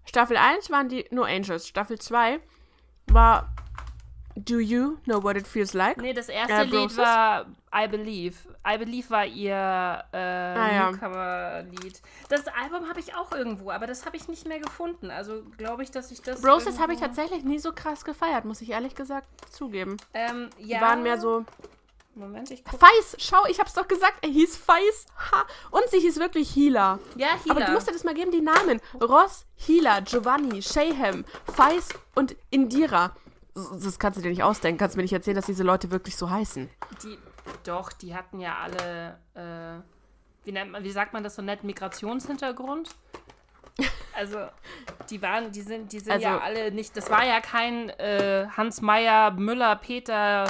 Staffel 0.05 0.37
1 0.37 0.71
waren 0.71 0.89
die 0.89 1.05
No 1.11 1.23
Angels. 1.25 1.69
Staffel 1.69 1.99
2 1.99 2.41
war 3.09 3.53
Do 4.37 4.59
You 4.59 4.97
Know 5.05 5.23
What 5.23 5.37
It 5.37 5.47
Feels 5.47 5.75
Like? 5.75 5.97
Nee, 5.99 6.13
das 6.15 6.29
erste 6.29 6.55
Äh, 6.55 6.65
Lied 6.65 6.97
war 6.97 7.47
I 7.75 7.87
Believe. 7.89 8.37
I 8.67 8.79
Believe 8.79 9.11
war 9.11 9.27
ihr 9.27 9.53
äh, 9.53 10.17
Ah, 10.17 10.73
ja. 10.73 10.91
Newcomer-Lied. 10.93 12.01
Das 12.29 12.47
Album 12.49 12.89
habe 12.89 13.01
ich 13.01 13.15
auch 13.15 13.33
irgendwo, 13.33 13.71
aber 13.71 13.87
das 13.87 14.07
habe 14.07 14.17
ich 14.17 14.29
nicht 14.29 14.47
mehr 14.47 14.61
gefunden. 14.61 15.11
Also 15.11 15.43
glaube 15.57 15.83
ich, 15.83 15.91
dass 15.91 16.11
ich 16.11 16.23
das. 16.23 16.45
Roses 16.45 16.79
habe 16.81 16.93
ich 16.93 17.01
irgendwo- 17.01 17.17
tatsächlich 17.17 17.45
nie 17.45 17.59
so 17.59 17.73
krass 17.73 18.05
gefeiert, 18.05 18.45
muss 18.45 18.61
ich 18.61 18.71
ehrlich 18.71 18.95
gesagt 18.95 19.29
zugeben. 19.53 19.97
Ähm, 20.15 20.51
ja. 20.59 20.79
Die 20.79 20.85
waren 20.85 21.03
mehr 21.03 21.19
so. 21.19 21.45
Moment, 22.21 22.51
ich 22.51 22.65
gucke. 22.65 22.79
Feis, 22.79 23.17
schau, 23.19 23.45
ich 23.49 23.59
hab's 23.59 23.73
doch 23.75 23.89
gesagt, 23.89 24.19
er 24.23 24.29
hieß 24.31 24.57
Feis. 24.57 25.07
Ha. 25.33 25.45
Und 25.71 25.83
sie 25.91 25.99
hieß 25.99 26.19
wirklich 26.21 26.51
Hila. 26.51 26.99
Ja, 27.17 27.29
hier. 27.43 27.53
Aber 27.53 27.65
du 27.65 27.73
musst 27.73 27.89
dir 27.89 27.93
das 27.93 28.05
mal 28.05 28.15
geben, 28.15 28.31
die 28.31 28.41
Namen. 28.41 28.81
Ross, 29.01 29.47
Hila, 29.57 30.01
Giovanni, 30.01 30.63
Shayham, 30.63 31.25
Feis 31.53 31.89
und 32.15 32.37
Indira. 32.51 33.15
Das 33.55 33.99
kannst 33.99 34.19
du 34.19 34.23
dir 34.23 34.31
nicht 34.31 34.43
ausdenken. 34.43 34.79
Kannst 34.79 34.97
mir 34.97 35.03
nicht 35.03 35.13
erzählen, 35.13 35.35
dass 35.37 35.47
diese 35.47 35.65
Leute 35.65 35.91
wirklich 35.91 36.17
so 36.17 36.31
heißen. 36.31 36.71
Die, 37.03 37.19
doch, 37.65 37.93
die 37.93 38.15
hatten 38.15 38.39
ja 38.41 38.57
alle, 38.63 39.19
äh, 39.35 39.83
wie 40.45 40.53
nennt 40.53 40.71
man, 40.71 40.85
wie 40.85 40.91
sagt 40.93 41.13
man 41.13 41.25
das 41.25 41.35
so 41.35 41.43
nett, 41.43 41.65
Migrationshintergrund. 41.65 42.91
Also, 44.13 44.39
die 45.09 45.23
waren, 45.23 45.51
die 45.53 45.63
sind, 45.63 45.93
die 45.93 46.01
sind 46.01 46.13
Also- 46.13 46.25
ja 46.25 46.39
alle 46.41 46.71
nicht, 46.73 46.95
das 46.97 47.09
war 47.09 47.25
ja 47.25 47.41
kein 47.41 47.89
äh, 47.91 48.47
Hans 48.55 48.83
Meyer, 48.83 49.31
Müller, 49.31 49.77
Peter 49.77 50.45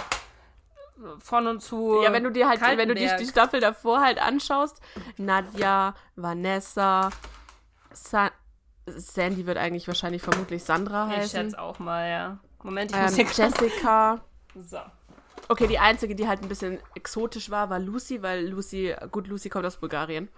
von 1.18 1.46
und 1.46 1.60
zu. 1.62 2.00
Ja, 2.02 2.12
wenn 2.12 2.24
du 2.24 2.30
dir 2.30 2.48
halt, 2.48 2.60
wenn 2.60 2.76
du 2.88 2.94
die, 2.94 3.06
Kaltenberg. 3.06 3.18
die 3.18 3.26
Staffel 3.26 3.60
davor 3.60 4.00
halt 4.00 4.20
anschaust, 4.20 4.80
Nadja, 5.16 5.94
Vanessa, 6.16 7.10
Sa 7.92 8.30
Sandy 8.86 9.46
wird 9.46 9.58
eigentlich 9.58 9.86
wahrscheinlich 9.86 10.22
vermutlich 10.22 10.64
Sandra 10.64 11.08
Ich 11.10 11.16
heißen. 11.18 11.40
schätze 11.42 11.60
auch 11.60 11.78
mal, 11.78 12.08
ja. 12.08 12.38
Moment, 12.62 12.90
ich 12.90 12.96
Ähm, 12.96 13.04
muss 13.04 13.14
hier 13.14 13.24
Jessica. 13.26 14.20
So. 14.56 14.78
Okay, 15.48 15.66
die 15.66 15.78
einzige, 15.78 16.14
die 16.14 16.26
halt 16.28 16.42
ein 16.42 16.48
bisschen 16.48 16.78
exotisch 16.94 17.50
war, 17.50 17.70
war 17.70 17.78
Lucy, 17.78 18.22
weil 18.22 18.48
Lucy, 18.48 18.94
gut, 19.10 19.26
Lucy 19.28 19.48
kommt 19.48 19.66
aus 19.66 19.76
Bulgarien. 19.76 20.28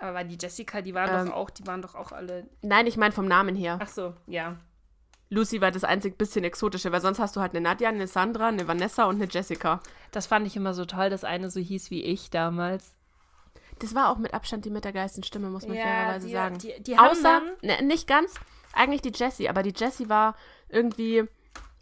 Aber 0.00 0.24
die 0.24 0.36
Jessica, 0.40 0.82
die 0.82 0.94
waren 0.94 1.20
Ähm. 1.20 1.26
doch 1.28 1.34
auch, 1.36 1.50
die 1.50 1.66
waren 1.66 1.80
doch 1.80 1.94
auch 1.94 2.12
alle. 2.12 2.46
Nein, 2.60 2.86
ich 2.86 2.96
meine 2.98 3.12
vom 3.12 3.26
Namen 3.28 3.56
her. 3.56 3.78
Ach 3.82 3.88
so, 3.88 4.14
ja. 4.26 4.56
Lucy 5.28 5.60
war 5.60 5.70
das 5.72 5.84
einzig 5.84 6.16
bisschen 6.18 6.44
exotische, 6.44 6.92
weil 6.92 7.00
sonst 7.00 7.18
hast 7.18 7.34
du 7.34 7.40
halt 7.40 7.52
eine 7.52 7.60
Nadja, 7.60 7.88
eine 7.88 8.06
Sandra, 8.06 8.48
eine 8.48 8.68
Vanessa 8.68 9.04
und 9.06 9.16
eine 9.16 9.30
Jessica. 9.30 9.80
Das 10.12 10.26
fand 10.26 10.46
ich 10.46 10.56
immer 10.56 10.72
so 10.72 10.84
toll, 10.84 11.10
dass 11.10 11.24
eine 11.24 11.50
so 11.50 11.58
hieß 11.60 11.90
wie 11.90 12.02
ich 12.02 12.30
damals. 12.30 12.94
Das 13.80 13.94
war 13.94 14.10
auch 14.10 14.18
mit 14.18 14.32
Abstand 14.34 14.64
die 14.64 14.70
mit 14.70 14.84
der 14.84 14.92
geilsten 14.92 15.22
Stimme, 15.22 15.50
muss 15.50 15.66
man 15.66 15.76
fairerweise 15.76 16.26
die, 16.28 16.32
sagen. 16.32 16.58
Die, 16.58 16.74
die 16.80 16.96
haben 16.96 17.10
Außer, 17.10 17.42
ne, 17.62 17.82
nicht 17.82 18.06
ganz, 18.06 18.34
eigentlich 18.72 19.02
die 19.02 19.12
Jessie, 19.14 19.48
aber 19.48 19.62
die 19.62 19.74
Jessie 19.76 20.08
war 20.08 20.34
irgendwie 20.68 21.24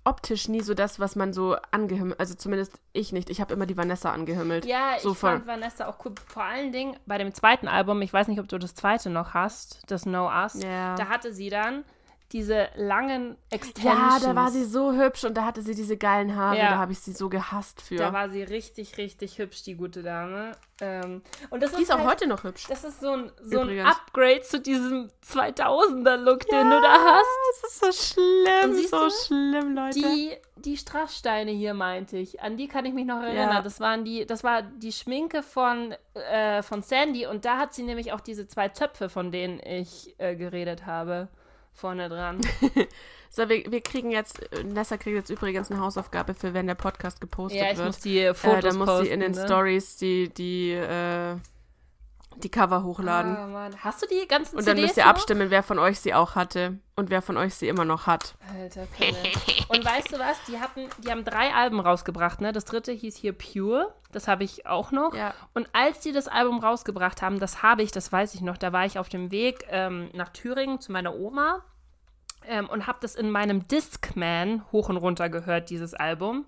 optisch 0.04 0.48
nie 0.48 0.60
so 0.60 0.74
das, 0.74 1.00
was 1.00 1.16
man 1.16 1.32
so 1.32 1.56
angehimmelt, 1.70 2.20
also 2.20 2.34
zumindest 2.34 2.78
ich 2.92 3.12
nicht. 3.12 3.30
Ich 3.30 3.40
habe 3.40 3.54
immer 3.54 3.66
die 3.66 3.76
Vanessa 3.76 4.12
angehimmelt. 4.12 4.66
Ja, 4.66 4.98
so 5.00 5.12
ich 5.12 5.18
fand 5.18 5.46
Vanessa 5.46 5.86
auch 5.86 6.04
cool. 6.04 6.14
Vor 6.26 6.44
allen 6.44 6.72
Dingen 6.72 6.96
bei 7.06 7.16
dem 7.16 7.32
zweiten 7.32 7.68
Album, 7.68 8.02
ich 8.02 8.12
weiß 8.12 8.28
nicht, 8.28 8.38
ob 8.40 8.48
du 8.48 8.58
das 8.58 8.74
zweite 8.74 9.08
noch 9.08 9.32
hast, 9.32 9.82
das 9.90 10.04
No 10.04 10.28
Us, 10.28 10.62
Ja. 10.62 10.94
da 10.96 11.08
hatte 11.08 11.32
sie 11.32 11.48
dann 11.48 11.84
diese 12.32 12.68
langen 12.74 13.36
Extensions. 13.50 14.22
Ja, 14.22 14.28
da 14.28 14.34
war 14.34 14.50
sie 14.50 14.64
so 14.64 14.92
hübsch 14.92 15.24
und 15.24 15.34
da 15.34 15.44
hatte 15.44 15.62
sie 15.62 15.74
diese 15.74 15.96
geilen 15.96 16.34
Haare. 16.34 16.58
Ja. 16.58 16.70
Da 16.70 16.78
habe 16.78 16.92
ich 16.92 16.98
sie 16.98 17.12
so 17.12 17.28
gehasst 17.28 17.80
für. 17.80 17.96
Da 17.96 18.12
war 18.12 18.28
sie 18.28 18.42
richtig, 18.42 18.98
richtig 18.98 19.38
hübsch, 19.38 19.62
die 19.62 19.76
gute 19.76 20.02
Dame. 20.02 20.52
Ähm, 20.80 21.22
und 21.50 21.62
das 21.62 21.72
die 21.72 21.82
ist 21.82 21.92
auch 21.92 21.98
halt, 21.98 22.08
heute 22.08 22.26
noch 22.26 22.42
hübsch. 22.42 22.66
Das 22.68 22.82
ist 22.82 23.00
so 23.00 23.10
ein, 23.10 23.30
so 23.40 23.60
ein. 23.60 23.78
Upgrade 23.80 24.40
zu 24.40 24.58
diesem 24.58 25.10
2000er-Look, 25.24 26.40
den 26.48 26.70
du 26.70 26.80
da 26.80 26.92
hast. 26.92 27.62
Das 27.62 27.70
ist 27.70 27.80
so 27.80 28.14
schlimm, 28.14 28.88
so 28.88 29.04
du, 29.04 29.10
schlimm, 29.10 29.74
Leute. 29.76 30.00
Die, 30.00 30.32
die 30.56 30.76
Strasssteine 30.76 31.52
hier 31.52 31.74
meinte 31.74 32.16
ich. 32.16 32.40
An 32.40 32.56
die 32.56 32.66
kann 32.66 32.84
ich 32.84 32.94
mich 32.94 33.06
noch 33.06 33.22
erinnern. 33.22 33.50
Ja. 33.50 33.62
Das 33.62 33.78
waren 33.78 34.04
die, 34.04 34.26
das 34.26 34.42
war 34.42 34.62
die 34.62 34.92
Schminke 34.92 35.44
von, 35.44 35.94
äh, 36.14 36.62
von 36.62 36.82
Sandy 36.82 37.26
und 37.26 37.44
da 37.44 37.58
hat 37.58 37.74
sie 37.74 37.84
nämlich 37.84 38.12
auch 38.12 38.20
diese 38.20 38.48
zwei 38.48 38.70
Zöpfe, 38.70 39.08
von 39.08 39.30
denen 39.30 39.60
ich 39.60 40.14
äh, 40.18 40.34
geredet 40.34 40.86
habe, 40.86 41.28
vorne 41.74 42.08
dran. 42.08 42.40
So, 43.36 43.48
wir, 43.48 43.64
wir 43.68 43.80
kriegen 43.80 44.12
jetzt, 44.12 44.52
äh, 44.52 44.62
Nessa 44.62 44.96
kriegt 44.96 45.16
jetzt 45.16 45.28
übrigens 45.28 45.68
eine 45.68 45.80
Hausaufgabe 45.80 46.34
für, 46.34 46.54
wenn 46.54 46.68
der 46.68 46.76
Podcast 46.76 47.20
gepostet 47.20 47.60
ja, 47.60 47.72
ich 47.72 47.76
wird. 47.78 47.88
muss 47.88 47.98
die 47.98 48.20
äh, 48.20 48.32
Fotos 48.32 48.62
dann 48.62 48.76
muss 48.76 48.86
posten. 48.86 49.06
sie 49.06 49.10
in 49.10 49.18
den 49.18 49.32
ne? 49.32 49.44
Stories 49.44 49.96
die, 49.96 50.28
die, 50.28 50.70
äh, 50.70 51.34
die 52.42 52.50
Cover 52.50 52.82
hochladen. 52.82 53.36
Ah, 53.36 53.46
Mann. 53.46 53.76
Hast 53.82 54.02
du 54.02 54.06
die 54.06 54.26
ganzen 54.26 54.56
und 54.56 54.66
dann 54.66 54.76
CDs 54.76 54.88
müsst 54.88 54.96
ihr 54.98 55.04
noch? 55.04 55.10
abstimmen, 55.10 55.50
wer 55.50 55.62
von 55.62 55.78
euch 55.78 56.00
sie 56.00 56.14
auch 56.14 56.34
hatte 56.34 56.78
und 56.96 57.10
wer 57.10 57.22
von 57.22 57.36
euch 57.36 57.54
sie 57.54 57.68
immer 57.68 57.84
noch 57.84 58.06
hat. 58.06 58.34
Alter, 58.58 58.86
Pille. 58.98 59.16
Und 59.68 59.84
weißt 59.84 60.12
du 60.12 60.18
was? 60.18 60.42
Die 60.48 60.58
hatten, 60.58 60.88
die 60.98 61.10
haben 61.10 61.24
drei 61.24 61.52
Alben 61.52 61.80
rausgebracht, 61.80 62.40
ne? 62.40 62.52
Das 62.52 62.64
dritte 62.64 62.92
hieß 62.92 63.16
hier 63.16 63.32
Pure. 63.32 63.94
Das 64.12 64.28
habe 64.28 64.44
ich 64.44 64.66
auch 64.66 64.92
noch. 64.92 65.14
Ja. 65.14 65.34
Und 65.54 65.68
als 65.72 66.00
die 66.00 66.12
das 66.12 66.28
Album 66.28 66.58
rausgebracht 66.58 67.22
haben, 67.22 67.40
das 67.40 67.62
habe 67.62 67.82
ich, 67.82 67.90
das 67.90 68.12
weiß 68.12 68.34
ich 68.34 68.40
noch, 68.40 68.56
da 68.56 68.72
war 68.72 68.86
ich 68.86 68.98
auf 68.98 69.08
dem 69.08 69.30
Weg 69.30 69.66
ähm, 69.70 70.10
nach 70.12 70.28
Thüringen 70.28 70.80
zu 70.80 70.92
meiner 70.92 71.14
Oma 71.14 71.64
ähm, 72.48 72.68
und 72.68 72.86
habe 72.86 72.98
das 73.00 73.14
in 73.14 73.30
meinem 73.30 73.66
Discman 73.68 74.62
hoch 74.72 74.88
und 74.88 74.96
runter 74.96 75.28
gehört, 75.28 75.70
dieses 75.70 75.94
Album. 75.94 76.46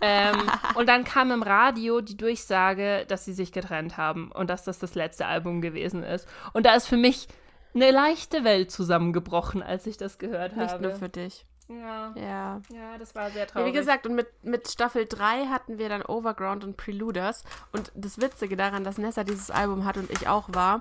ähm, 0.00 0.36
und 0.74 0.88
dann 0.88 1.04
kam 1.04 1.30
im 1.30 1.42
Radio 1.42 2.00
die 2.00 2.16
Durchsage, 2.16 3.04
dass 3.08 3.24
sie 3.24 3.32
sich 3.32 3.52
getrennt 3.52 3.96
haben 3.96 4.30
und 4.32 4.48
dass 4.50 4.64
das 4.64 4.78
das 4.78 4.94
letzte 4.94 5.26
Album 5.26 5.60
gewesen 5.60 6.02
ist. 6.02 6.28
Und 6.52 6.66
da 6.66 6.74
ist 6.74 6.86
für 6.86 6.96
mich 6.96 7.28
eine 7.74 7.90
leichte 7.90 8.44
Welt 8.44 8.70
zusammengebrochen, 8.70 9.62
als 9.62 9.86
ich 9.86 9.96
das 9.96 10.18
gehört 10.18 10.56
Nicht 10.56 10.72
habe. 10.72 10.82
nur 10.82 10.92
für 10.96 11.08
dich. 11.08 11.44
Ja, 11.68 12.14
Ja. 12.16 12.60
ja, 12.70 12.96
das 12.98 13.14
war 13.14 13.30
sehr 13.30 13.42
Ja, 13.42 13.46
traurig. 13.46 13.68
wie 13.68 13.76
gesagt, 13.78 14.06
und 14.06 14.14
mit, 14.14 14.26
mit 14.42 14.68
Staffel 14.70 15.04
3 15.06 15.46
hatten 15.48 15.76
wir 15.78 15.90
dann 15.90 16.00
Overground 16.02 16.64
und 16.64 16.78
Preluders. 16.78 17.44
Und 17.72 17.92
das 17.94 18.18
Witzige 18.22 18.56
daran, 18.56 18.84
dass 18.84 18.96
Nessa 18.96 19.22
dieses 19.22 19.50
Album 19.50 19.84
hat 19.84 19.98
und 19.98 20.10
ich 20.10 20.28
auch 20.28 20.48
war, 20.54 20.80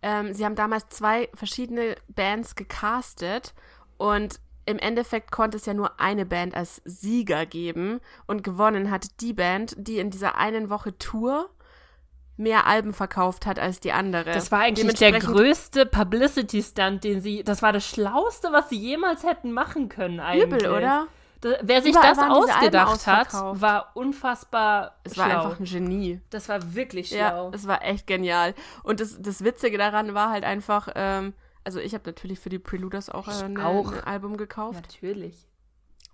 ähm, 0.00 0.32
sie 0.32 0.44
haben 0.44 0.54
damals 0.54 0.88
zwei 0.90 1.28
verschiedene 1.34 1.96
Bands 2.06 2.54
gecastet 2.54 3.52
und 3.98 4.40
im 4.64 4.78
Endeffekt 4.78 5.30
konnte 5.30 5.56
es 5.56 5.66
ja 5.66 5.74
nur 5.74 5.98
eine 5.98 6.26
Band 6.26 6.54
als 6.54 6.82
Sieger 6.84 7.46
geben 7.46 8.00
und 8.26 8.44
gewonnen 8.44 8.90
hat 8.90 9.20
die 9.20 9.32
Band, 9.32 9.74
die 9.78 9.98
in 9.98 10.10
dieser 10.10 10.36
einen 10.36 10.68
Woche 10.68 10.96
Tour 10.98 11.48
mehr 12.36 12.66
Alben 12.66 12.92
verkauft 12.92 13.46
hat 13.46 13.58
als 13.58 13.80
die 13.80 13.92
andere. 13.92 14.30
das 14.32 14.52
war 14.52 14.60
eigentlich 14.60 14.94
der 14.98 15.18
größte 15.18 15.86
Publicity-Stunt, 15.86 17.02
den 17.02 17.20
sie. 17.20 17.42
Das 17.42 17.62
war 17.62 17.72
das 17.72 17.86
Schlauste, 17.86 18.52
was 18.52 18.68
sie 18.68 18.78
jemals 18.78 19.24
hätten 19.24 19.52
machen 19.52 19.88
können, 19.88 20.20
eigentlich. 20.20 20.62
Übel, 20.62 20.70
oder? 20.70 21.08
Da, 21.40 21.50
wer 21.62 21.82
sich 21.82 21.92
Überall 21.92 22.14
das 22.14 22.18
ausgedacht 22.18 23.06
hat, 23.06 23.32
war 23.32 23.92
unfassbar 23.94 24.96
Es 25.04 25.16
war 25.16 25.26
schlau. 25.30 25.36
einfach 25.44 25.60
ein 25.60 25.64
Genie. 25.64 26.20
das 26.30 26.48
war 26.48 26.74
wirklich 26.74 27.08
schlau. 27.08 27.18
Ja, 27.18 27.50
es 27.52 27.66
war 27.66 27.84
echt 27.84 28.06
genial. 28.06 28.54
Und 28.82 29.00
das, 29.00 29.20
das 29.20 29.44
Witzige 29.44 29.78
daran 29.78 30.14
war 30.14 30.30
halt 30.30 30.44
einfach, 30.44 30.88
ähm, 30.94 31.34
also 31.68 31.80
ich 31.80 31.92
habe 31.92 32.04
natürlich 32.06 32.40
für 32.40 32.48
die 32.48 32.58
Preluders 32.58 33.10
auch, 33.10 33.28
äh, 33.28 33.46
ne- 33.46 33.62
auch. 33.66 33.92
ein 33.92 34.00
Album 34.04 34.38
gekauft. 34.38 34.80
Natürlich. 34.80 35.36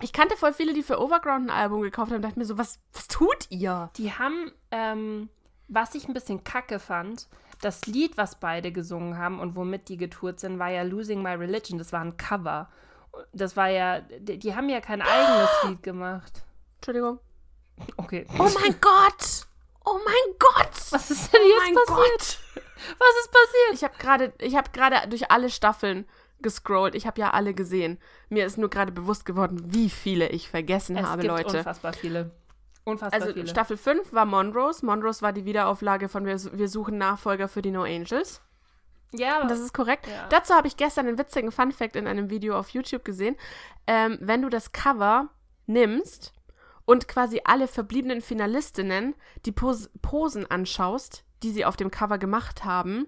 Ich 0.02 0.12
kannte 0.12 0.36
voll 0.36 0.52
viele, 0.52 0.74
die 0.74 0.82
für 0.82 1.00
Overground 1.00 1.48
ein 1.48 1.56
Album 1.56 1.80
gekauft 1.82 2.10
haben, 2.10 2.22
dachte 2.22 2.40
mir 2.40 2.44
so, 2.44 2.58
was, 2.58 2.80
was 2.92 3.06
tut 3.06 3.46
ihr? 3.50 3.88
Die 3.96 4.12
haben, 4.12 4.50
ähm, 4.72 5.28
was 5.68 5.94
ich 5.94 6.08
ein 6.08 6.12
bisschen 6.12 6.42
kacke 6.42 6.80
fand, 6.80 7.28
das 7.60 7.86
Lied, 7.86 8.16
was 8.16 8.40
beide 8.40 8.72
gesungen 8.72 9.16
haben 9.16 9.38
und 9.38 9.54
womit 9.54 9.88
die 9.88 9.96
getourt 9.96 10.40
sind, 10.40 10.58
war 10.58 10.70
ja 10.70 10.82
Losing 10.82 11.22
My 11.22 11.34
Religion. 11.34 11.78
Das 11.78 11.92
war 11.92 12.00
ein 12.00 12.16
Cover. 12.16 12.68
Das 13.32 13.56
war 13.56 13.68
ja, 13.68 14.00
die, 14.00 14.36
die 14.40 14.56
haben 14.56 14.68
ja 14.68 14.80
kein 14.80 15.02
eigenes 15.02 15.50
Lied 15.68 15.84
gemacht. 15.84 16.42
Entschuldigung. 16.78 17.20
Okay. 17.96 18.26
Oh 18.40 18.50
mein 18.60 18.74
Gott! 18.80 19.46
Oh 19.84 20.00
mein 20.04 20.36
Gott! 20.36 20.74
Was 20.90 21.12
ist 21.12 21.32
denn 21.32 21.42
oh 21.44 21.48
jetzt 21.48 21.60
mein 21.60 21.74
passiert? 21.74 22.38
Gott! 22.56 22.63
Was 22.76 23.14
ist 23.22 23.30
passiert? 23.32 23.72
Ich 23.74 23.84
habe 23.84 23.94
gerade, 23.98 24.32
ich 24.38 24.56
habe 24.56 24.70
gerade 24.72 25.08
durch 25.08 25.30
alle 25.30 25.50
Staffeln 25.50 26.06
gescrollt. 26.40 26.94
Ich 26.94 27.06
habe 27.06 27.20
ja 27.20 27.30
alle 27.30 27.54
gesehen. 27.54 27.98
Mir 28.28 28.44
ist 28.46 28.58
nur 28.58 28.68
gerade 28.70 28.92
bewusst 28.92 29.24
geworden, 29.24 29.62
wie 29.72 29.88
viele 29.88 30.28
ich 30.28 30.48
vergessen 30.48 30.96
Es 30.96 31.06
habe, 31.06 31.22
gibt 31.22 31.32
Leute. 31.32 31.58
unfassbar 31.58 31.92
viele. 31.92 32.30
Unfassbar 32.84 33.20
Also 33.20 33.32
viele. 33.32 33.46
Staffel 33.46 33.76
5 33.76 34.12
war 34.12 34.26
Monrose. 34.26 34.84
Monrose 34.84 35.22
war 35.22 35.32
die 35.32 35.44
Wiederauflage 35.46 36.08
von 36.08 36.26
Wir, 36.26 36.38
wir 36.52 36.68
suchen 36.68 36.98
Nachfolger 36.98 37.48
für 37.48 37.62
die 37.62 37.70
No 37.70 37.82
Angels. 37.84 38.42
ja, 39.12 39.38
aber 39.38 39.48
Das 39.48 39.60
ist 39.60 39.72
korrekt. 39.72 40.06
Ja. 40.06 40.26
Dazu 40.28 40.52
habe 40.54 40.66
ich 40.68 40.76
gestern 40.76 41.06
einen 41.06 41.18
witzigen 41.18 41.50
Fun-Fact 41.52 41.96
in 41.96 42.06
einem 42.06 42.28
Video 42.28 42.58
auf 42.58 42.70
YouTube 42.70 43.04
gesehen. 43.04 43.36
Ähm, 43.86 44.18
wenn 44.20 44.42
du 44.42 44.48
das 44.50 44.72
Cover 44.72 45.28
nimmst 45.66 46.32
und 46.84 47.08
quasi 47.08 47.40
alle 47.44 47.68
verbliebenen 47.68 48.20
Finalistinnen 48.20 49.14
die 49.46 49.52
Pos 49.52 49.88
Posen 50.02 50.50
anschaust, 50.50 51.23
die 51.42 51.50
sie 51.50 51.64
auf 51.64 51.76
dem 51.76 51.90
Cover 51.90 52.18
gemacht 52.18 52.64
haben, 52.64 53.06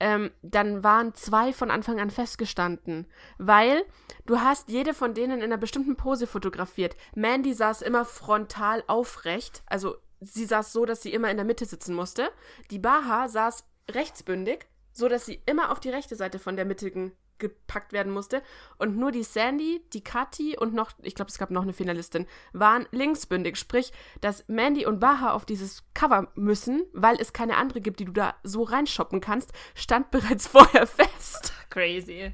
ähm, 0.00 0.32
dann 0.42 0.82
waren 0.82 1.14
zwei 1.14 1.52
von 1.52 1.70
Anfang 1.70 2.00
an 2.00 2.10
festgestanden. 2.10 3.06
Weil 3.38 3.84
du 4.26 4.40
hast 4.40 4.68
jede 4.68 4.94
von 4.94 5.14
denen 5.14 5.38
in 5.38 5.44
einer 5.44 5.58
bestimmten 5.58 5.96
Pose 5.96 6.26
fotografiert. 6.26 6.96
Mandy 7.14 7.54
saß 7.54 7.82
immer 7.82 8.04
frontal 8.04 8.82
aufrecht, 8.88 9.62
also 9.66 9.96
sie 10.20 10.44
saß 10.44 10.72
so, 10.72 10.86
dass 10.86 11.02
sie 11.02 11.12
immer 11.12 11.30
in 11.30 11.36
der 11.36 11.46
Mitte 11.46 11.66
sitzen 11.66 11.94
musste. 11.94 12.30
Die 12.70 12.80
Baha 12.80 13.28
saß 13.28 13.64
rechtsbündig, 13.92 14.66
so 14.92 15.08
dass 15.08 15.24
sie 15.24 15.40
immer 15.46 15.70
auf 15.70 15.80
die 15.80 15.90
rechte 15.90 16.16
Seite 16.16 16.38
von 16.38 16.56
der 16.56 16.64
mittigen 16.64 17.12
gepackt 17.42 17.92
werden 17.92 18.12
musste. 18.12 18.42
Und 18.78 18.96
nur 18.96 19.12
die 19.12 19.24
Sandy, 19.24 19.84
die 19.92 20.02
Kathi 20.02 20.56
und 20.56 20.72
noch, 20.72 20.92
ich 21.02 21.14
glaube, 21.14 21.30
es 21.30 21.36
gab 21.36 21.50
noch 21.50 21.62
eine 21.62 21.74
Finalistin, 21.74 22.26
waren 22.54 22.86
linksbündig. 22.92 23.56
Sprich, 23.56 23.92
dass 24.22 24.48
Mandy 24.48 24.86
und 24.86 25.00
Baha 25.00 25.32
auf 25.32 25.44
dieses 25.44 25.84
Cover 25.92 26.28
müssen, 26.34 26.84
weil 26.94 27.16
es 27.20 27.34
keine 27.34 27.56
andere 27.56 27.82
gibt, 27.82 28.00
die 28.00 28.06
du 28.06 28.12
da 28.12 28.34
so 28.42 28.62
reinshoppen 28.62 29.20
kannst, 29.20 29.52
stand 29.74 30.10
bereits 30.10 30.46
vorher 30.46 30.86
fest. 30.86 31.52
crazy. 31.68 32.32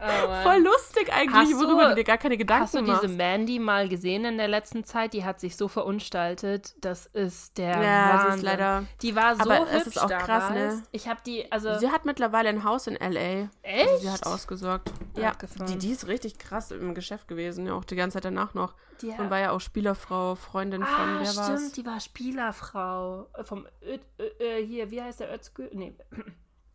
Oh. 0.00 0.42
Voll 0.42 0.58
lustig 0.62 1.12
eigentlich, 1.12 1.34
Hast 1.34 1.52
du- 1.52 1.66
worüber 1.66 1.88
du 1.90 1.94
dir 1.94 2.04
gar 2.04 2.18
keine 2.18 2.36
Gedanken 2.36 2.64
Hast 2.64 2.74
du 2.74 2.82
machst. 2.82 3.02
diese 3.04 3.14
Mandy 3.14 3.58
mal 3.58 3.88
gesehen 3.88 4.24
in 4.24 4.36
der 4.36 4.48
letzten 4.48 4.84
Zeit? 4.84 5.12
Die 5.14 5.24
hat 5.24 5.40
sich 5.40 5.56
so 5.56 5.68
verunstaltet. 5.68 6.74
Das 6.80 7.06
ist 7.06 7.56
der 7.58 7.80
Ja, 7.82 8.10
sie 8.10 8.16
ist 8.18 8.24
Wahnsinn. 8.30 8.44
leider- 8.44 8.84
Die 9.02 9.16
war 9.16 9.34
so 9.36 9.42
Aber 9.42 9.60
hübsch 9.60 9.72
es 9.80 9.86
ist 9.88 9.98
auch 10.02 10.08
krass, 10.08 10.48
damals. 10.48 10.76
ne? 10.76 10.82
Ich 10.92 11.08
habe 11.08 11.20
die, 11.24 11.50
also 11.50 11.78
Sie 11.78 11.90
hat 11.90 12.04
mittlerweile 12.04 12.48
ein 12.50 12.64
Haus 12.64 12.86
in 12.86 12.96
L.A. 12.96 13.48
echt? 13.62 13.88
Also 13.88 13.98
sie 14.02 14.10
hat 14.10 14.26
ausgesorgt. 14.26 14.92
Ja, 15.16 15.30
Abgefahren. 15.30 15.66
die, 15.72 15.78
die 15.78 15.92
ist 15.92 16.06
richtig 16.08 16.38
krass 16.38 16.70
im 16.70 16.94
Geschäft 16.94 17.28
gewesen, 17.28 17.66
ja, 17.66 17.74
auch 17.74 17.84
die 17.84 17.96
ganze 17.96 18.14
Zeit 18.16 18.24
danach 18.24 18.52
noch. 18.54 18.74
Die 19.00 19.08
Und 19.10 19.30
war 19.30 19.38
ja 19.38 19.50
auch 19.52 19.60
Spielerfrau, 19.60 20.34
Freundin 20.34 20.82
von, 20.84 20.92
ah, 21.08 21.16
wer 21.20 21.26
stimmt, 21.26 21.48
war's? 21.48 21.72
die 21.72 21.86
war 21.86 22.00
Spielerfrau 22.00 23.26
Äh, 23.34 23.44
vom 23.44 23.66
Ö, 23.82 23.98
Ö, 24.20 24.24
äh, 24.44 24.64
hier, 24.66 24.90
wie 24.90 25.00
heißt 25.02 25.20
der 25.20 25.32
Özgür? 25.34 25.68
Nee, 25.72 25.94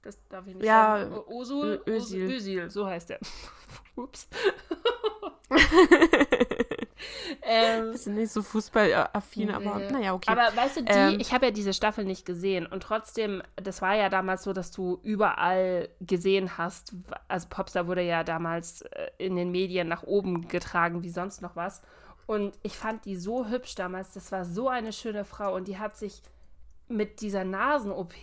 das 0.09 0.27
darf 0.27 0.47
ich 0.47 0.55
nicht 0.55 0.65
Ja, 0.65 0.99
sagen. 0.99 1.13
Osul, 1.27 1.81
Özil. 1.87 2.31
Özil. 2.31 2.69
So 2.69 2.87
heißt 2.87 3.09
der. 3.11 3.19
Ups. 3.95 4.27
ähm, 7.43 7.91
Bisschen 7.91 8.15
nicht 8.15 8.31
so 8.31 8.41
fußballaffin, 8.41 9.51
aber 9.51 9.75
Nee. 9.75 9.91
naja, 9.91 10.13
okay. 10.13 10.31
Aber 10.31 10.55
weißt 10.55 10.77
du, 10.77 10.81
die, 10.83 10.91
Ähm, 10.91 11.19
ich 11.19 11.33
habe 11.33 11.45
ja 11.47 11.51
diese 11.51 11.73
Staffel 11.73 12.05
nicht 12.05 12.25
gesehen 12.25 12.65
und 12.65 12.83
trotzdem, 12.83 13.41
das 13.55 13.81
war 13.81 13.95
ja 13.95 14.09
damals 14.09 14.43
so, 14.43 14.53
dass 14.53 14.71
du 14.71 14.99
überall 15.03 15.89
gesehen 16.01 16.57
hast, 16.57 16.93
also 17.27 17.47
Popstar 17.49 17.87
wurde 17.87 18.01
ja 18.01 18.23
damals 18.23 18.81
äh, 18.81 19.09
in 19.17 19.35
den 19.35 19.51
Medien 19.51 19.87
nach 19.87 20.03
oben 20.03 20.47
getragen 20.47 21.03
wie 21.03 21.09
sonst 21.09 21.41
noch 21.41 21.55
was 21.55 21.81
und 22.27 22.57
ich 22.63 22.77
fand 22.77 23.05
die 23.05 23.15
so 23.15 23.47
hübsch 23.47 23.75
damals, 23.75 24.13
das 24.13 24.31
war 24.31 24.45
so 24.45 24.69
eine 24.69 24.93
schöne 24.93 25.25
Frau 25.25 25.55
und 25.55 25.67
die 25.67 25.77
hat 25.77 25.97
sich 25.97 26.21
mit 26.89 27.21
dieser 27.21 27.43
Nasen-OP 27.43 28.13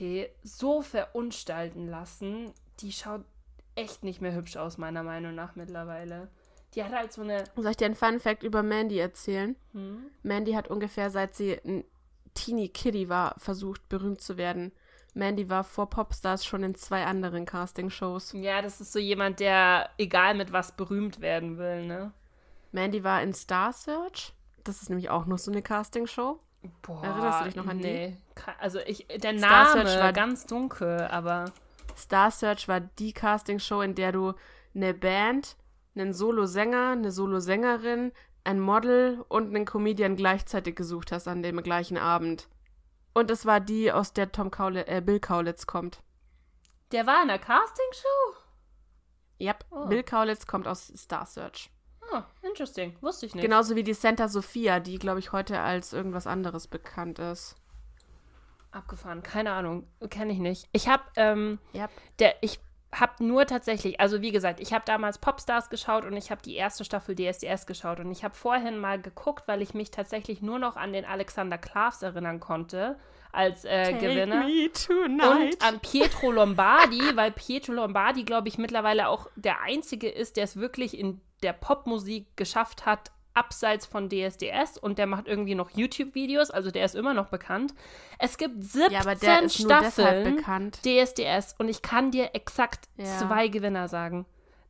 so 0.42 0.82
verunstalten 0.82 1.88
lassen, 1.88 2.52
die 2.80 2.92
schaut 2.92 3.24
echt 3.74 4.04
nicht 4.04 4.20
mehr 4.20 4.34
hübsch 4.34 4.56
aus, 4.56 4.76
meiner 4.76 5.02
Meinung 5.02 5.34
nach 5.34 5.54
mittlerweile. 5.56 6.28
Die 6.74 6.84
hat 6.84 6.92
halt 6.92 7.12
so 7.12 7.22
eine... 7.22 7.44
Soll 7.54 7.70
ich 7.70 7.76
dir 7.76 7.86
einen 7.86 7.94
Fun-Fact 7.94 8.42
über 8.42 8.62
Mandy 8.62 8.98
erzählen? 8.98 9.56
Hm? 9.72 10.10
Mandy 10.22 10.52
hat 10.52 10.68
ungefähr 10.68 11.10
seit 11.10 11.34
sie 11.34 11.58
ein 11.64 11.84
Teenie 12.34 12.68
Kitty 12.68 13.08
war, 13.08 13.34
versucht, 13.38 13.88
berühmt 13.88 14.20
zu 14.20 14.36
werden. 14.36 14.72
Mandy 15.14 15.48
war 15.48 15.64
vor 15.64 15.88
Popstars 15.88 16.44
schon 16.44 16.62
in 16.62 16.74
zwei 16.74 17.06
anderen 17.06 17.46
Castingshows. 17.46 18.32
Ja, 18.34 18.60
das 18.60 18.80
ist 18.82 18.92
so 18.92 18.98
jemand, 18.98 19.40
der 19.40 19.88
egal 19.96 20.34
mit 20.34 20.52
was 20.52 20.76
berühmt 20.76 21.20
werden 21.22 21.56
will, 21.56 21.86
ne? 21.86 22.12
Mandy 22.72 23.02
war 23.02 23.22
in 23.22 23.32
Star 23.32 23.72
Search. 23.72 24.34
Das 24.64 24.82
ist 24.82 24.90
nämlich 24.90 25.08
auch 25.08 25.24
noch 25.24 25.38
so 25.38 25.50
eine 25.50 25.62
Castingshow. 25.62 26.38
Boah, 26.82 27.02
Erinnerst 27.04 27.40
du 27.40 27.44
dich 27.44 27.56
noch 27.56 27.66
an 27.66 27.78
die? 27.78 27.84
nee. 27.84 28.16
Ke- 28.34 28.58
Also 28.60 28.78
ich, 28.80 29.06
der 29.08 29.36
Star 29.38 29.74
Name 29.74 29.86
Search 29.88 30.02
war- 30.02 30.12
ganz 30.12 30.46
dunkel, 30.46 31.00
aber 31.10 31.46
Star 31.96 32.30
Search 32.30 32.68
war 32.68 32.80
die 32.80 33.12
Castingshow, 33.12 33.80
in 33.80 33.94
der 33.94 34.12
du 34.12 34.34
eine 34.74 34.92
Band, 34.94 35.56
einen 35.94 36.12
Solo-Sänger, 36.12 36.90
eine 36.90 37.10
Solo-Sängerin, 37.10 38.12
ein 38.44 38.60
Model 38.60 39.24
und 39.28 39.48
einen 39.54 39.64
Comedian 39.64 40.14
gleichzeitig 40.16 40.76
gesucht 40.76 41.10
hast 41.12 41.26
an 41.26 41.42
dem 41.42 41.62
gleichen 41.62 41.96
Abend. 41.98 42.48
Und 43.14 43.30
es 43.30 43.46
war 43.46 43.60
die, 43.60 43.90
aus 43.90 44.12
der 44.12 44.30
Tom 44.30 44.50
Kaule 44.50 44.86
äh, 44.86 45.00
Bill 45.00 45.20
Kaulitz 45.20 45.66
kommt. 45.66 46.02
der 46.92 47.06
war 47.06 47.22
in 47.22 47.28
der 47.28 47.38
Castingshow? 47.38 48.34
Yep, 49.40 49.64
Oh. 49.70 49.86
Bill 49.86 50.02
Kaulitz 50.02 50.46
kommt 50.46 50.68
aus 50.68 50.86
Star 50.96 51.26
Search. 51.26 51.70
Oh, 52.12 52.22
interesting. 52.42 52.96
Wusste 53.00 53.26
ich 53.26 53.34
nicht. 53.34 53.42
Genauso 53.42 53.76
wie 53.76 53.82
die 53.82 53.94
Santa 53.94 54.28
Sophia, 54.28 54.80
die, 54.80 54.98
glaube 54.98 55.18
ich, 55.18 55.32
heute 55.32 55.60
als 55.60 55.92
irgendwas 55.92 56.26
anderes 56.26 56.66
bekannt 56.66 57.18
ist. 57.18 57.56
Abgefahren, 58.70 59.22
keine 59.22 59.52
Ahnung, 59.52 59.86
kenne 60.10 60.32
ich 60.32 60.38
nicht. 60.38 60.68
Ich 60.72 60.88
habe, 60.88 61.02
ähm, 61.16 61.58
Yep. 61.74 61.90
der, 62.18 62.34
ich 62.42 62.60
habe 62.94 63.24
nur 63.24 63.46
tatsächlich, 63.46 64.00
also 64.00 64.20
wie 64.22 64.32
gesagt, 64.32 64.60
ich 64.60 64.72
habe 64.72 64.84
damals 64.86 65.18
Popstars 65.18 65.70
geschaut 65.70 66.04
und 66.04 66.16
ich 66.16 66.30
habe 66.30 66.42
die 66.42 66.54
erste 66.54 66.84
Staffel 66.84 67.14
DSDS 67.14 67.66
geschaut 67.66 68.00
und 68.00 68.10
ich 68.10 68.22
habe 68.24 68.34
vorhin 68.34 68.78
mal 68.78 69.00
geguckt, 69.00 69.48
weil 69.48 69.62
ich 69.62 69.74
mich 69.74 69.90
tatsächlich 69.90 70.42
nur 70.42 70.58
noch 70.58 70.76
an 70.76 70.92
den 70.92 71.04
Alexander 71.04 71.58
Klavs 71.58 72.02
erinnern 72.02 72.40
konnte 72.40 72.98
als 73.36 73.64
äh, 73.64 73.92
Gewinner. 74.00 74.44
me 74.44 74.70
tonight. 74.72 75.54
Und 75.54 75.62
an 75.62 75.80
Pietro 75.80 76.30
Lombardi, 76.32 77.00
weil 77.14 77.30
Pietro 77.32 77.72
Lombardi, 77.72 78.24
glaube 78.24 78.48
ich, 78.48 78.58
mittlerweile 78.58 79.08
auch 79.08 79.28
der 79.36 79.60
Einzige 79.62 80.08
ist, 80.08 80.36
der 80.36 80.44
es 80.44 80.56
wirklich 80.56 80.98
in 80.98 81.20
der 81.42 81.52
Popmusik 81.52 82.36
geschafft 82.36 82.86
hat, 82.86 83.12
abseits 83.34 83.84
von 83.84 84.08
DSDS 84.08 84.78
und 84.80 84.96
der 84.96 85.06
macht 85.06 85.28
irgendwie 85.28 85.54
noch 85.54 85.68
YouTube-Videos, 85.70 86.50
also 86.50 86.70
der 86.70 86.86
ist 86.86 86.94
immer 86.94 87.12
noch 87.12 87.28
bekannt. 87.28 87.74
Es 88.18 88.38
gibt 88.38 88.64
17 88.64 88.92
ja, 88.92 89.00
aber 89.00 89.14
der 89.14 89.42
ist 89.42 89.60
nur 89.60 89.68
deshalb 89.68 89.92
Staffeln 89.92 90.36
bekannt. 90.36 90.78
DSDS 90.84 91.54
und 91.58 91.68
ich 91.68 91.82
kann 91.82 92.10
dir 92.10 92.30
exakt 92.34 92.88
Ja. 92.96 93.04
zwei 93.04 93.48
Gewinner 93.48 93.88
sagen. 93.88 94.24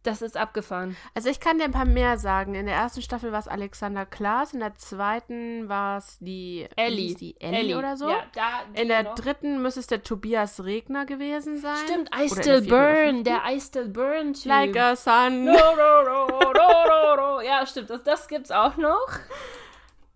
Das 0.07 0.23
ist 0.23 0.37
abgefahren. 0.37 0.97
Also 1.15 1.29
ich 1.31 1.41
kann 1.41 1.59
dir 1.59 1.65
ein 1.65 1.73
paar 1.73 1.85
mehr 1.85 2.17
sagen. 2.17 2.55
In 2.55 2.67
der 2.67 2.77
ersten 2.77 3.03
Staffel 3.03 3.33
war 3.33 3.41
es 3.41 3.49
Alexander 3.49 4.07
Klaas, 4.07 4.55
in 4.55 4.61
der 4.61 4.77
zweiten 4.77 5.69
war 5.69 5.99
es 5.99 6.17
die 6.21 6.69
Ellie. 6.77 7.17
die 7.17 7.41
Ellie, 7.41 7.77
oder 7.77 7.97
so. 7.97 8.09
Ja, 8.09 8.23
da, 8.33 8.81
in 8.81 8.87
der 8.87 9.03
noch. 9.03 9.17
dritten 9.17 9.61
müsste 9.61 9.81
es 9.81 9.89
der 9.89 10.05
Tobias 10.05 10.63
Regner 10.63 11.07
gewesen 11.07 11.61
sein. 11.61 11.77
Stimmt, 11.89 12.11
Oder 12.15 12.23
I 12.23 12.29
in 12.29 12.35
der 12.35 12.43
Still 12.43 12.59
oder 12.59 12.69
Burn, 12.69 13.25
der 13.25 13.43
I 13.49 13.61
Still 13.61 13.89
Burn 13.89 14.33
Typ. 14.35 14.47
Like 14.47 14.77
a 14.77 14.95
sun. 14.95 15.45
No, 15.45 15.53
no, 15.53 16.03
no, 16.05 16.27
no, 16.29 16.53
no, 16.53 17.17
no. 17.17 17.41
Ja, 17.41 17.67
stimmt, 17.67 17.91
das, 17.91 18.05
das 18.05 18.29
gibt's 18.29 18.53
auch 18.53 18.77
noch. 18.77 19.09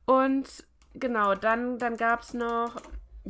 Und 0.06 0.48
genau, 0.94 1.34
dann, 1.34 1.78
dann 1.78 1.96
gab 1.96 2.20
es 2.22 2.32
noch. 2.32 2.80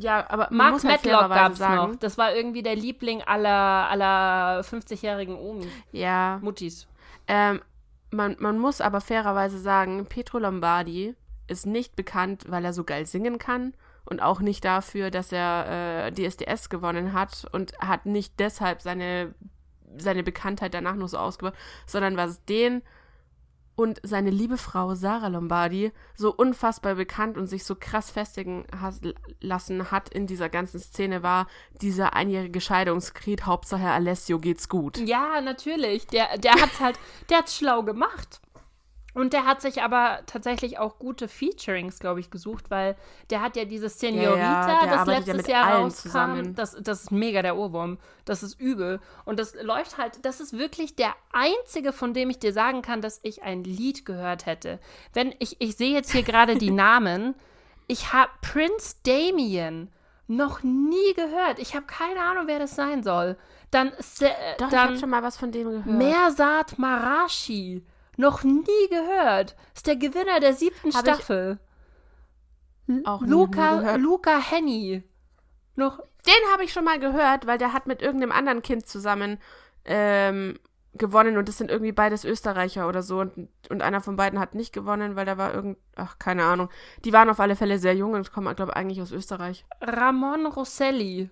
Ja, 0.01 0.25
aber 0.29 0.47
Mark 0.51 0.83
halt 0.83 1.05
Matlock 1.05 1.29
gab's 1.29 1.57
sagen. 1.57 1.91
noch. 1.91 1.95
Das 1.99 2.17
war 2.17 2.33
irgendwie 2.33 2.63
der 2.63 2.75
Liebling 2.75 3.21
aller, 3.21 3.89
aller 3.89 4.61
50-jährigen 4.61 5.35
Omi. 5.35 5.67
Ja. 5.91 6.39
Muttis. 6.41 6.87
Ähm, 7.27 7.61
man, 8.11 8.35
man 8.39 8.59
muss 8.59 8.81
aber 8.81 9.01
fairerweise 9.01 9.59
sagen, 9.59 10.05
Pietro 10.07 10.39
Lombardi 10.39 11.15
ist 11.47 11.65
nicht 11.65 11.95
bekannt, 11.95 12.45
weil 12.47 12.65
er 12.65 12.73
so 12.73 12.83
geil 12.83 13.05
singen 13.05 13.37
kann 13.37 13.73
und 14.05 14.21
auch 14.21 14.39
nicht 14.41 14.65
dafür, 14.65 15.11
dass 15.11 15.31
er 15.31 16.07
äh, 16.07 16.11
DSDS 16.11 16.69
gewonnen 16.69 17.13
hat 17.13 17.45
und 17.51 17.73
hat 17.79 18.05
nicht 18.05 18.39
deshalb 18.39 18.81
seine, 18.81 19.33
seine 19.97 20.23
Bekanntheit 20.23 20.73
danach 20.73 20.95
nur 20.95 21.07
so 21.07 21.17
ausgebaut, 21.17 21.55
sondern 21.85 22.17
was 22.17 22.43
den 22.45 22.81
und 23.81 23.99
seine 24.03 24.29
liebe 24.29 24.57
Frau 24.57 24.93
Sarah 24.93 25.27
Lombardi 25.27 25.91
so 26.15 26.31
unfassbar 26.31 26.93
bekannt 26.93 27.35
und 27.35 27.47
sich 27.47 27.63
so 27.63 27.75
krass 27.75 28.11
festigen 28.11 28.65
has, 28.79 29.01
lassen 29.39 29.89
hat 29.89 30.09
in 30.09 30.27
dieser 30.27 30.49
ganzen 30.49 30.79
Szene 30.79 31.23
war 31.23 31.47
dieser 31.81 32.13
einjährige 32.13 32.61
Scheidungskrieg, 32.61 33.47
Hauptsache 33.47 33.89
Alessio 33.89 34.37
geht's 34.37 34.69
gut. 34.69 34.99
Ja, 34.99 35.41
natürlich. 35.41 36.05
Der, 36.05 36.37
der 36.37 36.53
hat's 36.53 36.79
halt, 36.79 36.99
der 37.31 37.39
hat's 37.39 37.57
schlau 37.57 37.81
gemacht. 37.81 38.39
Und 39.13 39.33
der 39.33 39.45
hat 39.45 39.61
sich 39.61 39.81
aber 39.81 40.19
tatsächlich 40.25 40.79
auch 40.79 40.97
gute 40.97 41.27
Featurings, 41.27 41.99
glaube 41.99 42.21
ich, 42.21 42.31
gesucht, 42.31 42.71
weil 42.71 42.95
der 43.29 43.41
hat 43.41 43.57
ja 43.57 43.65
dieses 43.65 43.99
Senorita, 43.99 44.37
Ja, 44.37 44.67
ja, 44.67 44.85
das 44.85 45.07
ja 45.07 45.13
letztes 45.13 45.35
mit 45.37 45.47
Jahr 45.49 45.75
rauskam. 45.79 46.01
zusammen. 46.01 46.55
Das, 46.55 46.77
das 46.79 47.01
ist 47.03 47.11
mega 47.11 47.41
der 47.41 47.57
Ohrwurm. 47.57 47.97
Das 48.23 48.41
ist 48.41 48.59
übel. 48.59 49.01
Und 49.25 49.37
das 49.37 49.53
läuft 49.61 49.97
halt, 49.97 50.23
das 50.23 50.39
ist 50.39 50.57
wirklich 50.57 50.95
der 50.95 51.13
einzige, 51.33 51.91
von 51.91 52.13
dem 52.13 52.29
ich 52.29 52.39
dir 52.39 52.53
sagen 52.53 52.81
kann, 52.81 53.01
dass 53.01 53.19
ich 53.23 53.43
ein 53.43 53.63
Lied 53.65 54.05
gehört 54.05 54.45
hätte. 54.45 54.79
Wenn 55.13 55.35
ich, 55.39 55.59
ich 55.59 55.75
sehe 55.75 55.93
jetzt 55.93 56.11
hier 56.11 56.23
gerade 56.23 56.55
die 56.57 56.71
Namen. 56.71 57.35
Ich 57.87 58.13
habe 58.13 58.31
Prince 58.41 58.95
Damien 59.03 59.91
noch 60.27 60.63
nie 60.63 61.13
gehört. 61.15 61.59
Ich 61.59 61.75
habe 61.75 61.85
keine 61.85 62.21
Ahnung, 62.21 62.43
wer 62.47 62.59
das 62.59 62.75
sein 62.75 63.03
soll. 63.03 63.35
Dann, 63.71 63.89
äh, 63.89 63.93
Doch, 64.57 64.67
ich 64.67 64.71
dann 64.71 64.79
habe 64.79 64.97
schon 64.97 65.09
mal 65.09 65.23
was 65.23 65.35
von 65.35 65.51
dem 65.51 65.67
gehört. 65.69 65.85
Mersat 65.85 66.79
Marashi. 66.79 67.83
Noch 68.21 68.43
nie 68.43 68.87
gehört. 68.89 69.55
Ist 69.73 69.87
der 69.87 69.95
Gewinner 69.95 70.39
der 70.39 70.53
siebten 70.53 70.93
Hab 70.93 71.01
Staffel. 71.01 71.59
L- 72.87 73.01
auch 73.05 73.21
Luca. 73.23 73.95
Luca 73.95 74.37
Henny. 74.39 75.03
Noch. 75.75 75.97
Den 76.27 76.51
habe 76.53 76.63
ich 76.63 76.71
schon 76.71 76.85
mal 76.85 76.99
gehört, 76.99 77.47
weil 77.47 77.57
der 77.57 77.73
hat 77.73 77.87
mit 77.87 78.03
irgendeinem 78.03 78.31
anderen 78.31 78.61
Kind 78.61 78.85
zusammen 78.85 79.39
ähm, 79.85 80.59
gewonnen 80.93 81.37
und 81.37 81.47
das 81.47 81.57
sind 81.57 81.71
irgendwie 81.71 81.93
beides 81.93 82.23
Österreicher 82.23 82.87
oder 82.87 83.01
so 83.01 83.21
und, 83.21 83.49
und 83.69 83.81
einer 83.81 84.01
von 84.01 84.17
beiden 84.17 84.39
hat 84.39 84.53
nicht 84.53 84.71
gewonnen, 84.71 85.15
weil 85.15 85.25
da 85.25 85.39
war 85.39 85.51
irgend, 85.55 85.79
ach, 85.95 86.19
keine 86.19 86.43
Ahnung. 86.43 86.69
Die 87.03 87.13
waren 87.13 87.29
auf 87.29 87.39
alle 87.39 87.55
Fälle 87.55 87.79
sehr 87.79 87.95
jung 87.95 88.13
und 88.13 88.31
kommen, 88.31 88.55
glaube 88.55 88.73
ich, 88.73 88.77
eigentlich 88.77 89.01
aus 89.01 89.11
Österreich. 89.11 89.65
Ramon 89.81 90.45
Rosselli. 90.45 91.31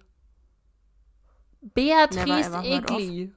Beatrice. 1.61 2.57
Egli. 2.63 3.31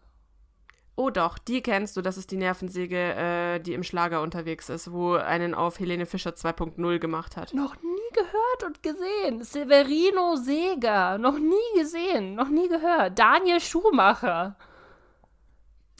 Oh 0.94 1.08
doch, 1.08 1.38
die 1.38 1.62
kennst 1.62 1.96
du, 1.96 2.02
das 2.02 2.18
ist 2.18 2.30
die 2.30 2.36
Nervensäge, 2.36 2.96
äh, 3.14 3.60
die 3.60 3.72
im 3.72 3.82
Schlager 3.82 4.20
unterwegs 4.20 4.68
ist, 4.68 4.92
wo 4.92 5.14
einen 5.14 5.54
auf 5.54 5.78
Helene 5.78 6.04
Fischer 6.04 6.30
2.0 6.32 6.98
gemacht 6.98 7.36
hat. 7.36 7.54
Noch 7.54 7.76
nie 7.76 7.88
gehört 8.12 8.64
und 8.66 8.82
gesehen. 8.82 9.42
Severino 9.42 10.36
Seger. 10.36 11.16
Noch 11.16 11.38
nie 11.38 11.78
gesehen. 11.78 12.34
Noch 12.34 12.48
nie 12.48 12.68
gehört. 12.68 13.18
Daniel 13.18 13.60
Schumacher. 13.60 14.56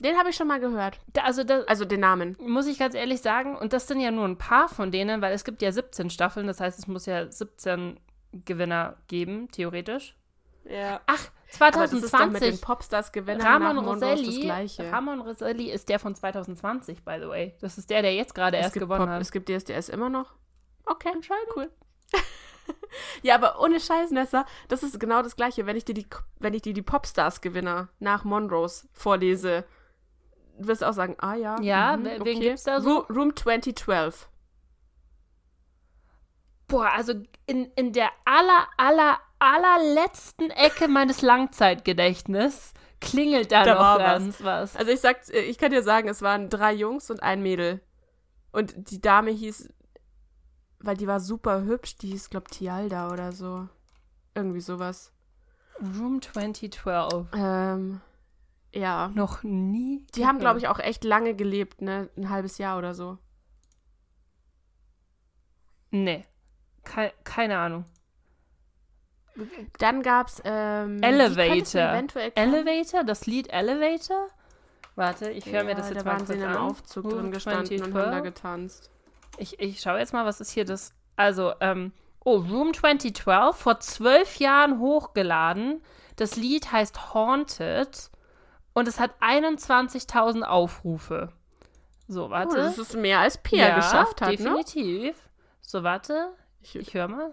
Den 0.03 0.17
habe 0.17 0.29
ich 0.29 0.35
schon 0.35 0.47
mal 0.47 0.59
gehört. 0.59 0.99
Da, 1.13 1.21
also, 1.23 1.43
da, 1.43 1.61
Also 1.61 1.85
den 1.85 2.01
Namen. 2.01 2.37
muss 2.39 2.67
ich 2.67 2.77
ganz 2.77 2.93
ehrlich 2.93 3.21
sagen, 3.21 3.55
und 3.57 3.73
das 3.73 3.87
sind 3.87 3.99
ja 3.99 4.11
nur 4.11 4.25
ein 4.25 4.37
paar 4.37 4.67
von 4.67 4.91
denen, 4.91 5.21
weil 5.21 5.33
es 5.33 5.43
gibt 5.43 5.61
ja 5.61 5.71
17 5.71 6.09
Staffeln, 6.09 6.45
das 6.45 6.59
heißt, 6.59 6.77
es 6.77 6.87
muss 6.87 7.05
ja 7.05 7.31
17 7.31 7.99
Gewinner 8.45 8.97
geben, 9.07 9.49
theoretisch. 9.49 10.15
Ja. 10.65 11.01
Ach, 11.07 11.29
Aber 11.59 11.71
das 11.71 11.93
ist 11.93 12.13
doch 12.13 12.19
mit 12.27 12.41
den 12.41 12.55
2020. 12.57 12.61
Popstars-Gewinnern 12.61 13.45
Ramon 13.47 13.75
Monroe 13.77 13.99
das 13.99 14.09
Roselli, 14.19 14.41
Gleiche. 14.41 14.91
Ramon 14.91 15.21
Roselli 15.21 15.71
ist 15.71 15.87
der 15.89 15.99
von 15.99 16.15
2020, 16.15 17.03
by 17.03 17.17
the 17.21 17.27
way. 17.27 17.55
Das 17.61 17.77
ist 17.77 17.89
der, 17.89 18.01
der 18.01 18.13
jetzt 18.15 18.33
gerade 18.35 18.57
erst 18.57 18.73
gewonnen 18.73 18.99
Pop, 19.05 19.09
hat. 19.09 19.21
Es 19.21 19.31
gibt 19.31 19.49
DSDS 19.49 19.89
immer 19.89 20.09
noch. 20.09 20.33
Okay, 20.85 21.09
Anscheinend. 21.13 21.45
cool. 21.55 21.69
ja, 23.21 23.35
aber 23.35 23.59
ohne 23.61 23.79
Scheiß, 23.79 24.11
Nessa, 24.11 24.45
das 24.67 24.83
ist 24.83 24.99
genau 24.99 25.21
das 25.21 25.35
Gleiche. 25.35 25.65
Wenn 25.65 25.75
ich 25.75 25.85
dir 25.85 25.93
die, 25.93 26.07
wenn 26.39 26.53
ich 26.53 26.61
dir 26.61 26.73
die 26.73 26.81
Popstars-Gewinner 26.81 27.89
nach 27.99 28.23
Monrose 28.23 28.87
vorlese, 28.93 29.63
wirst 30.57 30.81
du 30.81 30.87
auch 30.89 30.93
sagen, 30.93 31.15
ah 31.19 31.35
ja. 31.35 31.59
Ja, 31.61 31.97
mhm, 31.97 32.05
wen- 32.05 32.25
wen 32.25 32.39
gibt's 32.39 32.63
da 32.63 32.81
so? 32.81 33.01
Ru- 33.05 33.13
Room 33.13 33.35
2012. 33.35 34.27
Boah, 36.67 36.91
also 36.93 37.13
in, 37.45 37.65
in 37.75 37.93
der 37.93 38.09
aller, 38.25 38.67
aller, 38.77 39.19
allerletzten 39.43 40.49
Ecke 40.51 40.87
meines 40.87 41.21
Langzeitgedächtnisses 41.21 42.73
klingelt 43.01 43.51
da, 43.51 43.63
Da 43.63 43.73
noch 43.73 43.81
war 43.81 43.99
was. 43.99 44.05
ganz 44.05 44.43
was. 44.43 44.75
Also 44.75 44.91
ich 44.91 45.01
sag, 45.01 45.27
ich 45.29 45.57
kann 45.57 45.71
dir 45.71 45.83
sagen, 45.83 46.07
es 46.07 46.21
waren 46.21 46.49
drei 46.49 46.73
Jungs 46.73 47.09
und 47.11 47.21
ein 47.21 47.41
Mädel. 47.41 47.81
Und 48.51 48.73
die 48.91 49.01
Dame 49.01 49.31
hieß, 49.31 49.69
weil 50.79 50.95
die 50.97 51.07
war 51.07 51.19
super 51.19 51.63
hübsch, 51.63 51.97
die 51.97 52.09
hieß, 52.09 52.29
glaub, 52.29 52.47
Tialda 52.49 53.11
oder 53.11 53.31
so. 53.31 53.67
Irgendwie 54.35 54.61
sowas. 54.61 55.11
Room 55.81 56.21
2012. 56.21 57.27
Ähm, 57.35 58.01
ja. 58.73 59.09
Noch 59.09 59.43
nie. 59.43 60.05
Die 60.15 60.25
haben, 60.25 60.39
glaube 60.39 60.59
ich, 60.59 60.67
auch 60.67 60.79
echt 60.79 61.03
lange 61.03 61.35
gelebt, 61.35 61.81
ne? 61.81 62.09
Ein 62.15 62.29
halbes 62.29 62.57
Jahr 62.57 62.77
oder 62.77 62.93
so. 62.93 63.17
Nee. 65.91 66.25
Kei 66.83 67.13
keine 67.23 67.57
Ahnung. 67.57 67.85
Dann 69.79 70.03
gab's 70.03 70.41
ähm, 70.45 71.01
könntest 71.01 71.73
du 71.75 71.79
Elevator. 71.79 72.31
Elevator? 72.35 73.03
Das 73.03 73.25
Lied 73.25 73.51
Elevator? 73.51 74.27
Warte, 74.95 75.31
ich 75.31 75.45
höre 75.47 75.63
mir 75.63 75.71
Ja, 75.71 75.77
das 75.77 75.89
jetzt 75.89 76.01
da 76.01 76.03
mal 76.05 76.11
waren 76.11 76.17
kurz 76.19 76.29
sie 76.29 76.35
in 76.35 76.43
einem 76.43 76.57
an. 76.57 76.69
Aufzug 76.69 77.09
drin 77.09 77.31
gestanden 77.31 77.77
und 77.83 77.83
haben 77.85 77.93
da 77.93 77.99
2012. 78.21 78.23
getanzt. 78.23 78.91
Ich, 79.37 79.59
ich 79.59 79.81
schaue 79.81 79.97
jetzt 79.99 80.13
mal, 80.13 80.25
was 80.25 80.39
ist 80.39 80.51
hier 80.51 80.65
das. 80.65 80.93
Also, 81.15 81.53
ähm, 81.61 81.91
oh, 82.23 82.37
Room 82.37 82.73
2012, 82.73 83.55
vor 83.55 83.79
zwölf 83.79 84.35
Jahren 84.37 84.79
hochgeladen. 84.79 85.81
Das 86.15 86.35
Lied 86.35 86.71
heißt 86.71 87.13
Haunted 87.15 88.11
und 88.73 88.87
es 88.87 88.99
hat 88.99 89.11
21.000 89.19 90.43
Aufrufe. 90.43 91.29
So, 92.07 92.25
Oh, 92.25 92.29
warte. 92.29 92.57
das 92.57 92.77
ist 92.77 92.95
mehr 92.95 93.19
als 93.19 93.37
Pia 93.39 93.69
ja, 93.69 93.75
geschafft 93.75 94.21
hat, 94.21 94.29
ne? 94.29 94.35
definitiv. 94.37 95.15
So, 95.61 95.81
warte. 95.83 96.33
Ich, 96.61 96.75
Ich 96.75 96.93
höre 96.93 97.07
mal. 97.07 97.31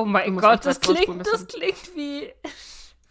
Oh 0.00 0.06
mein 0.06 0.34
Gott, 0.38 0.64
das 0.64 0.80
klingt, 0.80 1.26
das 1.26 1.46
klingt 1.46 1.94
wie, 1.94 2.32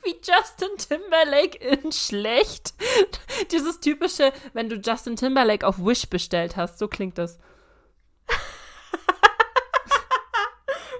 wie 0.03 0.15
Justin 0.23 0.75
Timberlake 0.75 1.55
in 1.59 1.91
schlecht. 1.91 2.73
Dieses 3.51 3.79
typische, 3.79 4.33
wenn 4.53 4.69
du 4.69 4.77
Justin 4.77 5.15
Timberlake 5.15 5.67
auf 5.67 5.77
Wish 5.77 6.09
bestellt 6.09 6.57
hast, 6.57 6.79
so 6.79 6.87
klingt 6.87 7.19
das. 7.19 7.37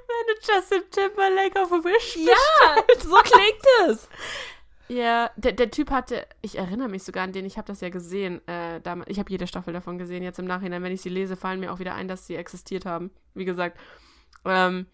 Wenn 0.08 0.28
du 0.28 0.54
Justin 0.54 0.84
Timberlake 0.92 1.60
auf 1.60 1.72
Wish 1.72 2.18
Ja, 2.18 2.84
so 3.00 3.16
klingt 3.18 3.64
es. 3.88 4.08
Ja, 4.92 5.30
der, 5.36 5.52
der 5.52 5.70
Typ 5.70 5.92
hatte, 5.92 6.26
ich 6.42 6.58
erinnere 6.58 6.90
mich 6.90 7.04
sogar 7.04 7.24
an 7.24 7.32
den, 7.32 7.46
ich 7.46 7.58
habe 7.58 7.68
das 7.68 7.80
ja 7.80 7.90
gesehen, 7.90 8.42
äh, 8.48 8.82
damals, 8.82 9.08
ich 9.08 9.20
habe 9.20 9.30
jede 9.30 9.46
Staffel 9.46 9.72
davon 9.72 10.00
gesehen, 10.00 10.24
jetzt 10.24 10.40
im 10.40 10.46
Nachhinein, 10.46 10.82
wenn 10.82 10.92
ich 10.92 11.02
sie 11.02 11.10
lese, 11.10 11.36
fallen 11.36 11.60
mir 11.60 11.72
auch 11.72 11.78
wieder 11.78 11.94
ein, 11.94 12.08
dass 12.08 12.26
sie 12.26 12.36
existiert 12.36 12.88
haben, 12.88 13.12
wie 13.36 13.46
gesagt. 13.46 13.78
Ähm, 14.46 14.88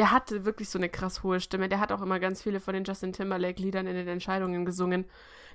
der 0.00 0.10
hatte 0.10 0.44
wirklich 0.44 0.68
so 0.70 0.78
eine 0.78 0.88
krass 0.88 1.22
hohe 1.22 1.40
Stimme, 1.40 1.68
der 1.68 1.78
hat 1.78 1.92
auch 1.92 2.02
immer 2.02 2.18
ganz 2.18 2.42
viele 2.42 2.58
von 2.58 2.74
den 2.74 2.82
Justin 2.84 3.12
Timberlake-Liedern 3.12 3.86
in 3.86 3.94
den 3.94 4.08
Entscheidungen 4.08 4.64
gesungen. 4.64 5.04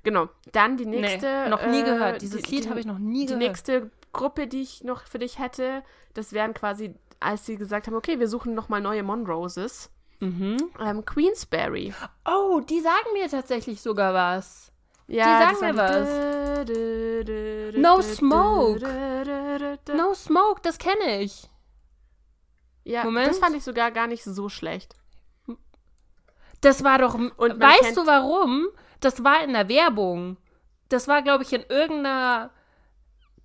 Genau, 0.03 0.29
dann 0.51 0.77
die 0.77 0.85
nächste. 0.85 1.43
nee, 1.45 1.49
noch 1.49 1.65
nie 1.65 1.79
äh, 1.81 1.83
gehört. 1.83 2.21
Dieses 2.21 2.43
die, 2.43 2.55
Lied 2.55 2.65
die- 2.65 2.69
habe 2.69 2.79
ich 2.79 2.85
noch 2.85 2.99
nie 2.99 3.21
Die 3.21 3.25
gehört. 3.33 3.39
nächste 3.41 3.89
Gruppe, 4.13 4.47
die 4.47 4.61
ich 4.61 4.83
noch 4.83 5.03
für 5.07 5.19
dich 5.19 5.39
hätte, 5.39 5.83
das 6.13 6.31
wären 6.31 6.53
quasi, 6.53 6.93
als 7.19 7.45
sie 7.45 7.57
gesagt 7.57 7.87
haben, 7.87 7.95
okay, 7.95 8.19
wir 8.19 8.27
suchen 8.27 8.53
nochmal 8.53 8.81
neue 8.81 9.03
Monroses. 9.03 9.89
Mhm. 10.19 10.57
Ähm, 10.79 11.03
Queensberry. 11.05 11.93
Oh, 12.25 12.61
die 12.61 12.79
sagen 12.81 13.07
mir 13.13 13.27
tatsächlich 13.29 13.81
sogar 13.81 14.13
was. 14.13 14.71
Ja, 15.07 15.51
sagen 15.53 15.57
das 15.59 15.59
mir 15.61 15.77
waren 15.77 17.81
No 17.81 17.97
die- 17.97 18.03
Smoke. 18.03 18.79
No 19.95 20.13
Smoke, 20.13 20.61
das 20.63 20.77
kenne 20.77 21.21
ich. 21.21 21.49
Ja, 22.85 23.03
Moment. 23.03 23.27
das 23.27 23.39
fand 23.39 23.55
ich 23.55 23.63
sogar 23.63 23.91
gar 23.91 24.07
nicht 24.07 24.23
so 24.23 24.47
schlecht. 24.47 24.95
Das 26.61 26.83
war 26.83 26.99
doch. 26.99 27.13
Und 27.15 27.59
weißt 27.59 27.97
du 27.97 28.05
warum? 28.07 28.67
Das 29.01 29.23
war 29.23 29.43
in 29.43 29.53
der 29.53 29.67
Werbung. 29.67 30.37
Das 30.89 31.07
war, 31.07 31.21
glaube 31.21 31.43
ich, 31.43 31.51
in 31.51 31.63
irgendeiner. 31.67 32.51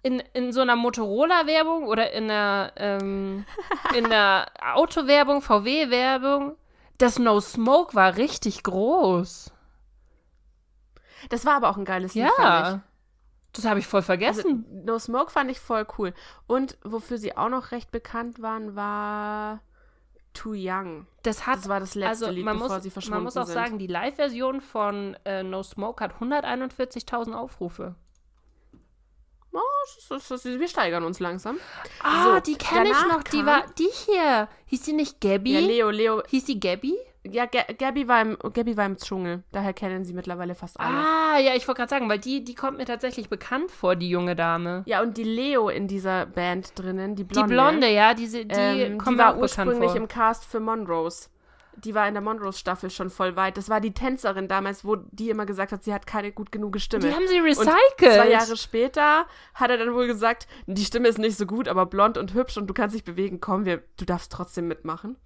In, 0.02 0.20
in 0.32 0.50
so 0.52 0.62
einer 0.62 0.76
Motorola-Werbung 0.76 1.84
oder 1.86 2.10
in 2.12 2.30
einer, 2.30 2.72
ähm, 2.76 3.44
in 3.94 4.06
einer 4.06 4.46
Autowerbung, 4.74 5.42
VW-Werbung. 5.42 6.56
Das 6.96 7.18
No 7.18 7.38
Smoke 7.40 7.94
war 7.94 8.16
richtig 8.16 8.62
groß. 8.62 9.52
Das 11.28 11.44
war 11.44 11.56
aber 11.56 11.68
auch 11.68 11.76
ein 11.76 11.84
geiles 11.84 12.14
Lied, 12.14 12.30
Ja. 12.38 12.80
Das 13.52 13.64
habe 13.64 13.80
ich 13.80 13.86
voll. 13.86 13.98
Also, 13.98 14.06
vergessen. 14.06 14.64
no 14.84 14.98
Smoke 14.98 15.30
fand 15.30 15.50
ich 15.50 15.58
voll 15.60 15.86
cool. 15.98 16.14
Und 16.46 16.78
wofür 16.84 17.18
sie 17.18 17.36
auch 17.36 17.48
noch 17.48 17.72
recht 17.72 17.90
bekannt 17.90 18.40
waren, 18.42 18.76
war 18.76 19.60
Too 20.32 20.54
Young. 20.54 21.06
das 21.24 21.46
hat 21.46 21.58
Das 21.58 21.68
war 21.68 21.80
das 21.80 21.94
letzte 21.96 22.26
also 22.26 22.30
Lied, 22.30 22.44
man 22.44 22.58
bevor 22.58 22.74
muss, 22.76 22.82
sie 22.84 22.90
verschwunden 22.90 23.16
Man 23.16 23.24
muss 23.24 23.36
auch 23.36 23.46
sind. 23.46 23.54
sagen, 23.54 23.78
die 23.78 23.88
Live-Version 23.88 24.60
von 24.60 25.16
äh, 25.24 25.42
No 25.42 25.62
Smoke 25.64 26.02
hat 26.04 26.14
141.000 26.20 27.32
Aufrufe. 27.32 27.96
Oh, 29.52 29.58
das 30.08 30.28
das 30.28 30.44
wir 30.44 30.68
steigern 30.68 31.02
uns 31.02 31.18
langsam. 31.18 31.58
Ah, 32.04 32.22
So, 32.36 32.40
die 32.40 32.56
kenne 32.56 32.90
ich 32.90 33.06
noch. 33.08 33.24
Die 33.24 33.44
war 33.44 33.64
die 33.78 33.88
hier. 34.06 34.48
Hieß 34.66 34.82
die 34.82 34.92
nicht 34.92 35.20
Gabby? 35.20 35.54
Ja, 35.54 35.60
Leo, 35.60 35.90
Leo. 35.90 36.22
Hieß 36.28 36.44
die 36.44 36.60
Gabby? 36.60 36.96
Ja, 37.26 37.44
Ga 37.44 37.64
Gabby 37.76 38.08
war, 38.08 38.22
im, 38.22 38.38
Gabby 38.54 38.76
war 38.76 38.86
im 38.86 38.96
Dschungel. 38.96 39.42
Daher 39.52 39.74
kennen 39.74 40.04
sie 40.04 40.14
mittlerweile 40.14 40.54
fast 40.54 40.80
alle. 40.80 40.88
Ah, 40.88 41.38
ja, 41.38 41.54
ich 41.54 41.68
wollte 41.68 41.80
gerade 41.80 41.90
sagen, 41.90 42.08
weil 42.08 42.18
die, 42.18 42.44
die 42.44 42.54
kommt 42.54 42.78
mir 42.78 42.86
tatsächlich 42.86 43.28
bekannt 43.28 43.70
vor, 43.70 43.94
die 43.94 44.08
junge 44.08 44.34
Dame. 44.34 44.82
Ja, 44.86 45.02
und 45.02 45.18
die 45.18 45.24
Leo 45.24 45.68
in 45.68 45.86
dieser 45.86 46.24
Band 46.24 46.78
drinnen, 46.78 47.16
die 47.16 47.24
Die 47.24 47.34
Blonde. 47.34 47.54
Blonde, 47.54 47.92
ja, 47.92 48.14
diese, 48.14 48.46
die 48.46 48.54
ähm, 48.54 48.98
kommt 48.98 49.18
die 49.18 49.22
war 49.22 49.36
ursprünglich 49.36 49.94
im 49.94 50.08
Cast 50.08 50.46
für 50.46 50.60
Monrose. 50.60 51.28
Die 51.76 51.94
war 51.94 52.08
in 52.08 52.14
der 52.14 52.22
Monrose-Staffel 52.22 52.90
schon 52.90 53.10
voll 53.10 53.36
weit. 53.36 53.56
Das 53.56 53.68
war 53.68 53.80
die 53.80 53.92
Tänzerin 53.92 54.48
damals, 54.48 54.84
wo 54.84 54.96
die 54.96 55.30
immer 55.30 55.46
gesagt 55.46 55.72
hat, 55.72 55.84
sie 55.84 55.94
hat 55.94 56.06
keine 56.06 56.32
gut 56.32 56.50
genug 56.52 56.78
Stimme. 56.80 57.06
die 57.06 57.14
haben 57.14 57.28
sie 57.28 57.38
und 57.38 57.46
recycelt. 57.46 57.72
zwei 57.98 58.30
Jahre 58.30 58.56
später 58.56 59.26
hat 59.54 59.70
er 59.70 59.76
dann 59.78 59.94
wohl 59.94 60.06
gesagt, 60.06 60.48
die 60.66 60.84
Stimme 60.84 61.08
ist 61.08 61.18
nicht 61.18 61.36
so 61.36 61.46
gut, 61.46 61.68
aber 61.68 61.86
blond 61.86 62.18
und 62.18 62.34
hübsch 62.34 62.56
und 62.56 62.66
du 62.66 62.74
kannst 62.74 62.94
dich 62.94 63.04
bewegen. 63.04 63.40
Komm, 63.40 63.66
wir, 63.66 63.82
du 63.98 64.04
darfst 64.04 64.32
trotzdem 64.32 64.68
mitmachen. 64.68 65.16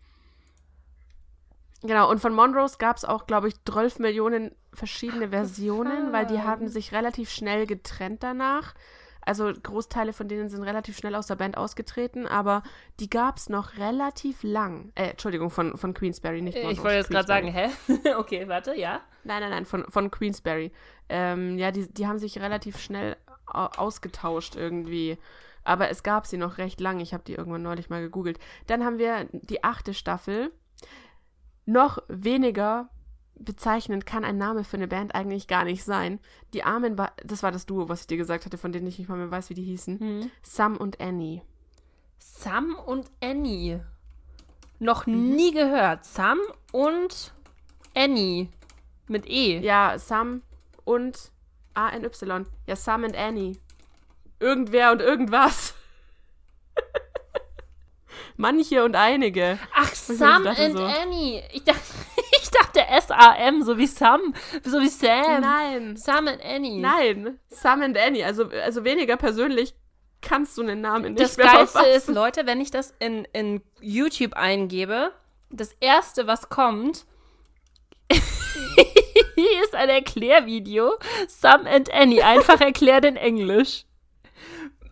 Genau, 1.87 2.11
und 2.11 2.19
von 2.19 2.33
Monrose 2.35 2.79
gab 2.79 2.97
es 2.97 3.05
auch, 3.05 3.27
glaube 3.27 3.49
ich, 3.49 3.55
12 3.65 3.99
Millionen 3.99 4.55
verschiedene 4.73 5.29
Versionen, 5.29 6.13
weil 6.13 6.27
die 6.27 6.41
haben 6.41 6.67
sich 6.69 6.93
relativ 6.93 7.31
schnell 7.31 7.67
getrennt 7.67 8.23
danach. 8.23 8.75
Also 9.27 9.53
Großteile 9.53 10.13
von 10.13 10.29
denen 10.29 10.49
sind 10.51 10.63
relativ 10.63 10.97
schnell 10.99 11.15
aus 11.15 11.27
der 11.27 11.37
Band 11.37 11.57
ausgetreten, 11.57 12.27
aber 12.27 12.63
die 13.01 13.09
gab 13.09 13.37
es 13.39 13.49
noch 13.49 13.77
relativ 13.79 14.43
lang. 14.43 14.93
Äh, 14.95 15.11
Entschuldigung, 15.11 15.51
von, 15.51 15.79
von 15.79 15.95
Queensberry, 15.95 16.43
nicht 16.43 16.57
ich 16.57 16.63
Monrose, 16.65 16.83
wollte 16.83 16.97
jetzt 16.97 17.11
gerade 17.11 17.27
sagen, 17.27 17.49
hä? 17.49 17.71
okay, 18.19 18.49
warte, 18.49 18.75
ja. 18.79 19.01
Nein, 19.25 19.41
nein, 19.41 19.51
nein, 19.51 19.65
von, 19.65 19.85
von 19.89 20.11
Queensberry. 20.11 20.73
Ähm, 21.09 21.57
ja, 21.59 21.71
die, 21.71 21.87
die 21.93 22.07
haben 22.07 22.19
sich 22.19 22.39
relativ 22.41 22.79
schnell 22.79 23.17
au- 23.47 23.69
ausgetauscht 23.77 24.57
irgendwie. 24.57 25.17
Aber 25.65 25.89
es 25.89 26.03
gab 26.03 26.27
sie 26.27 26.37
noch 26.37 26.59
recht 26.59 26.81
lang. 26.81 27.01
Ich 27.01 27.15
habe 27.15 27.25
die 27.25 27.35
irgendwann 27.35 27.63
neulich 27.63 27.89
mal 27.89 28.03
gegoogelt. 28.03 28.39
Dann 28.67 28.85
haben 28.85 28.99
wir 28.99 29.27
die 29.33 29.65
achte 29.65 29.95
Staffel. 29.95 30.51
Noch 31.67 31.99
weniger 32.09 32.89
bezeichnend 33.37 34.07
kann 34.07 34.25
ein 34.25 34.39
Name 34.39 34.65
für 34.65 34.77
eine 34.77 34.87
Band 34.89 35.15
eigentlich 35.15 35.49
gar 35.49 35.65
nicht 35.65 35.85
sein. 35.85 36.21
Die 36.53 36.63
Armen, 36.65 36.97
war, 36.97 37.13
das 37.25 37.43
war 37.43 37.51
das 37.53 37.67
Duo, 37.67 37.89
was 37.89 38.03
ich 38.03 38.07
dir 38.07 38.17
gesagt 38.17 38.45
hatte, 38.47 38.59
von 38.59 38.71
denen 38.73 38.87
ich 38.87 38.99
nicht 38.99 39.09
mal 39.09 39.19
mehr 39.19 39.31
weiß, 39.31 39.51
wie 39.51 39.55
die 39.55 39.65
hießen. 39.65 39.99
Hm. 39.99 40.31
Sam 40.43 40.77
und 40.77 41.01
Annie. 41.01 41.43
Sam 42.19 42.77
und 42.87 43.11
Annie. 43.23 43.85
Noch 44.79 45.07
Mhm. 45.07 45.35
nie 45.35 45.53
gehört. 45.53 46.05
Sam 46.05 46.39
und 46.73 47.33
Annie. 47.95 48.49
Mit 49.09 49.27
E. 49.29 49.59
Ja, 49.61 49.99
Sam 49.99 50.43
und 50.85 51.31
A-N-Y. 51.75 52.47
Ja, 52.67 52.77
Sam 52.77 53.05
und 53.05 53.17
Annie. 53.17 53.57
Irgendwer 54.41 54.93
und 54.93 55.01
irgendwas. 55.01 55.74
Manche 58.37 58.83
und 58.85 58.97
einige. 58.97 59.59
Ach, 59.75 59.95
Sam 59.95 60.47
and 60.47 60.77
so. 60.77 60.85
Annie. 60.85 61.43
Ich 61.53 61.63
dachte, 61.65 61.81
ich 62.43 62.51
dachte 62.51 62.87
S-A-M, 62.87 63.63
so 63.63 63.79
wie 63.79 63.87
Sam, 63.87 64.35
so 64.65 64.81
wie 64.81 64.89
Sam. 64.89 65.41
Nein. 65.41 65.97
Sam 65.97 66.29
and 66.29 66.45
Annie. 66.45 66.81
Nein. 66.81 67.39
Sam 67.49 67.83
und 67.83 67.97
Annie. 67.97 68.25
Also, 68.25 68.49
also 68.49 68.85
weniger 68.85 69.17
persönlich 69.17 69.75
kannst 70.21 70.59
du 70.59 70.63
einen 70.63 70.81
Namen 70.81 71.15
nicht 71.15 71.21
Das 71.21 71.37
mehr 71.37 71.47
Geilste 71.47 71.87
ist. 71.87 72.09
Leute, 72.09 72.47
wenn 72.47 72.61
ich 72.61 72.71
das 72.71 72.95
in, 72.99 73.27
in 73.33 73.63
YouTube 73.81 74.35
eingebe, 74.35 75.13
das 75.51 75.73
erste, 75.81 76.27
was 76.27 76.49
kommt, 76.49 77.07
ist 78.11 79.75
ein 79.75 79.89
Erklärvideo. 79.89 80.99
Sam 81.29 81.67
and 81.67 81.93
Annie, 81.93 82.23
einfach 82.23 82.61
erklärt 82.61 83.05
in 83.05 83.17
Englisch. 83.17 83.85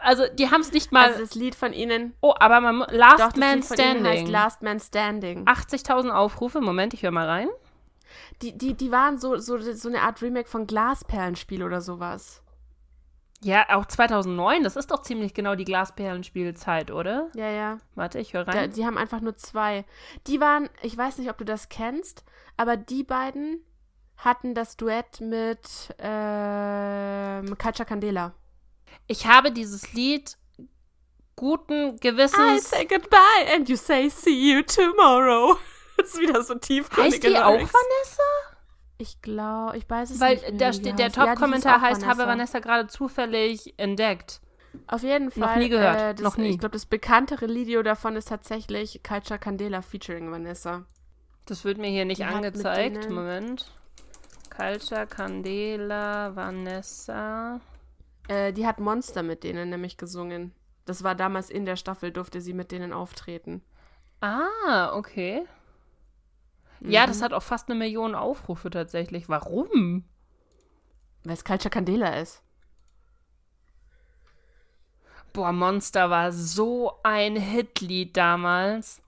Also, 0.03 0.25
die 0.33 0.51
haben 0.51 0.61
es 0.61 0.73
nicht 0.73 0.93
mal. 0.93 1.07
Also 1.09 1.21
das 1.21 1.35
Lied 1.35 1.55
von 1.55 1.73
ihnen, 1.73 2.15
oh, 2.21 2.35
aber 2.39 2.61
man, 2.61 2.79
Last 2.91 3.21
doch, 3.21 3.33
das 3.33 3.37
Man 3.37 3.51
ihnen 3.51 3.63
heißt 3.63 3.73
Standing. 3.75 4.27
Last 4.27 4.63
Man 4.63 4.81
Standing. 4.81 5.45
80.000 5.47 6.11
Aufrufe. 6.11 6.61
Moment, 6.61 6.95
ich 6.95 7.03
höre 7.03 7.11
mal 7.11 7.29
rein. 7.29 7.49
Die, 8.43 8.57
die, 8.57 8.75
die 8.75 8.91
waren 8.91 9.19
so, 9.19 9.37
so, 9.37 9.59
so 9.59 9.89
eine 9.89 10.03
Art 10.03 10.21
Remake 10.23 10.49
von 10.49 10.67
Glasperlenspiel 10.67 11.63
oder 11.63 11.81
sowas. 11.81 12.43
Ja, 13.45 13.67
auch 13.77 13.87
2009. 13.87 14.63
Das 14.63 14.77
ist 14.77 14.91
doch 14.91 15.03
ziemlich 15.03 15.35
genau 15.35 15.55
die 15.55 15.65
Glasperlenspielzeit, 15.65 16.91
oder? 16.91 17.29
Ja, 17.35 17.49
ja. 17.51 17.79
Warte, 17.95 18.19
ich 18.19 18.35
höre 18.35 18.45
Da, 18.45 18.53
rein. 18.53 18.73
die 18.73 18.87
haben 18.87 18.99
einfach 18.99 19.21
nur 19.21 19.37
zwei. 19.37 19.85
Die 20.27 20.41
waren, 20.41 20.69
ich 20.83 20.97
weiß 20.97 21.19
nicht, 21.19 21.31
ob 21.31 21.39
du 21.39 21.45
das 21.45 21.69
kennst, 21.69 22.25
aber 22.57 22.77
die 22.77 23.03
beiden 23.03 23.65
hatten 24.17 24.55
das 24.55 24.77
Duett 24.77 25.21
mit 25.21 25.95
ähm, 25.99 27.59
Katja 27.59 27.85
Candela. 27.85 28.35
Ich 29.07 29.27
habe 29.27 29.53
dieses 29.53 29.93
Lied 29.93 30.37
guten 31.37 31.95
I 31.95 32.01
Gewissens. 32.01 32.71
say 32.71 32.85
goodbye 32.87 33.55
and 33.55 33.69
you 33.69 33.77
say 33.77 34.09
see 34.09 34.53
you 34.55 34.63
tomorrow. 34.63 35.57
Das 35.99 36.15
ist 36.15 36.21
wieder 36.21 36.43
so 36.43 36.55
tiefgründige 36.55 37.15
Heißt 37.15 37.23
die 37.23 37.39
auch 37.39 37.51
Lyrics. 37.53 37.73
Vanessa? 37.73 38.23
Ich 38.97 39.21
glaube, 39.21 39.77
ich 39.77 39.89
weiß 39.89 40.11
es 40.11 40.21
Weil 40.21 40.35
nicht. 40.37 40.49
mehr, 40.49 40.53
da 40.59 40.73
steht, 40.73 40.99
der. 40.99 41.09
Ja, 41.09 41.27
Top-Kommentar 41.27 41.77
auch 41.77 41.81
heißt, 41.83 42.07
habe 42.07 42.27
Vanessa 42.27 42.61
gerade 42.61 42.89
zufällig 42.89 43.75
entdeckt. 43.79 44.41
Auf 44.87 45.03
jeden 45.03 45.27
Noch 45.27 45.35
Fall. 45.49 45.59
nie 45.59 45.69
gehört, 45.69 46.01
Äh, 46.01 46.15
das, 46.15 46.23
noch 46.25 46.37
nie. 46.39 46.49
Ich 46.49 46.59
glaube, 46.59 46.73
das 46.73 46.87
bekanntere 46.87 47.47
Video 47.49 47.83
davon 47.83 48.17
ist 48.17 48.29
tatsächlich 48.29 49.01
Katja 49.03 49.37
Candela 49.37 49.83
featuring 49.83 50.33
Vanessa. 50.33 50.87
Das 51.45 51.65
wird 51.65 51.77
mir 51.79 51.91
hier 51.91 52.07
nicht 52.07 52.21
Die 52.21 52.25
angezeigt. 52.25 53.11
Moment. 53.11 53.71
Culture, 54.57 55.07
Candela, 55.07 56.35
Vanessa. 56.35 57.61
Äh, 58.29 58.53
die 58.53 58.67
hat 58.67 58.81
Monster 58.81 59.23
mit 59.23 59.45
denen 59.45 59.71
nämlich 59.71 59.97
gesungen. 59.97 60.53
Das 60.85 61.03
war 61.05 61.15
damals 61.15 61.51
in 61.51 61.65
der 61.65 61.77
Staffel, 61.77 62.11
durfte 62.11 62.41
sie 62.41 62.53
mit 62.53 62.73
denen 62.73 62.93
auftreten. 62.93 63.63
Ah, 64.21 64.93
okay. 64.95 65.47
Ja, 66.81 67.07
das 67.07 67.23
hat 67.23 67.33
auch 67.33 67.43
fast 67.43 67.69
eine 67.69 67.79
Million 67.79 68.15
Aufrufe 68.15 68.69
tatsächlich. 68.71 69.29
Warum? 69.29 70.05
Weil 71.23 71.35
es 71.35 71.45
Culture 71.45 71.71
Candela 71.71 72.21
ist. 72.21 72.43
Boah, 75.33 75.53
Monster 75.53 76.11
war 76.11 76.33
so 76.33 76.93
ein 77.05 77.37
Hitlied 77.37 78.17
damals. 78.17 79.03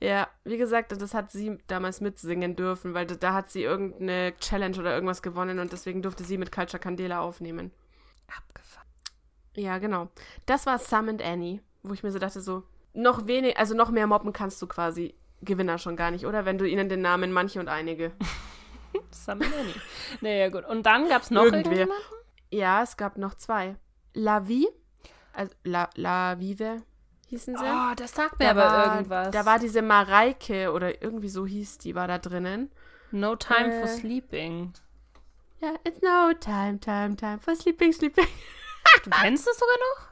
Ja, 0.00 0.28
wie 0.44 0.58
gesagt, 0.58 0.92
das 0.92 1.14
hat 1.14 1.32
sie 1.32 1.58
damals 1.66 2.00
mitsingen 2.00 2.54
dürfen, 2.54 2.94
weil 2.94 3.06
da, 3.06 3.14
da 3.14 3.32
hat 3.32 3.50
sie 3.50 3.62
irgendeine 3.62 4.34
Challenge 4.38 4.78
oder 4.78 4.94
irgendwas 4.94 5.22
gewonnen 5.22 5.58
und 5.58 5.72
deswegen 5.72 6.02
durfte 6.02 6.24
sie 6.24 6.38
mit 6.38 6.52
Culture 6.52 6.80
Candela 6.80 7.20
aufnehmen. 7.20 7.72
Abgefahren. 8.36 8.86
Ja, 9.56 9.78
genau. 9.78 10.08
Das 10.46 10.66
war 10.66 10.78
Sam 10.78 11.08
and 11.08 11.22
Annie, 11.22 11.60
wo 11.82 11.92
ich 11.94 12.02
mir 12.02 12.10
so 12.12 12.18
dachte, 12.18 12.40
so, 12.40 12.62
noch 12.92 13.26
wenig, 13.26 13.56
also 13.58 13.74
noch 13.74 13.90
mehr 13.90 14.06
mobben 14.06 14.32
kannst 14.32 14.60
du 14.62 14.66
quasi 14.66 15.14
Gewinner 15.42 15.78
schon 15.78 15.96
gar 15.96 16.10
nicht, 16.10 16.26
oder? 16.26 16.44
Wenn 16.44 16.58
du 16.58 16.64
ihnen 16.68 16.88
den 16.88 17.00
Namen 17.00 17.32
manche 17.32 17.60
und 17.60 17.68
einige. 17.68 18.12
Sam 19.10 19.42
and 19.42 19.52
Annie. 19.54 19.74
naja, 20.20 20.48
gut. 20.48 20.64
Und 20.64 20.84
dann 20.86 21.08
gab 21.08 21.22
es 21.22 21.30
noch 21.30 21.44
Irgendwer. 21.44 21.88
Ja, 22.50 22.82
es 22.82 22.96
gab 22.96 23.18
noch 23.18 23.34
zwei. 23.34 23.76
La 24.14 24.48
Vie, 24.48 24.66
also 25.32 25.52
La, 25.64 25.90
La 25.94 26.40
Vive 26.40 26.82
hießen 27.28 27.56
sie. 27.56 27.62
Oh, 27.64 27.94
das 27.94 28.12
sagt 28.14 28.38
mir 28.38 28.46
da 28.46 28.50
aber 28.52 28.60
war, 28.62 28.94
irgendwas. 28.96 29.30
Da 29.30 29.44
war 29.46 29.58
diese 29.58 29.82
Mareike 29.82 30.72
oder 30.72 31.02
irgendwie 31.02 31.28
so 31.28 31.46
hieß 31.46 31.78
die, 31.78 31.94
war 31.94 32.08
da 32.08 32.18
drinnen. 32.18 32.70
No 33.10 33.36
Time 33.36 33.70
for 33.80 33.88
Äh. 33.88 33.96
Sleeping. 33.98 34.72
Ja, 35.60 35.74
it's 35.84 36.00
no 36.02 36.32
time, 36.38 36.78
time, 36.80 37.16
time 37.16 37.38
for 37.40 37.54
sleeping, 37.54 37.92
sleeping. 37.92 38.26
Du 39.04 39.10
kennst 39.10 39.46
es 39.46 39.58
sogar 39.58 39.76
noch? 39.76 40.08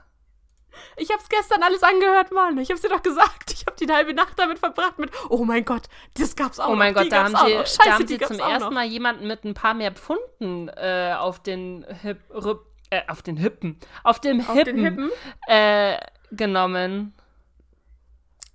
Ich 0.99 1.11
hab's 1.11 1.29
gestern 1.31 1.63
alles 1.63 1.83
angehört, 1.83 2.31
Mann. 2.31 2.59
Ich 2.59 2.71
hab's 2.71 2.83
dir 2.83 2.91
doch 2.91 3.03
gesagt. 3.03 3.53
Ich 3.53 3.65
hab 3.67 3.77
die 3.79 3.87
halbe 3.91 4.13
Nacht 4.13 4.39
damit 4.39 4.59
verbracht 4.59 4.99
mit, 4.99 5.11
oh 5.31 5.45
mein 5.45 5.65
Gott, 5.65 5.85
das 6.15 6.37
gab's 6.37 6.61
auch 6.61 6.69
Oh 6.71 6.77
mein 6.77 6.93
noch. 6.93 7.03
Gott, 7.03 7.11
da 7.11 7.25
haben 7.25 7.37
sie. 7.37 7.55
Scheiße, 7.55 7.79
da 7.85 7.93
haben 7.93 8.07
sie 8.07 8.19
zum 8.19 8.39
ersten. 8.39 8.75
Mal 8.75 8.85
jemanden 8.85 9.27
mit 9.27 9.45
ein 9.45 9.55
paar 9.55 9.73
mehr 9.75 9.93
Pfunden 9.93 10.69
äh, 10.69 11.15
auf 11.19 11.43
den 11.43 11.87
Hip, 12.03 12.21
Rüpp, 12.31 12.67
äh, 12.91 13.03
auf 13.09 13.23
den 13.23 13.39
Hippen, 13.39 13.79
auf 14.05 14.21
dem 14.21 14.41
Auf 14.41 14.55
Hippen, 14.55 14.77
den 14.77 14.85
Hippen. 14.85 15.11
Äh, 15.49 15.99
genommen. 16.33 17.15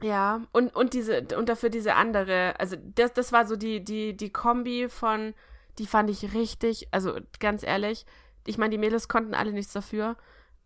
Ja, 0.01 0.41
und, 0.51 0.75
und 0.75 0.93
diese, 0.93 1.25
und 1.35 1.49
dafür 1.49 1.69
diese 1.69 1.95
andere, 1.95 2.53
also 2.59 2.75
das, 2.79 3.13
das 3.13 3.31
war 3.31 3.45
so 3.47 3.55
die, 3.55 3.83
die, 3.83 4.15
die 4.15 4.31
Kombi 4.31 4.87
von, 4.89 5.33
die 5.81 5.87
fand 5.87 6.09
ich 6.11 6.33
richtig, 6.35 6.87
also 6.91 7.17
ganz 7.39 7.63
ehrlich, 7.63 8.05
ich 8.45 8.57
meine, 8.59 8.69
die 8.69 8.77
Mädels 8.77 9.07
konnten 9.07 9.33
alle 9.33 9.51
nichts 9.51 9.73
dafür, 9.73 10.15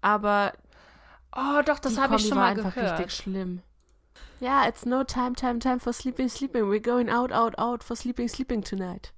aber 0.01 0.51
Oh, 1.37 1.61
doch, 1.65 1.79
das 1.79 1.97
habe 1.97 2.15
ich 2.15 2.21
schon 2.23 2.31
war 2.37 2.43
mal 2.45 2.51
einfach 2.51 2.73
gehört. 2.75 2.99
richtig 2.99 3.15
schlimm. 3.15 3.61
Ja, 4.39 4.67
it's 4.67 4.85
no 4.85 5.03
time, 5.03 5.33
time, 5.33 5.59
time 5.59 5.79
for 5.79 5.91
sleeping, 5.93 6.29
sleeping. 6.29 6.63
We're 6.63 6.79
going 6.81 7.09
out, 7.09 7.31
out, 7.31 7.57
out 7.57 7.83
for 7.83 7.95
sleeping, 7.95 8.27
sleeping 8.29 8.61
tonight. 8.63 9.11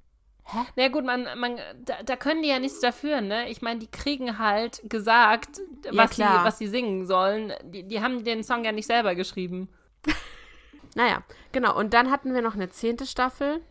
Na 0.75 0.83
ja, 0.83 0.87
gut, 0.89 1.03
man, 1.05 1.27
man, 1.37 1.57
da, 1.83 2.01
da 2.03 2.15
können 2.15 2.41
die 2.41 2.47
ja 2.49 2.57
nichts 2.59 2.79
dafür, 2.79 3.21
ne? 3.21 3.49
Ich 3.49 3.61
meine, 3.61 3.79
die 3.79 3.87
kriegen 3.91 4.39
halt 4.39 4.81
gesagt, 4.89 5.59
Ja, 5.85 5.91
was, 5.95 6.11
sie, 6.11 6.21
klar. 6.23 6.43
was 6.45 6.57
sie 6.57 6.67
singen 6.67 7.05
sollen. 7.05 7.53
Die, 7.65 7.83
die 7.87 8.01
haben 8.01 8.23
den 8.23 8.43
Song 8.43 8.63
ja 8.63 8.71
nicht 8.71 8.87
selber 8.87 9.13
geschrieben. 9.15 9.69
Naja, 10.95 11.21
genau. 11.51 11.77
Und 11.77 11.93
dann 11.93 12.09
hatten 12.09 12.33
wir 12.33 12.41
noch 12.41 12.55
eine 12.55 12.69
zehnte 12.69 13.05
Staffel. 13.05 13.61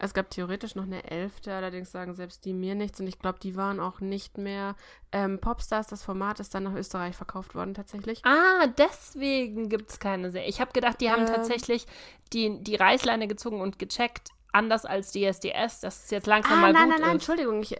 Es 0.00 0.14
gab 0.14 0.30
theoretisch 0.30 0.74
noch 0.76 0.84
eine 0.84 1.10
elfte, 1.10 1.52
allerdings 1.52 1.90
sagen 1.90 2.14
selbst 2.14 2.44
die 2.44 2.52
mir 2.52 2.74
nichts. 2.74 3.00
Und 3.00 3.08
ich 3.08 3.18
glaube, 3.18 3.38
die 3.40 3.56
waren 3.56 3.80
auch 3.80 4.00
nicht 4.00 4.38
mehr. 4.38 4.76
Ähm, 5.10 5.40
Popstars, 5.40 5.88
das 5.88 6.02
Format 6.04 6.38
ist 6.40 6.54
dann 6.54 6.62
nach 6.62 6.74
Österreich 6.74 7.16
verkauft 7.16 7.54
worden 7.54 7.74
tatsächlich. 7.74 8.24
Ah, 8.24 8.66
deswegen 8.78 9.68
gibt 9.68 9.90
es 9.90 9.98
keine 9.98 10.30
Serie. 10.30 10.48
Ich 10.48 10.60
habe 10.60 10.72
gedacht, 10.72 11.00
die 11.00 11.10
haben 11.10 11.22
Ähm. 11.22 11.26
tatsächlich 11.26 11.86
die, 12.32 12.62
die 12.62 12.76
Reißleine 12.76 13.26
gezogen 13.26 13.60
und 13.60 13.78
gecheckt, 13.78 14.30
anders 14.52 14.84
als 14.84 15.10
DSDS, 15.12 15.80
dass 15.80 16.04
es 16.04 16.10
jetzt 16.10 16.26
langsam 16.26 16.58
Ah, 16.58 16.60
mal 16.60 16.72
nein, 16.72 16.84
gut 16.84 16.90
nein, 16.90 17.00
nein, 17.00 17.16
ist. 17.16 17.28
Entschuldigung. 17.28 17.62
Ich, 17.62 17.76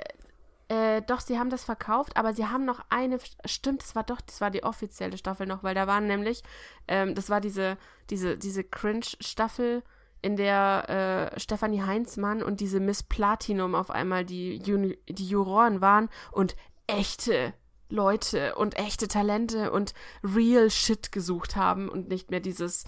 äh, 0.70 1.00
doch, 1.02 1.20
sie 1.20 1.38
haben 1.38 1.48
das 1.50 1.64
verkauft, 1.64 2.16
aber 2.16 2.34
sie 2.34 2.46
haben 2.46 2.64
noch 2.64 2.84
eine. 2.90 3.18
Stimmt, 3.46 3.82
das 3.82 3.94
war 3.94 4.02
doch, 4.02 4.20
das 4.20 4.40
war 4.40 4.50
die 4.50 4.64
offizielle 4.64 5.16
Staffel 5.16 5.46
noch, 5.46 5.62
weil 5.62 5.74
da 5.74 5.86
waren 5.86 6.06
nämlich, 6.06 6.42
ähm, 6.88 7.14
das 7.14 7.30
war 7.30 7.40
diese, 7.40 7.78
diese, 8.10 8.36
diese 8.36 8.64
Cringe-Staffel, 8.64 9.82
in 10.22 10.36
der 10.36 11.30
äh, 11.34 11.40
Stefanie 11.40 11.82
Heinzmann 11.82 12.42
und 12.42 12.60
diese 12.60 12.80
Miss 12.80 13.02
Platinum 13.02 13.74
auf 13.74 13.90
einmal 13.90 14.24
die, 14.24 14.56
Juni 14.56 14.98
die 15.08 15.26
Juroren 15.28 15.80
waren 15.80 16.08
und 16.32 16.56
echte 16.86 17.54
Leute 17.88 18.54
und 18.56 18.78
echte 18.78 19.08
Talente 19.08 19.70
und 19.72 19.94
real 20.22 20.70
Shit 20.70 21.12
gesucht 21.12 21.56
haben 21.56 21.88
und 21.88 22.08
nicht 22.08 22.30
mehr 22.30 22.40
dieses 22.40 22.84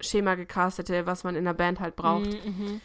Schema 0.00 0.34
gecastete, 0.34 1.06
was 1.06 1.24
man 1.24 1.36
in 1.36 1.46
einer 1.46 1.54
Band 1.54 1.80
halt 1.80 1.96
braucht. 1.96 2.26
Mhm, 2.44 2.80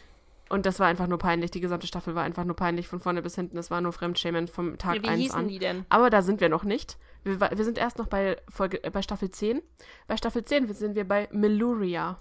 Und 0.48 0.64
das 0.64 0.80
war 0.80 0.86
einfach 0.86 1.08
nur 1.08 1.18
peinlich. 1.18 1.50
Die 1.50 1.60
gesamte 1.60 1.86
Staffel 1.86 2.14
war 2.14 2.22
einfach 2.22 2.44
nur 2.44 2.56
peinlich 2.56 2.88
von 2.88 3.00
vorne 3.00 3.20
bis 3.20 3.34
hinten. 3.34 3.58
Es 3.58 3.70
war 3.70 3.80
nur 3.80 3.92
Fremdschämen 3.92 4.48
vom 4.48 4.78
Tag 4.78 4.96
Ja, 4.96 5.02
wie 5.02 5.08
1 5.08 5.20
hießen 5.20 5.38
an. 5.38 5.48
die 5.48 5.58
denn? 5.58 5.84
Aber 5.90 6.08
da 6.08 6.22
sind 6.22 6.40
wir 6.40 6.48
noch 6.48 6.64
nicht. 6.64 6.96
Wir, 7.24 7.38
wir 7.40 7.64
sind 7.64 7.76
erst 7.76 7.98
noch 7.98 8.06
bei, 8.06 8.36
Folge, 8.48 8.82
äh, 8.82 8.90
bei 8.90 9.02
Staffel 9.02 9.30
10. 9.30 9.60
Bei 10.06 10.16
Staffel 10.16 10.44
10 10.44 10.72
sind 10.72 10.94
wir 10.94 11.06
bei 11.06 11.28
Meluria. 11.32 12.18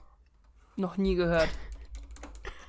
Noch 0.80 0.96
nie 0.96 1.16
gehört. 1.16 1.50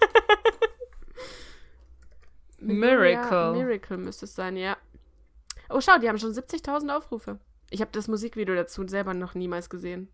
Miracle. 2.59 3.53
Miracle 3.53 3.99
müsste 3.99 4.25
es 4.25 4.35
sein, 4.35 4.57
ja. 4.57 4.77
Oh, 5.69 5.81
schau, 5.81 5.97
die 5.99 6.09
haben 6.09 6.19
schon 6.19 6.33
70.000 6.33 6.95
Aufrufe. 6.95 7.39
Ich 7.71 7.81
habe 7.81 7.93
das 7.93 8.09
Musikvideo 8.09 8.57
dazu 8.57 8.87
selber 8.89 9.15
noch 9.15 9.37
niemals 9.37 9.71
gesehen. 9.71 10.09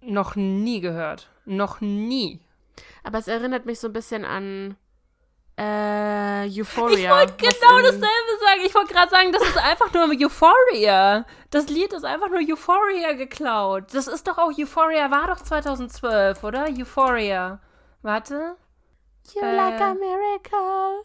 Noch 0.00 0.36
nie 0.36 0.80
gehört. 0.80 1.30
Noch 1.44 1.80
nie. 1.80 2.40
Aber 3.02 3.18
es 3.18 3.26
erinnert 3.26 3.66
mich 3.66 3.80
so 3.80 3.88
ein 3.88 3.92
bisschen 3.92 4.24
an 4.24 4.76
äh, 5.62 6.60
Euphoria. 6.60 6.98
Ich 6.98 7.10
wollte 7.10 7.34
genau 7.36 7.78
dasselbe 7.78 8.32
sagen. 8.40 8.60
Ich 8.64 8.74
wollte 8.74 8.92
gerade 8.92 9.10
sagen, 9.10 9.32
das 9.32 9.42
ist 9.42 9.58
einfach 9.58 9.92
nur 9.92 10.08
Euphoria. 10.10 11.24
Das 11.50 11.68
Lied 11.68 11.92
ist 11.92 12.04
einfach 12.04 12.28
nur 12.28 12.40
Euphoria 12.40 13.12
geklaut. 13.12 13.94
Das 13.94 14.08
ist 14.08 14.26
doch 14.26 14.38
auch 14.38 14.50
Euphoria, 14.56 15.10
war 15.10 15.28
doch 15.28 15.40
2012, 15.40 16.42
oder? 16.42 16.66
Euphoria. 16.68 17.60
Warte. 18.02 18.56
You 19.34 19.40
äh, 19.40 19.56
like 19.56 19.80
a 19.80 19.94
miracle. 19.94 21.04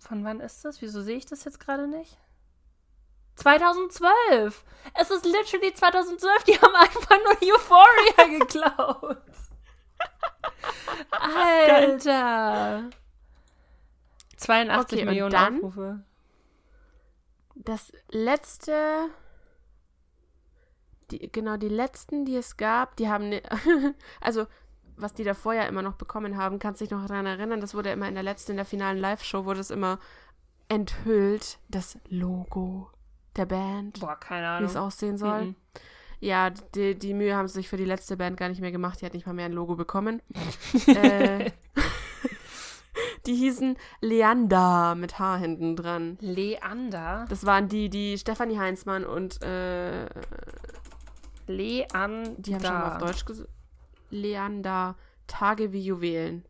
Von 0.00 0.24
wann 0.24 0.40
ist 0.40 0.64
das? 0.64 0.82
Wieso 0.82 1.00
sehe 1.00 1.16
ich 1.16 1.26
das 1.26 1.44
jetzt 1.44 1.58
gerade 1.58 1.88
nicht? 1.88 2.18
2012! 3.36 4.64
Es 4.94 5.10
ist 5.10 5.24
literally 5.24 5.74
2012. 5.74 6.44
Die 6.44 6.60
haben 6.60 6.74
einfach 6.74 7.18
nur 7.24 7.36
Euphoria 7.42 8.38
geklaut. 8.38 9.22
Alter. 11.10 12.90
82 14.36 14.98
Okay, 14.98 15.04
Millionen 15.06 15.30
dann? 15.32 15.56
Aufrufe. 15.56 16.00
Das 17.54 17.92
letzte, 18.10 19.08
die, 21.10 21.30
genau, 21.32 21.56
die 21.56 21.68
letzten, 21.68 22.24
die 22.24 22.36
es 22.36 22.56
gab, 22.56 22.96
die 22.96 23.08
haben, 23.08 23.30
ne, 23.30 23.42
also, 24.20 24.46
was 24.96 25.14
die 25.14 25.24
da 25.24 25.34
vorher 25.34 25.68
immer 25.68 25.82
noch 25.82 25.94
bekommen 25.94 26.36
haben, 26.36 26.58
kannst 26.58 26.80
dich 26.80 26.90
noch 26.90 27.06
daran 27.06 27.26
erinnern, 27.26 27.60
das 27.60 27.74
wurde 27.74 27.90
immer 27.90 28.08
in 28.08 28.14
der 28.14 28.22
letzten, 28.22 28.52
in 28.52 28.56
der 28.56 28.66
finalen 28.66 28.98
Live-Show, 28.98 29.44
wurde 29.46 29.60
es 29.60 29.70
immer 29.70 29.98
enthüllt, 30.68 31.58
das 31.68 31.98
Logo 32.08 32.90
der 33.36 33.46
Band, 33.46 34.00
Boah, 34.00 34.16
keine 34.16 34.60
wie 34.60 34.64
es 34.66 34.76
Ahnung. 34.76 34.88
aussehen 34.88 35.18
soll. 35.18 35.44
Mhm. 35.46 35.56
Ja, 36.20 36.50
die, 36.50 36.98
die 36.98 37.14
Mühe 37.14 37.34
haben 37.34 37.48
sie 37.48 37.54
sich 37.54 37.68
für 37.68 37.76
die 37.76 37.84
letzte 37.84 38.16
Band 38.16 38.36
gar 38.36 38.48
nicht 38.48 38.60
mehr 38.60 38.72
gemacht, 38.72 39.00
die 39.00 39.06
hat 39.06 39.14
nicht 39.14 39.26
mal 39.26 39.32
mehr 39.32 39.46
ein 39.46 39.52
Logo 39.52 39.76
bekommen. 39.76 40.22
äh, 40.86 41.50
die 43.26 43.34
hießen 43.34 43.76
Leander 44.00 44.94
mit 44.94 45.18
H 45.18 45.36
hinten 45.36 45.76
dran. 45.76 46.16
Leander. 46.20 47.26
Das 47.28 47.44
waren 47.44 47.68
die, 47.68 47.90
die 47.90 48.16
Stefanie 48.18 48.58
Heinzmann 48.58 49.04
und 49.04 49.42
äh, 49.42 50.06
Leander. 51.46 52.34
die 52.38 52.54
haben 52.54 52.64
schon 52.64 52.74
mal 52.74 52.92
auf 52.92 52.98
Deutsch 52.98 53.24
gesagt. 53.24 53.50
Leander, 54.10 54.96
Tage 55.26 55.72
wie 55.72 55.80
Juwelen. 55.80 56.44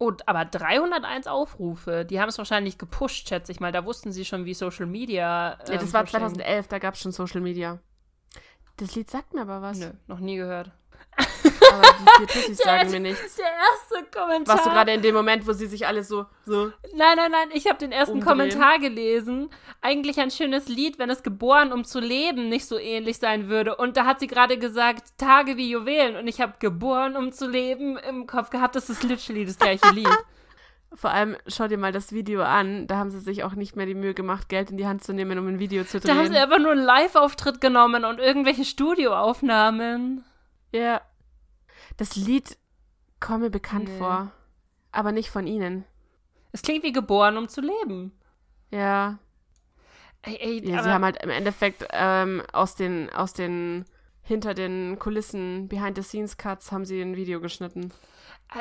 Oh, 0.00 0.12
aber 0.26 0.44
301 0.44 1.26
Aufrufe. 1.26 2.04
Die 2.04 2.20
haben 2.20 2.28
es 2.28 2.38
wahrscheinlich 2.38 2.78
gepusht, 2.78 3.28
schätze 3.28 3.50
ich 3.50 3.58
mal. 3.58 3.72
Da 3.72 3.84
wussten 3.84 4.12
sie 4.12 4.24
schon, 4.24 4.44
wie 4.44 4.54
Social 4.54 4.86
Media. 4.86 5.58
Ja, 5.66 5.72
ähm, 5.72 5.78
das 5.80 5.92
war 5.92 6.04
pushen. 6.04 6.20
2011, 6.20 6.68
da 6.68 6.78
gab 6.78 6.94
es 6.94 7.00
schon 7.00 7.10
Social 7.10 7.40
Media. 7.40 7.80
Das 8.78 8.94
Lied 8.94 9.10
sagt 9.10 9.34
mir 9.34 9.42
aber 9.42 9.60
was. 9.60 9.78
Nö, 9.78 9.90
noch 10.06 10.20
nie 10.20 10.36
gehört. 10.36 10.70
Aber 11.16 11.82
die 11.82 12.26
vier 12.26 12.42
Tussis 12.42 12.58
sagen 12.58 12.90
mir 12.92 13.00
nichts. 13.00 13.36
Der 13.36 13.46
erste 13.46 14.10
Kommentar. 14.16 14.54
Warst 14.54 14.66
du 14.66 14.70
gerade 14.70 14.92
in 14.92 15.02
dem 15.02 15.14
Moment, 15.14 15.46
wo 15.46 15.52
sie 15.52 15.66
sich 15.66 15.86
alles 15.86 16.08
so, 16.08 16.26
so. 16.46 16.72
Nein, 16.94 17.16
nein, 17.16 17.30
nein, 17.30 17.48
ich 17.52 17.66
habe 17.66 17.78
den 17.78 17.90
ersten 17.90 18.14
Umdrehen. 18.14 18.28
Kommentar 18.28 18.78
gelesen. 18.78 19.50
Eigentlich 19.80 20.20
ein 20.20 20.30
schönes 20.30 20.68
Lied, 20.68 20.98
wenn 20.98 21.10
es 21.10 21.24
geboren, 21.24 21.72
um 21.72 21.84
zu 21.84 21.98
leben, 21.98 22.48
nicht 22.48 22.66
so 22.66 22.78
ähnlich 22.78 23.18
sein 23.18 23.48
würde. 23.48 23.76
Und 23.76 23.96
da 23.96 24.06
hat 24.06 24.20
sie 24.20 24.28
gerade 24.28 24.58
gesagt, 24.58 25.18
Tage 25.18 25.56
wie 25.56 25.70
Juwelen. 25.70 26.16
Und 26.16 26.28
ich 26.28 26.40
habe 26.40 26.54
geboren, 26.60 27.16
um 27.16 27.32
zu 27.32 27.48
leben 27.48 27.98
im 27.98 28.26
Kopf 28.26 28.50
gehabt. 28.50 28.76
Das 28.76 28.88
ist 28.88 29.02
literally 29.02 29.44
das 29.44 29.58
gleiche 29.58 29.90
Lied. 29.90 30.08
Vor 30.94 31.10
allem, 31.10 31.36
schau 31.46 31.68
dir 31.68 31.76
mal 31.78 31.92
das 31.92 32.12
Video 32.12 32.42
an. 32.42 32.86
Da 32.86 32.96
haben 32.96 33.10
sie 33.10 33.20
sich 33.20 33.44
auch 33.44 33.54
nicht 33.54 33.76
mehr 33.76 33.86
die 33.86 33.94
Mühe 33.94 34.14
gemacht, 34.14 34.48
Geld 34.48 34.70
in 34.70 34.78
die 34.78 34.86
Hand 34.86 35.04
zu 35.04 35.12
nehmen, 35.12 35.38
um 35.38 35.46
ein 35.46 35.58
Video 35.58 35.84
zu 35.84 36.00
Da 36.00 36.10
haben 36.10 36.18
drehen. 36.20 36.32
sie 36.32 36.38
einfach 36.38 36.58
nur 36.58 36.72
einen 36.72 36.82
Live-Auftritt 36.82 37.60
genommen 37.60 38.04
und 38.04 38.18
irgendwelche 38.18 38.64
Studioaufnahmen. 38.64 40.24
Ja. 40.72 41.00
Das 41.96 42.16
Lied 42.16 42.56
kommt 43.20 43.40
mir 43.42 43.50
bekannt 43.50 43.88
Nee. 43.88 43.98
vor. 43.98 44.32
Aber 44.90 45.12
nicht 45.12 45.30
von 45.30 45.46
ihnen. 45.46 45.84
Es 46.52 46.62
klingt 46.62 46.82
wie 46.82 46.92
geboren, 46.92 47.36
um 47.36 47.48
zu 47.48 47.60
leben. 47.60 48.12
Ja. 48.70 49.18
Ey, 50.22 50.36
ey, 50.40 50.68
ja 50.70 50.82
sie 50.82 50.90
haben 50.90 51.04
halt 51.04 51.22
im 51.22 51.30
Endeffekt 51.30 51.86
ähm, 51.92 52.42
aus 52.52 52.74
den, 52.74 53.10
aus 53.10 53.34
den, 53.34 53.84
hinter 54.22 54.54
den 54.54 54.98
Kulissen, 54.98 55.68
Behind-the-Scenes-Cuts, 55.68 56.72
haben 56.72 56.84
sie 56.84 57.00
ein 57.00 57.16
Video 57.16 57.40
geschnitten. 57.40 57.92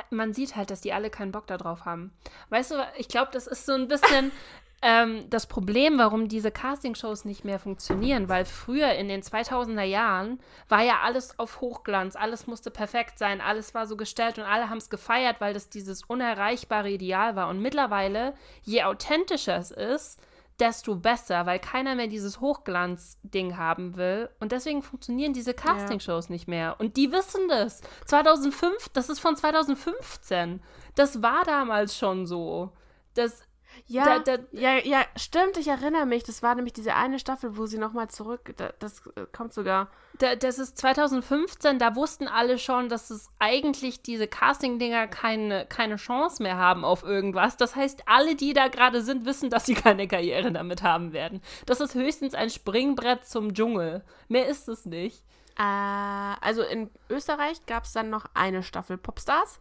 Man 0.09 0.33
sieht 0.33 0.55
halt, 0.55 0.71
dass 0.71 0.81
die 0.81 0.93
alle 0.93 1.09
keinen 1.09 1.31
Bock 1.31 1.47
darauf 1.47 1.85
haben. 1.85 2.11
Weißt 2.49 2.71
du, 2.71 2.75
ich 2.97 3.07
glaube, 3.07 3.29
das 3.31 3.47
ist 3.47 3.65
so 3.65 3.73
ein 3.73 3.87
bisschen 3.87 4.31
ähm, 4.81 5.29
das 5.29 5.47
Problem, 5.47 5.97
warum 5.97 6.27
diese 6.27 6.51
Castingshows 6.51 7.25
nicht 7.25 7.43
mehr 7.43 7.59
funktionieren, 7.59 8.29
weil 8.29 8.45
früher 8.45 8.93
in 8.93 9.07
den 9.07 9.21
2000er 9.21 9.83
Jahren 9.83 10.39
war 10.69 10.83
ja 10.83 10.99
alles 11.03 11.39
auf 11.39 11.61
Hochglanz, 11.61 12.15
alles 12.15 12.47
musste 12.47 12.69
perfekt 12.69 13.17
sein, 13.17 13.41
alles 13.41 13.73
war 13.73 13.87
so 13.87 13.97
gestellt 13.97 14.37
und 14.37 14.45
alle 14.45 14.69
haben 14.69 14.77
es 14.77 14.89
gefeiert, 14.89 15.37
weil 15.39 15.53
das 15.53 15.69
dieses 15.69 16.03
unerreichbare 16.03 16.89
Ideal 16.89 17.35
war. 17.35 17.49
Und 17.49 17.61
mittlerweile, 17.61 18.33
je 18.63 18.83
authentischer 18.83 19.57
es 19.57 19.71
ist, 19.71 20.19
desto 20.59 20.95
besser, 20.95 21.45
weil 21.45 21.59
keiner 21.59 21.95
mehr 21.95 22.07
dieses 22.07 22.39
Hochglanz-Ding 22.41 23.57
haben 23.57 23.95
will. 23.95 24.29
Und 24.39 24.51
deswegen 24.51 24.81
funktionieren 24.81 25.33
diese 25.33 25.53
Castingshows 25.53 26.29
nicht 26.29 26.47
mehr. 26.47 26.75
Und 26.79 26.97
die 26.97 27.11
wissen 27.11 27.47
das. 27.47 27.81
2005, 28.05 28.89
das 28.89 29.09
ist 29.09 29.19
von 29.19 29.35
2015. 29.35 30.61
Das 30.95 31.21
war 31.21 31.43
damals 31.45 31.97
schon 31.97 32.25
so. 32.25 32.71
Das, 33.13 33.43
Ja, 33.89 34.19
Da- 34.19 34.37
da- 34.37 34.43
ja, 34.51 34.75
ja, 34.83 35.05
stimmt, 35.15 35.55
ich 35.57 35.69
erinnere 35.69 36.05
mich. 36.05 36.23
Das 36.25 36.43
war 36.43 36.53
nämlich 36.55 36.73
diese 36.73 36.93
eine 36.93 37.19
Staffel, 37.19 37.55
wo 37.55 37.65
sie 37.67 37.77
nochmal 37.77 38.09
zurück, 38.09 38.53
da, 38.57 38.73
das 38.79 39.07
äh, 39.15 39.25
kommt 39.31 39.53
sogar. 39.53 39.87
da, 40.19 40.35
das 40.35 40.59
ist 40.59 40.77
2015, 40.77 41.79
da 41.79 41.95
wussten 41.95 42.27
alle 42.27 42.57
schon, 42.59 42.89
dass 42.89 43.09
es 43.11 43.29
eigentlich 43.39 44.01
diese 44.01 44.27
Casting-Dinger 44.27 45.07
keine, 45.07 45.65
keine 45.67 45.95
Chance 45.95 46.43
mehr 46.43 46.57
haben 46.57 46.83
auf 46.83 47.03
irgendwas. 47.03 47.55
Das 47.55 47.77
heißt, 47.77 48.03
alle, 48.07 48.35
die 48.35 48.51
da 48.53 48.67
gerade 48.67 49.01
sind, 49.01 49.25
wissen, 49.25 49.49
dass 49.49 49.65
sie 49.65 49.75
keine 49.75 50.07
Karriere 50.09 50.51
damit 50.51 50.83
haben 50.83 51.13
werden. 51.13 51.41
Das 51.65 51.79
ist 51.79 51.95
höchstens 51.95 52.33
ein 52.33 52.49
Springbrett 52.49 53.25
zum 53.25 53.53
Dschungel. 53.53 54.03
Mehr 54.27 54.47
ist 54.47 54.67
es 54.67 54.85
nicht. 54.85 55.23
Äh, 55.57 55.61
also 55.63 56.61
in 56.61 56.89
Österreich 57.09 57.65
gab 57.65 57.85
es 57.85 57.93
dann 57.93 58.09
noch 58.09 58.25
eine 58.33 58.63
Staffel 58.63 58.97
Popstars. 58.97 59.59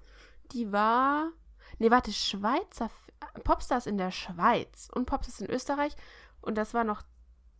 Die 0.53 0.72
war. 0.72 1.29
Nee, 1.79 1.91
warte, 1.93 2.12
Schweizer. 2.12 2.91
Popstars 3.45 3.87
in 3.87 3.99
der 3.99 4.11
Schweiz 4.11 4.89
und 4.95 5.07
Popstars 5.07 5.41
in 5.41 5.51
Österreich. 5.51 5.95
Und 6.41 6.57
das 6.57 6.75
war 6.75 6.85
noch. 6.85 7.03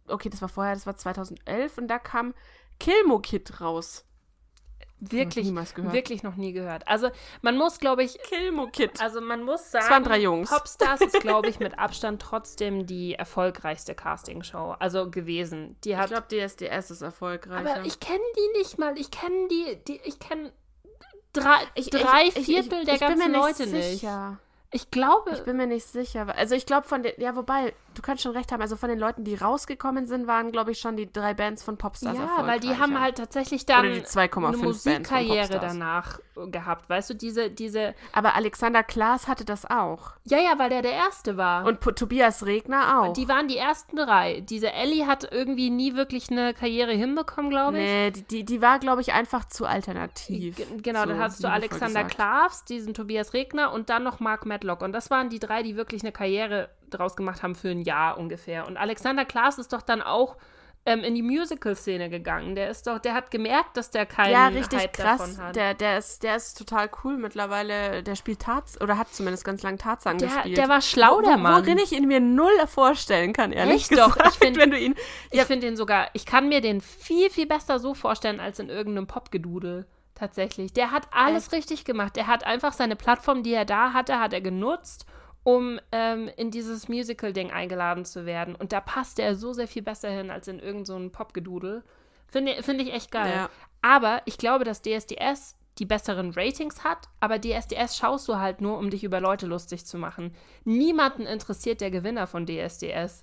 Okay, 0.09 0.29
das 0.29 0.41
war 0.41 0.49
vorher, 0.49 0.75
das 0.75 0.87
war 0.87 0.97
2011 0.97 1.79
und 1.79 1.89
da 1.89 1.99
kam 1.99 2.35
Kilmo 2.79 3.19
Kid 3.19 3.61
raus. 3.61 4.05
Wirklich, 4.99 5.53
gehört. 5.75 5.93
wirklich 5.93 6.23
noch 6.23 6.37
nie 6.37 6.53
gehört. 6.55 6.89
Also 6.89 7.11
man 7.43 7.59
muss, 7.59 7.81
glaube 7.81 8.03
ich, 8.03 8.17
Kilmo 8.23 8.69
Kid. 8.69 8.99
also 9.03 9.21
man 9.21 9.43
muss 9.43 9.71
sagen, 9.71 9.91
waren 9.91 10.05
drei 10.05 10.19
Jungs. 10.21 10.49
Popstars 10.49 11.03
ist, 11.03 11.21
glaube 11.21 11.51
ich, 11.51 11.59
mit 11.61 11.79
Abstand 11.79 12.23
trotzdem 12.23 12.87
die 12.87 13.15
erfolgreichste 13.15 13.95
Castingshow, 13.95 14.75
also 14.79 15.11
gewesen. 15.11 15.77
Die 15.85 15.91
Ich 15.91 15.97
hat, 15.97 16.09
glaube, 16.09 16.29
DSDS 16.29 16.91
ist 16.91 17.03
erfolgreicher. 17.03 17.77
aber 17.77 17.85
ich 17.87 18.01
kenne 18.01 18.21
die 18.39 18.59
nicht 18.59 18.79
mal. 18.79 18.97
Ich 18.99 19.11
kenne 19.11 19.49
die, 19.49 19.85
die, 19.87 20.01
ich 20.05 20.19
kenne 20.19 20.51
drei, 21.35 21.59
Ich- 21.75 21.91
drei 21.91 22.29
ich- 22.29 22.37
ich- 22.39 22.47
Viertel 22.47 22.79
ich, 22.81 22.85
der 22.87 22.95
ich 22.95 23.01
bin 23.01 23.09
ganzen 23.19 23.33
mir 23.33 23.39
Leute 23.39 23.63
nicht 23.67 23.73
nicht. 24.03 24.03
Ich 24.77 24.91
glaube, 24.91 25.31
Ich 25.33 25.43
bin 25.43 25.57
mir 25.57 25.67
nicht 25.67 25.87
sicher. 25.87 26.27
Also 26.37 26.55
ich 26.55 26.67
glaube 26.67 26.87
von 26.87 27.03
den, 27.03 27.15
ja, 27.17 27.35
wobei, 27.35 27.73
du 27.97 28.03
kannst 28.03 28.23
schon 28.23 28.33
recht 28.33 28.53
haben, 28.53 28.61
also 28.61 28.77
von 28.77 28.89
den 28.89 28.99
Leuten, 28.99 29.25
die 29.25 29.35
rausgekommen 29.35 30.07
sind, 30.07 30.27
waren, 30.27 30.53
glaube 30.53 30.71
ich, 30.73 30.79
schon 30.79 30.97
die 30.97 31.11
drei 31.13 31.35
Bands 31.35 31.63
von 31.63 31.77
Popstars 31.77 32.17
ja, 32.17 32.47
weil 32.47 32.61
die 32.61 32.77
haben 32.77 33.01
halt 33.01 33.17
tatsächlich 33.19 33.67
dann 33.67 33.81
Oder 33.87 33.91
die 33.95 34.01
2,5 34.03 34.47
eine 34.47 34.57
Musikkarriere 34.59 35.59
danach 35.61 36.21
gehabt. 36.51 36.89
Weißt 36.91 37.11
du, 37.11 37.15
diese, 37.15 37.51
diese, 37.51 37.95
Aber 38.13 38.35
Alexander 38.35 38.83
Klaas 38.83 39.27
hatte 39.27 39.45
das 39.45 39.65
auch. 39.65 40.13
ja, 40.25 40.39
ja, 40.39 40.59
weil 40.59 40.69
der 40.71 40.83
der 40.83 40.93
Erste 40.93 41.37
war. 41.37 41.65
Und 41.65 41.81
Po- 41.81 41.93
Tobias 41.93 42.45
Regner 42.45 43.01
auch. 43.01 43.13
Die 43.15 43.27
waren 43.29 43.49
die 43.49 43.57
ersten 43.57 43.97
drei. 43.97 44.41
Diese 44.43 44.73
Ellie 44.73 45.07
hat 45.07 45.27
irgendwie 45.33 45.71
nie 45.71 45.95
wirklich 45.97 46.31
eine 46.31 46.53
Karriere 46.53 46.93
hinbekommen, 46.93 47.51
glaube 47.51 47.79
ich. 47.79 47.85
nee, 47.85 48.11
die, 48.11 48.23
die, 48.23 48.45
die 48.45 48.61
war, 48.63 48.79
glaube 48.79 49.01
ich, 49.01 49.15
einfach 49.15 49.47
zu 49.47 49.65
alternativ. 49.67 50.57
G 50.57 50.67
genau, 50.83 51.01
so 51.03 51.07
dann 51.09 51.19
hast 51.19 51.43
du 51.43 51.49
Alexander. 51.49 52.05
Klavs, 52.05 52.65
diesen 52.65 52.93
Tobias 52.95 53.33
Regner 53.33 53.73
und 53.73 53.89
dann 53.89 54.03
noch 54.03 54.21
Mark 54.21 54.45
Medlock. 54.45 54.83
Und 54.83 54.93
das 54.93 55.11
waren 55.11 55.31
die 55.31 55.39
drei, 55.39 55.63
die 55.63 55.77
wirklich 55.77 56.03
eine 56.03 56.13
Karriere 56.13 56.69
draus 56.91 57.17
gemacht 57.17 57.43
haben 57.43 57.55
für 57.55 57.69
ein 57.71 57.81
Jahr 57.83 58.19
ungefähr. 58.19 58.67
Und 58.67 58.77
Alexander 58.77 59.25
Klavs 59.25 59.59
ist 59.59 59.73
doch 59.73 59.83
dann 59.83 60.03
auch 60.03 60.37
ähm, 60.89 61.01
in 61.01 61.17
die 61.17 61.23
Musical-Szene 61.23 62.09
gegangen. 62.09 62.55
Der 62.55 62.71
ist 62.71 62.87
doch, 62.87 63.01
der 63.01 63.15
hat 63.15 63.33
gemerkt, 63.33 63.77
dass 63.77 63.91
der 63.91 64.07
keinen 64.07 64.31
Ja, 64.33 64.47
richtig 64.47 64.79
Hype 64.79 64.93
krass. 64.93 65.19
davon 65.19 65.39
hat. 65.39 65.57
Der, 65.57 65.75
der, 65.75 65.99
ist, 65.99 66.23
der 66.23 66.37
ist 66.37 66.57
total 66.57 66.89
cool 67.03 67.17
mittlerweile. 67.17 68.05
Der 68.05 68.15
spielt 68.15 68.41
Tarz 68.43 68.79
oder 68.81 68.97
hat 68.97 69.13
zumindest 69.13 69.45
ganz 69.45 69.63
lang 69.65 69.79
Tarzan 69.79 70.19
der, 70.19 70.29
gespielt. 70.29 70.57
der 70.59 70.69
war 70.69 70.81
schlau, 70.81 71.21
der 71.23 71.39
Mann. 71.39 71.65
Worin 71.65 71.79
ich 71.79 71.91
ihn 71.91 72.07
mir 72.07 72.21
null 72.21 72.53
vorstellen 72.69 73.33
kann, 73.33 73.51
ehrlich 73.51 73.91
Echt 73.91 73.99
doch, 73.99 74.15
gesagt. 74.17 74.35
ich 74.35 74.39
find- 74.39 74.57
wenn 74.59 74.71
du 74.71 74.79
ihn. 74.79 74.95
Ich 75.33 75.43
finde 75.43 75.67
den 75.67 75.77
sogar, 75.77 76.09
ich 76.13 76.25
kann 76.25 76.49
mir 76.49 76.61
den 76.61 76.81
viel, 76.81 77.31
viel 77.31 77.47
besser 77.47 77.81
so 77.81 77.93
vorstellen 77.95 78.39
als 78.39 78.61
in 78.61 78.69
irgendeinem 78.69 79.09
Popgedudel. 79.09 79.87
Tatsächlich. 80.15 80.73
Der 80.73 80.93
hat 80.93 81.09
alles 81.11 81.53
richtig 81.53 81.85
gemacht. 81.85 82.17
Der 82.17 82.27
hat 82.27 82.45
einfach 82.47 82.73
seine 82.73 82.97
Plattform, 82.97 83.43
die 83.43 83.53
er 83.53 83.67
da 83.67 83.93
hatte, 83.93 84.19
hat 84.19 84.33
er 84.33 84.41
genutzt, 84.41 85.05
um 85.47 85.79
ähm, 85.93 86.29
in 86.37 86.51
dieses 86.51 86.89
Musical-Ding 86.89 87.53
eingeladen 87.53 88.05
zu 88.05 88.27
werden. 88.27 88.57
Und 88.57 88.73
da 88.73 88.81
passt 88.81 89.21
er 89.21 89.37
so 89.37 89.53
sehr 89.53 89.69
viel 89.69 89.83
besser 89.83 90.11
hin 90.11 90.29
als 90.29 90.49
in 90.49 90.59
irgendeinem 90.59 91.05
so 91.05 91.11
Popgedudel. 91.11 91.85
Finde 92.27 92.61
find 92.65 92.81
ich 92.83 92.93
echt 92.93 93.13
geil. 93.13 93.33
Ja. 93.33 93.51
Aber 93.81 94.23
ich 94.25 94.39
glaube, 94.39 94.65
dass 94.65 94.83
DSDS 94.83 95.55
die 95.79 95.85
besseren 95.85 96.33
Ratings 96.33 96.83
hat, 96.83 97.09
aber 97.21 97.41
DSDS 97.41 97.97
schaust 97.97 98.27
du 98.27 98.39
halt 98.39 98.61
nur, 98.61 98.77
um 98.77 98.91
dich 98.91 99.05
über 99.05 99.21
Leute 99.21 99.47
lustig 99.47 99.87
zu 99.87 99.99
machen. 99.99 100.35
Niemanden 100.65 101.27
interessiert 101.27 101.81
der 101.81 101.93
Gewinner 101.93 102.27
von 102.27 102.45
DSDS. 102.45 103.23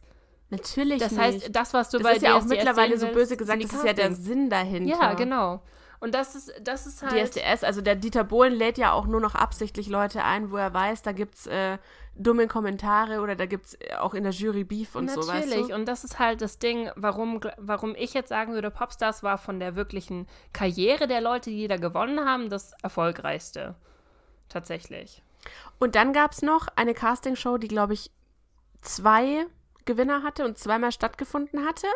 Natürlich 0.50 1.00
Das 1.00 1.12
nicht. 1.12 1.22
heißt, 1.22 1.50
das, 1.54 1.74
was 1.74 1.90
du 1.90 1.98
das 1.98 2.08
bei 2.08 2.14
ist 2.14 2.22
ja 2.22 2.36
auch 2.36 2.40
DSDS 2.40 2.50
mittlerweile 2.50 2.98
so 2.98 3.08
böse 3.08 3.36
gesagt, 3.36 3.62
das 3.62 3.74
ist 3.74 3.84
ja 3.84 3.92
der. 3.92 4.14
Sinn 4.14 4.50
dahinter. 4.50 4.98
Ja, 4.98 5.14
genau. 5.14 5.62
Und 6.00 6.16
das 6.16 6.36
ist, 6.36 6.54
das 6.62 6.86
ist 6.86 7.02
halt. 7.02 7.34
DSDS, 7.34 7.64
also 7.66 7.82
der 7.82 7.96
Dieter 7.96 8.24
Bohlen 8.24 8.54
lädt 8.54 8.78
ja 8.78 8.94
auch 8.94 9.08
nur 9.08 9.20
noch 9.20 9.36
absichtlich 9.36 9.88
Leute 9.88 10.24
ein, 10.24 10.52
wo 10.52 10.58
er 10.58 10.74
weiß, 10.74 11.02
da 11.02 11.12
gibt's 11.12 11.48
äh, 11.48 11.78
dumme 12.16 12.48
Kommentare 12.48 13.22
oder 13.22 13.36
da 13.36 13.46
gibt's 13.46 13.76
äh, 13.76 13.96
auch 13.96 14.14
in 14.14 14.24
der 14.24 14.32
Jury 14.32 14.64
Beef 14.64 14.96
und 14.96 15.06
Natürlich. 15.06 15.26
so, 15.26 15.34
weißt 15.34 15.70
du? 15.70 15.76
Und 15.76 15.86
das 15.88 16.04
ist 16.04 16.20
halt 16.20 16.42
das 16.42 16.60
Ding, 16.60 16.90
warum, 16.96 17.42
warum 17.58 17.96
ich 17.96 18.14
jetzt 18.14 18.30
sagen 18.30 18.54
würde, 18.54 18.70
Popstars 18.72 19.24
war 19.24 19.38
von 19.38 19.60
der 19.60 19.76
wirklichen 19.76 20.28
Karriere 20.52 21.08
der 21.08 21.22
Leute, 21.22 21.50
die 21.50 21.68
da 21.68 21.78
gewonnen 21.78 22.20
haben, 22.20 22.50
das 22.50 22.74
erfolgreichste. 22.84 23.76
Tatsächlich. 24.50 25.24
Und 25.80 25.96
dann 25.96 26.14
gab's 26.14 26.42
noch 26.42 26.68
eine 26.76 26.94
Castingshow, 26.94 27.58
die, 27.58 27.68
glaube 27.68 27.94
ich, 27.94 28.12
zwei 28.82 29.46
Gewinner 29.86 30.24
hatte 30.24 30.46
und 30.46 30.58
zweimal 30.58 30.92
stattgefunden 30.92 31.66
hatte. 31.66 31.88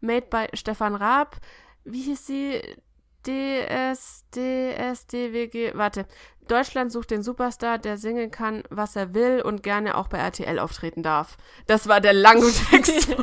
Made 0.00 0.26
by 0.26 0.46
Stefan 0.54 0.94
Raab. 0.94 1.36
Wie 1.84 2.02
hieß 2.02 2.26
sie? 2.26 2.62
DS, 3.26 4.24
DS, 4.34 5.06
DWG. 5.06 5.72
Warte. 5.74 6.06
Deutschland 6.48 6.90
sucht 6.90 7.12
den 7.12 7.22
Superstar, 7.22 7.78
der 7.78 7.96
singen 7.98 8.30
kann, 8.32 8.64
was 8.68 8.96
er 8.96 9.14
will 9.14 9.42
und 9.42 9.62
gerne 9.62 9.96
auch 9.96 10.08
bei 10.08 10.18
RTL 10.18 10.58
auftreten 10.58 11.02
darf. 11.04 11.36
Das 11.68 11.88
war 11.88 12.00
der 12.00 12.12
lange 12.14 12.50
Text. 12.70 13.14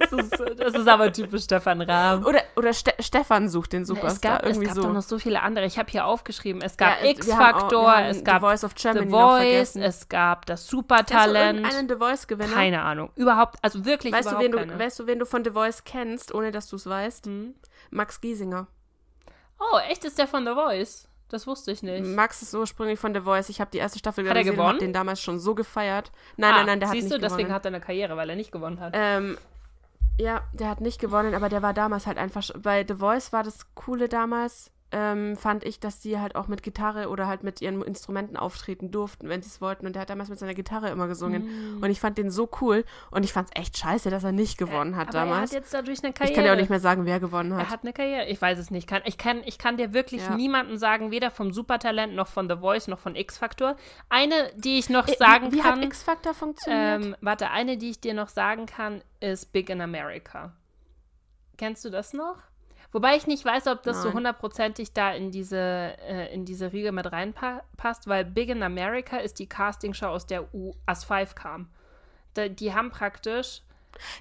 Das 0.00 0.12
ist, 0.12 0.38
das 0.58 0.74
ist 0.74 0.88
aber 0.88 1.12
typisch 1.12 1.44
Stefan 1.44 1.82
Rahm. 1.82 2.24
oder 2.24 2.40
oder 2.56 2.72
Ste 2.72 2.92
Stefan 3.00 3.48
sucht 3.48 3.72
den 3.74 3.82
Es 3.82 3.88
Superstar. 3.88 4.32
gab, 4.38 4.42
es 4.44 4.48
irgendwie 4.50 4.66
gab 4.68 4.76
so. 4.76 4.82
doch 4.82 4.92
noch 4.92 5.02
so 5.02 5.18
viele 5.18 5.42
andere. 5.42 5.66
Ich 5.66 5.78
habe 5.78 5.90
hier 5.90 6.06
aufgeschrieben, 6.06 6.62
es 6.62 6.76
gab 6.76 7.00
Ja, 7.02 7.10
es- 7.10 7.18
X-Factor, 7.18 7.90
haben 7.96 8.04
es 8.06 8.18
The 8.18 8.24
gab 8.24 8.40
Voice 8.40 8.64
of 8.64 8.74
Germany 8.74 9.06
The 9.06 9.10
Voice, 9.12 9.76
es 9.76 10.08
gab 10.08 10.46
das 10.46 10.60
Kennst 10.60 10.72
du 10.72 10.76
Supertalent. 10.78 11.58
irgendeinen 11.60 11.88
The 11.88 11.94
Voice-Gewinner? 11.96 12.54
Keine 12.54 12.82
Ahnung. 12.82 13.10
Überhaupt, 13.16 13.56
also 13.62 13.84
wirklich 13.84 14.12
Weißt 14.12 14.26
du, 14.26 14.30
überhaupt 14.30 14.44
wen 14.44 14.52
du, 14.52 14.58
keine. 14.58 14.78
weißt 14.78 14.98
du, 14.98 15.06
wen 15.06 15.18
du 15.18 15.26
von 15.26 15.44
The 15.44 15.50
Voice 15.50 15.84
kennst, 15.84 16.34
ohne 16.34 16.50
dass 16.50 16.68
du 16.68 16.76
es 16.76 16.86
weißt? 16.86 17.26
Hm? 17.26 17.54
Max 17.90 18.20
Giesinger. 18.20 18.66
Oh, 19.58 19.78
echt 19.88 20.04
ist 20.04 20.18
der 20.18 20.26
von 20.26 20.44
The 20.46 20.52
Voice? 20.54 21.06
Das 21.28 21.46
wusste 21.46 21.70
ich 21.70 21.82
nicht. 21.82 22.04
Max 22.04 22.42
ist 22.42 22.54
ursprünglich 22.54 22.98
von 22.98 23.14
The 23.14 23.20
Voice. 23.20 23.48
Ich 23.50 23.60
habe 23.60 23.70
die 23.70 23.78
erste 23.78 23.98
Staffel 24.00 24.24
Hat 24.28 24.34
er 24.36 24.40
gesehen 24.42 24.50
und 24.52 24.56
gewonnen? 24.56 24.72
hab 24.74 24.78
den 24.80 24.92
damals 24.92 25.20
schon 25.22 25.38
so 25.38 25.54
gefeiert. 25.54 26.10
Nein, 26.36 26.52
Ah, 26.52 26.56
nein, 26.58 26.66
nein, 26.66 26.80
der 26.80 26.88
hat 26.88 26.94
Siehst 26.94 27.04
nicht 27.08 27.16
du, 27.16 27.20
deswegen 27.20 27.42
gewonnen. 27.44 27.54
hat 27.54 27.64
er 27.66 27.68
eine 27.68 27.80
Karriere, 27.80 28.16
weil 28.16 28.30
er 28.30 28.36
nicht 28.36 28.50
gewonnen 28.50 28.80
hat. 28.80 28.94
ähm, 28.96 29.38
ja, 30.18 30.42
der 30.52 30.68
hat 30.68 30.80
nicht 30.80 31.00
gewonnen, 31.00 31.34
aber 31.34 31.48
der 31.48 31.62
war 31.62 31.72
damals 31.72 32.06
halt 32.06 32.18
einfach. 32.18 32.50
Bei 32.58 32.84
The 32.86 32.94
Voice 32.94 33.32
war 33.32 33.42
das 33.44 33.74
Coole 33.74 34.08
damals, 34.08 34.70
ähm, 34.92 35.36
fand 35.36 35.62
ich, 35.64 35.78
dass 35.78 36.00
die 36.00 36.18
halt 36.18 36.34
auch 36.34 36.48
mit 36.48 36.62
Gitarre 36.64 37.08
oder 37.10 37.26
halt 37.28 37.42
mit 37.44 37.60
ihren 37.60 37.80
Instrumenten 37.82 38.36
auftreten 38.36 38.90
durften, 38.90 39.28
wenn 39.28 39.40
sie 39.42 39.48
es 39.48 39.60
wollten. 39.60 39.86
Und 39.86 39.94
der 39.94 40.02
hat 40.02 40.10
damals 40.10 40.28
mit 40.30 40.38
seiner 40.38 40.54
Gitarre 40.54 40.88
immer 40.90 41.06
gesungen. 41.06 41.78
Mm. 41.78 41.82
Und 41.82 41.90
ich 41.90 42.00
fand 42.00 42.18
den 42.18 42.30
so 42.30 42.48
cool. 42.60 42.84
Und 43.12 43.24
ich 43.24 43.32
fand 43.32 43.48
es 43.52 43.60
echt 43.60 43.78
scheiße, 43.78 44.10
dass 44.10 44.24
er 44.24 44.32
nicht 44.32 44.58
gewonnen 44.58 44.96
hat 44.96 45.08
Aber 45.10 45.18
er 45.18 45.24
damals. 45.26 45.50
hat 45.50 45.58
jetzt 45.58 45.72
dadurch 45.72 46.02
eine 46.02 46.12
Karriere. 46.12 46.30
ich 46.32 46.34
kann 46.36 46.44
dir 46.44 46.52
auch 46.52 46.56
nicht 46.56 46.70
mehr 46.70 46.80
sagen, 46.80 47.04
wer 47.06 47.20
gewonnen 47.20 47.54
hat. 47.54 47.66
Er 47.66 47.70
hat 47.70 47.82
eine 47.82 47.92
Karriere. 47.92 48.26
Ich 48.26 48.42
weiß 48.42 48.58
es 48.58 48.70
nicht. 48.72 48.88
Kann, 48.88 49.02
ich, 49.04 49.16
kann, 49.16 49.42
ich 49.44 49.58
kann 49.58 49.76
dir 49.76 49.92
wirklich 49.94 50.22
Ja. 50.22 50.34
niemanden 50.34 50.76
sagen, 50.76 51.10
weder 51.12 51.30
vom 51.30 51.52
Supertalent 51.52 52.14
noch 52.14 52.26
von 52.26 52.48
The 52.48 52.56
Voice 52.56 52.88
noch 52.88 52.98
von 52.98 53.14
X-Factor. 53.14 53.76
Eine, 54.08 54.34
die 54.56 54.78
ich 54.78 54.88
noch 54.90 55.06
Äh, 55.06 55.14
sagen 55.16 55.52
wie, 55.52 55.56
wie 55.56 55.60
kann. 55.60 55.78
hat 55.78 55.84
X-Factor 55.84 56.34
funktioniert? 56.34 57.04
ähm, 57.04 57.16
warte, 57.20 57.50
eine, 57.50 57.76
die 57.76 57.90
ich 57.90 58.00
dir 58.00 58.14
noch 58.14 58.28
sagen 58.28 58.66
kann, 58.66 59.02
ist 59.20 59.52
Big 59.52 59.70
in 59.70 59.80
America. 59.80 60.52
Kennst 61.58 61.84
du 61.84 61.90
das 61.90 62.12
noch? 62.12 62.36
Wobei 62.92 63.16
ich 63.16 63.26
nicht 63.26 63.44
weiß, 63.44 63.68
ob 63.68 63.82
das 63.84 63.98
so 63.98 64.08
Nein. 64.08 64.16
hundertprozentig 64.16 64.92
da 64.92 65.12
in 65.12 65.30
diese, 65.30 65.56
äh, 65.56 66.32
in 66.34 66.44
diese 66.44 66.72
Riege 66.72 66.90
mit 66.92 67.10
reinpasst, 67.10 68.08
weil 68.08 68.24
Big 68.24 68.48
in 68.48 68.62
America 68.62 69.18
ist 69.18 69.38
die 69.38 69.48
Castingshow, 69.48 70.06
aus 70.06 70.26
der 70.26 70.52
U 70.54 70.72
As 70.86 71.04
5 71.04 71.34
kam. 71.34 71.68
Da, 72.34 72.48
die 72.48 72.74
haben 72.74 72.90
praktisch, 72.90 73.62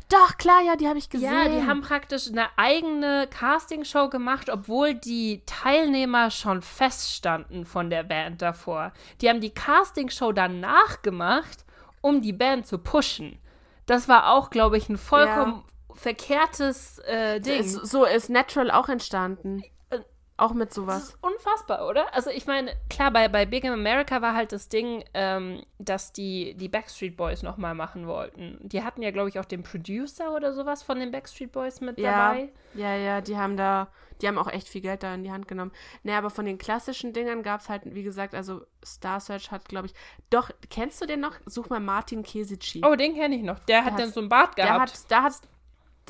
Doch, 0.09 0.37
klar, 0.37 0.61
ja, 0.63 0.75
die 0.75 0.87
habe 0.87 0.97
ich 0.99 1.09
gesehen. 1.09 1.31
ja, 1.31 1.47
die 1.47 1.65
haben 1.65 1.81
praktisch 1.81 2.27
eine 2.27 2.47
eigene 2.57 3.27
Castingshow 3.27 4.09
gemacht, 4.09 4.49
obwohl 4.49 4.93
die 4.93 5.43
Teilnehmer 5.45 6.31
schon 6.31 6.61
feststanden 6.61 7.65
von 7.65 7.89
der 7.89 8.03
Band 8.03 8.41
davor. 8.41 8.91
Die 9.21 9.29
haben 9.29 9.41
die 9.41 9.53
Castingshow 9.53 10.31
danach 10.31 11.01
gemacht, 11.01 11.65
um 12.01 12.21
die 12.21 12.33
Band 12.33 12.65
zu 12.67 12.77
pushen. 12.77 13.39
Das 13.85 14.07
war 14.07 14.31
auch, 14.31 14.49
glaube 14.51 14.77
ich, 14.77 14.89
ein 14.89 14.97
vollkommen 14.97 15.63
verkehrtes 15.93 16.99
äh, 16.99 17.39
Ding. 17.39 17.59
Ist, 17.61 17.73
so 17.87 18.05
ist 18.05 18.29
Natural 18.29 18.71
auch 18.71 18.89
entstanden. 18.89 19.63
Äh, 19.89 19.99
Auch 20.37 20.53
mit 20.53 20.69
Das 20.69 20.75
sowas. 20.75 21.03
ist 21.09 21.17
unfassbar, 21.21 21.87
oder? 21.87 22.13
Also 22.13 22.29
ich 22.29 22.45
meine, 22.47 22.71
klar, 22.89 23.11
bei, 23.11 23.27
bei 23.27 23.45
Big 23.45 23.63
in 23.63 23.71
America 23.73 24.21
war 24.21 24.33
halt 24.35 24.51
das 24.51 24.69
Ding, 24.69 25.03
ähm, 25.13 25.63
dass 25.77 26.13
die, 26.13 26.55
die 26.55 26.69
Backstreet 26.69 27.17
Boys 27.17 27.43
nochmal 27.43 27.75
machen 27.75 28.07
wollten. 28.07 28.57
Die 28.61 28.83
hatten 28.83 29.01
ja, 29.01 29.11
glaube 29.11 29.29
ich, 29.29 29.39
auch 29.39 29.45
den 29.45 29.63
Producer 29.63 30.33
oder 30.35 30.53
sowas 30.53 30.83
von 30.83 30.99
den 30.99 31.11
Backstreet 31.11 31.51
Boys 31.51 31.81
mit 31.81 31.99
Ja, 31.99 32.29
dabei. 32.33 32.49
ja, 32.73 32.95
ja, 32.95 33.21
die 33.21 33.37
haben 33.37 33.57
da, 33.57 33.87
die 34.21 34.27
haben 34.27 34.37
auch 34.37 34.47
echt 34.51 34.67
viel 34.69 34.81
Geld 34.81 35.03
da 35.03 35.13
in 35.13 35.23
die 35.23 35.31
Hand 35.31 35.47
genommen. 35.47 35.71
Naja, 36.03 36.17
aber 36.19 36.29
von 36.29 36.45
den 36.45 36.57
klassischen 36.57 37.11
Dingern 37.13 37.43
gab 37.43 37.61
es 37.61 37.67
halt, 37.69 37.81
wie 37.85 38.03
gesagt, 38.03 38.33
also 38.35 38.61
Star 38.85 39.19
Search 39.19 39.51
hat, 39.51 39.67
glaube 39.67 39.87
ich, 39.87 39.93
doch, 40.29 40.49
kennst 40.69 41.01
du 41.01 41.05
den 41.05 41.19
noch? 41.21 41.35
Such 41.45 41.69
mal 41.69 41.79
Martin 41.81 42.23
Kesici. 42.23 42.81
Oh, 42.85 42.95
den 42.95 43.13
kenne 43.15 43.35
ich 43.35 43.43
noch. 43.43 43.59
Der 43.59 43.79
hat 43.83 43.91
Der 43.93 43.97
dann 43.97 44.07
hat- 44.07 44.13
so 44.13 44.19
einen 44.21 44.29
Bart 44.29 44.57
der 44.57 44.65
gehabt. 44.67 44.93
hat, 44.93 45.11
der 45.11 45.23
hat, 45.23 45.33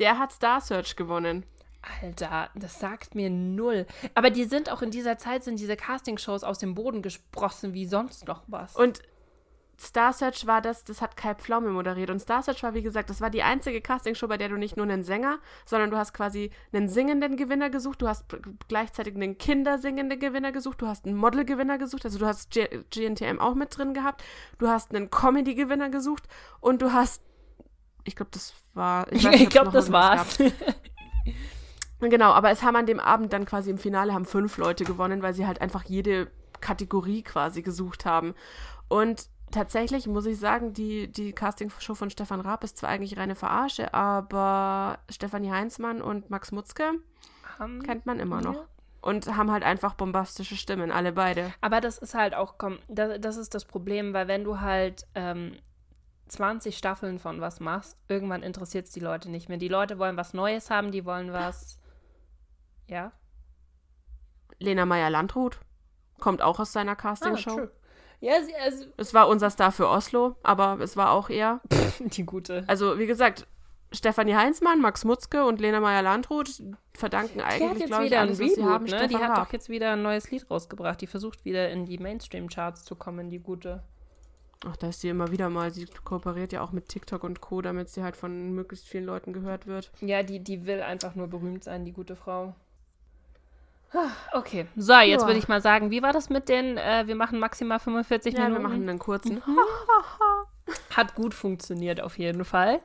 der 0.00 0.18
hat 0.18 0.32
Star 0.32 0.60
Search 0.60 0.96
gewonnen. 0.96 1.44
Alter, 2.02 2.50
das 2.54 2.78
sagt 2.78 3.14
mir 3.14 3.30
null. 3.30 3.86
Aber 4.14 4.30
die 4.30 4.44
sind 4.44 4.70
auch 4.70 4.82
in 4.82 4.90
dieser 4.90 5.16
Zeit, 5.18 5.44
sind 5.44 5.58
diese 5.58 5.76
Castingshows 5.76 6.44
aus 6.44 6.58
dem 6.58 6.74
Boden 6.74 7.00
gesprossen 7.00 7.72
wie 7.72 7.86
sonst 7.86 8.26
noch 8.26 8.42
was. 8.48 8.76
Und 8.76 9.00
Star 9.80 10.12
Search 10.12 10.46
war 10.46 10.60
das, 10.60 10.84
das 10.84 11.00
hat 11.00 11.16
Kai 11.16 11.34
Pflaume 11.34 11.70
moderiert. 11.70 12.10
Und 12.10 12.20
Star 12.20 12.42
Search 12.42 12.62
war, 12.62 12.74
wie 12.74 12.82
gesagt, 12.82 13.08
das 13.08 13.22
war 13.22 13.30
die 13.30 13.42
einzige 13.42 13.80
Castingshow, 13.80 14.28
bei 14.28 14.36
der 14.36 14.50
du 14.50 14.56
nicht 14.58 14.76
nur 14.76 14.84
einen 14.84 15.02
Sänger, 15.02 15.38
sondern 15.64 15.90
du 15.90 15.96
hast 15.96 16.12
quasi 16.12 16.50
einen 16.70 16.90
singenden 16.90 17.36
Gewinner 17.36 17.70
gesucht, 17.70 18.02
du 18.02 18.08
hast 18.08 18.26
gleichzeitig 18.68 19.14
einen 19.14 19.38
kindersingenden 19.38 20.18
Gewinner 20.18 20.52
gesucht, 20.52 20.82
du 20.82 20.86
hast 20.86 21.06
einen 21.06 21.16
Model-Gewinner 21.16 21.78
gesucht, 21.78 22.04
also 22.04 22.18
du 22.18 22.26
hast 22.26 22.50
G 22.50 22.68
GNTM 22.90 23.38
auch 23.38 23.54
mit 23.54 23.76
drin 23.76 23.94
gehabt, 23.94 24.22
du 24.58 24.68
hast 24.68 24.94
einen 24.94 25.10
Comedy-Gewinner 25.10 25.88
gesucht 25.88 26.24
und 26.60 26.82
du 26.82 26.92
hast, 26.92 27.22
ich 28.04 28.16
glaube, 28.16 28.30
das 28.32 28.54
war, 28.74 29.10
ich 29.12 29.26
ob's 29.26 29.48
glaube, 29.50 29.70
das 29.70 29.90
war's. 29.92 30.38
Genau, 32.00 32.32
aber 32.32 32.50
es 32.50 32.62
haben 32.62 32.76
an 32.76 32.86
dem 32.86 32.98
Abend 32.98 33.32
dann 33.32 33.44
quasi 33.44 33.70
im 33.70 33.76
Finale 33.76 34.14
haben 34.14 34.24
fünf 34.24 34.56
Leute 34.56 34.84
gewonnen, 34.84 35.20
weil 35.22 35.34
sie 35.34 35.46
halt 35.46 35.60
einfach 35.60 35.84
jede 35.84 36.30
Kategorie 36.62 37.22
quasi 37.22 37.60
gesucht 37.60 38.06
haben. 38.06 38.34
Und 38.88 39.26
tatsächlich 39.50 40.06
muss 40.06 40.24
ich 40.24 40.38
sagen, 40.38 40.72
die, 40.72 41.12
die 41.12 41.32
Castingshow 41.32 41.94
von 41.94 42.08
Stefan 42.08 42.40
Raab 42.40 42.64
ist 42.64 42.78
zwar 42.78 42.88
eigentlich 42.88 43.18
reine 43.18 43.34
Verarsche, 43.34 43.92
aber 43.92 44.98
Stefanie 45.10 45.50
Heinzmann 45.50 46.00
und 46.00 46.30
Max 46.30 46.52
Mutzke 46.52 46.92
Ähm, 47.60 47.82
kennt 47.82 48.06
man 48.06 48.18
immer 48.18 48.40
noch. 48.40 48.54
ja. 48.54 48.64
Und 49.02 49.34
haben 49.36 49.50
halt 49.50 49.62
einfach 49.62 49.94
bombastische 49.94 50.56
Stimmen, 50.56 50.90
alle 50.90 51.12
beide. 51.12 51.52
Aber 51.60 51.80
das 51.80 51.96
ist 51.98 52.14
halt 52.14 52.34
auch, 52.34 52.54
komm, 52.58 52.78
das, 52.88 53.18
das 53.20 53.36
ist 53.36 53.54
das 53.54 53.64
Problem, 53.66 54.12
weil 54.14 54.26
wenn 54.28 54.44
du 54.44 54.60
halt 54.60 55.06
ähm, 55.14 55.56
20 56.30 56.76
Staffeln 56.76 57.18
von 57.18 57.40
was 57.40 57.60
machst, 57.60 57.98
irgendwann 58.08 58.42
interessiert 58.42 58.86
es 58.86 58.92
die 58.92 59.00
Leute 59.00 59.30
nicht 59.30 59.48
mehr. 59.48 59.58
Die 59.58 59.68
Leute 59.68 59.98
wollen 59.98 60.16
was 60.16 60.34
Neues 60.34 60.70
haben, 60.70 60.92
die 60.92 61.04
wollen 61.04 61.32
was. 61.32 61.78
Ja. 62.86 63.12
Lena 64.58 64.86
Meyer-Landrut 64.86 65.58
kommt 66.20 66.42
auch 66.42 66.60
aus 66.60 66.72
seiner 66.72 66.96
Castingshow. 66.96 67.50
Ah, 67.50 67.56
true. 67.56 67.70
Ja, 68.20 68.34
sie, 68.42 68.54
also, 68.54 68.84
es 68.98 69.14
war 69.14 69.28
unser 69.28 69.48
Star 69.48 69.72
für 69.72 69.88
Oslo, 69.88 70.36
aber 70.42 70.78
es 70.80 70.96
war 70.96 71.12
auch 71.12 71.30
eher 71.30 71.60
die 72.00 72.24
gute. 72.24 72.64
Also, 72.66 72.98
wie 72.98 73.06
gesagt, 73.06 73.46
Stefanie 73.92 74.34
Heinzmann, 74.34 74.80
Max 74.80 75.04
Mutzke 75.04 75.44
und 75.44 75.60
Lena 75.60 75.80
Meyer-Landrut 75.80 76.62
verdanken 76.92 77.40
eigentlich, 77.40 77.86
glaube 77.86 78.06
ich, 78.06 78.16
alles, 78.16 78.38
was 78.38 78.54
sie 78.54 78.60
Reboot, 78.60 78.72
haben, 78.72 78.84
ne? 78.84 79.08
Die 79.08 79.16
hat 79.16 79.30
Raab. 79.30 79.46
doch 79.46 79.52
jetzt 79.52 79.68
wieder 79.68 79.92
ein 79.92 80.02
neues 80.02 80.30
Lied 80.30 80.48
rausgebracht. 80.50 81.00
Die 81.00 81.06
versucht 81.06 81.44
wieder 81.44 81.70
in 81.70 81.86
die 81.86 81.98
Mainstream-Charts 81.98 82.84
zu 82.84 82.94
kommen, 82.94 83.30
die 83.30 83.40
gute. 83.40 83.82
Ach, 84.66 84.76
da 84.76 84.88
ist 84.88 85.00
sie 85.00 85.08
immer 85.08 85.30
wieder 85.30 85.48
mal. 85.48 85.70
Sie 85.70 85.86
kooperiert 86.04 86.52
ja 86.52 86.60
auch 86.62 86.72
mit 86.72 86.88
TikTok 86.88 87.24
und 87.24 87.40
Co., 87.40 87.62
damit 87.62 87.88
sie 87.88 88.02
halt 88.02 88.16
von 88.16 88.52
möglichst 88.52 88.86
vielen 88.86 89.06
Leuten 89.06 89.32
gehört 89.32 89.66
wird. 89.66 89.90
Ja, 90.00 90.22
die, 90.22 90.40
die 90.40 90.66
will 90.66 90.82
einfach 90.82 91.14
nur 91.14 91.28
berühmt 91.28 91.64
sein, 91.64 91.84
die 91.84 91.92
gute 91.92 92.14
Frau. 92.16 92.54
Ah, 93.92 94.10
Okay, 94.32 94.66
so, 94.76 94.92
jetzt 95.00 95.22
Ja. 95.22 95.26
würde 95.26 95.38
ich 95.38 95.48
mal 95.48 95.60
sagen, 95.62 95.90
wie 95.90 96.02
war 96.02 96.12
das 96.12 96.28
mit 96.30 96.48
den, 96.48 96.76
äh, 96.76 97.04
wir 97.06 97.16
machen 97.16 97.38
maximal 97.40 97.78
45 97.80 98.34
Ja, 98.34 98.40
wir 98.40 98.44
Minuten? 98.50 98.62
machen 98.62 98.88
einen 98.88 98.98
kurzen. 98.98 99.42
Mhm. 99.46 99.58
Hat 100.96 101.14
gut 101.14 101.34
funktioniert 101.34 102.00
auf 102.00 102.18
jeden 102.18 102.44
Fall. 102.44 102.80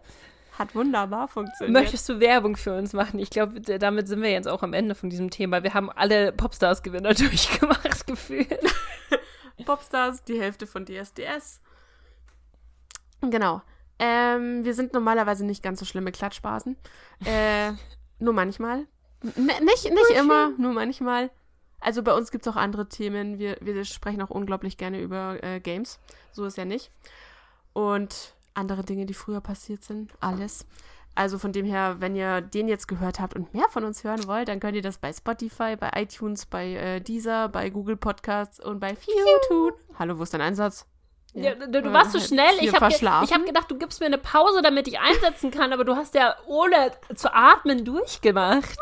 Hat 0.57 0.73
wunderbar 0.73 1.27
funktioniert. 1.27 1.73
Möchtest 1.73 2.07
du 2.07 2.19
Werbung 2.21 2.55
für 2.55 2.75
uns 2.77 2.93
machen? 2.93 3.19
Ich 3.19 3.29
glaube, 3.29 3.59
damit 3.59 4.07
sind 4.07 4.21
wir 4.21 4.31
jetzt 4.31 4.47
auch 4.47 4.63
am 4.63 4.71
Ende 4.73 4.95
von 4.95 5.09
diesem 5.09 5.29
Thema. 5.29 5.61
Wir 5.63 5.73
haben 5.73 5.91
alle 5.91 6.31
Popstars-Gewinner 6.31 7.13
durchgemacht, 7.13 8.07
gefühlt. 8.07 8.57
Popstars, 9.65 10.23
die 10.23 10.39
Hälfte 10.39 10.65
von 10.65 10.85
DSDS. 10.85 11.61
Genau. 13.21 13.61
Ähm, 13.97 14.65
wir 14.65 14.73
sind 14.73 14.93
normalerweise 14.93 15.45
nicht 15.45 15.63
ganz 15.63 15.79
so 15.79 15.85
schlimme 15.85 16.11
Klatschbasen. 16.11 16.75
Äh, 17.23 17.71
nur 18.19 18.33
manchmal. 18.33 18.87
N 19.23 19.45
nicht 19.45 19.89
nicht 19.89 20.11
immer, 20.15 20.51
nur 20.57 20.73
manchmal. 20.73 21.31
Also 21.79 22.03
bei 22.03 22.13
uns 22.13 22.31
gibt 22.31 22.45
es 22.45 22.51
auch 22.51 22.57
andere 22.57 22.89
Themen. 22.89 23.39
Wir, 23.39 23.57
wir 23.61 23.85
sprechen 23.85 24.21
auch 24.21 24.29
unglaublich 24.29 24.77
gerne 24.77 25.01
über 25.01 25.43
äh, 25.43 25.59
Games. 25.59 25.99
So 26.31 26.45
ist 26.45 26.57
ja 26.57 26.65
nicht. 26.65 26.91
Und 27.73 28.33
andere 28.53 28.83
Dinge, 28.83 29.05
die 29.05 29.13
früher 29.13 29.41
passiert 29.41 29.83
sind. 29.83 30.13
Alles. 30.19 30.65
Also 31.13 31.37
von 31.37 31.53
dem 31.53 31.65
her, 31.65 31.97
wenn 31.99 32.15
ihr 32.15 32.41
den 32.41 32.67
jetzt 32.67 32.87
gehört 32.87 33.19
habt 33.19 33.35
und 33.35 33.53
mehr 33.53 33.69
von 33.69 33.85
uns 33.85 34.03
hören 34.03 34.27
wollt, 34.27 34.49
dann 34.49 34.59
könnt 34.59 34.75
ihr 34.75 34.81
das 34.81 34.97
bei 34.97 35.13
Spotify, 35.13 35.77
bei 35.77 35.91
iTunes, 35.95 36.45
bei 36.45 36.73
äh, 36.73 36.99
Deezer, 36.99 37.47
bei 37.47 37.69
Google 37.69 37.95
Podcasts 37.95 38.59
und 38.59 38.79
bei 38.79 38.95
Fiu 38.95 39.13
tun. 39.47 39.71
Hallo, 39.97 40.17
wo 40.19 40.23
ist 40.23 40.33
dein 40.33 40.41
Einsatz? 40.41 40.85
Ja, 41.35 41.53
du, 41.55 41.81
du 41.81 41.91
warst 41.91 42.13
so 42.13 42.19
schnell. 42.19 42.53
Ich 42.61 42.73
habe 42.73 42.87
hab 42.87 43.45
gedacht, 43.45 43.69
du 43.69 43.77
gibst 43.77 43.99
mir 43.99 44.05
eine 44.05 44.17
Pause, 44.17 44.61
damit 44.61 44.87
ich 44.87 44.99
einsetzen 44.99 45.51
kann, 45.51 45.73
aber 45.73 45.83
du 45.83 45.95
hast 45.95 46.15
ja 46.15 46.35
ohne 46.47 46.91
zu 47.15 47.33
atmen 47.33 47.83
durchgemacht. 47.83 48.79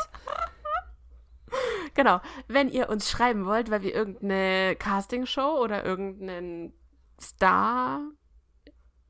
Genau. 1.94 2.20
Wenn 2.48 2.68
ihr 2.68 2.88
uns 2.88 3.10
schreiben 3.10 3.46
wollt, 3.46 3.70
weil 3.70 3.82
wir 3.82 3.94
irgendeine 3.94 4.76
Castingshow 4.76 5.60
oder 5.62 5.84
irgendeinen 5.84 6.72
Star, 7.20 8.00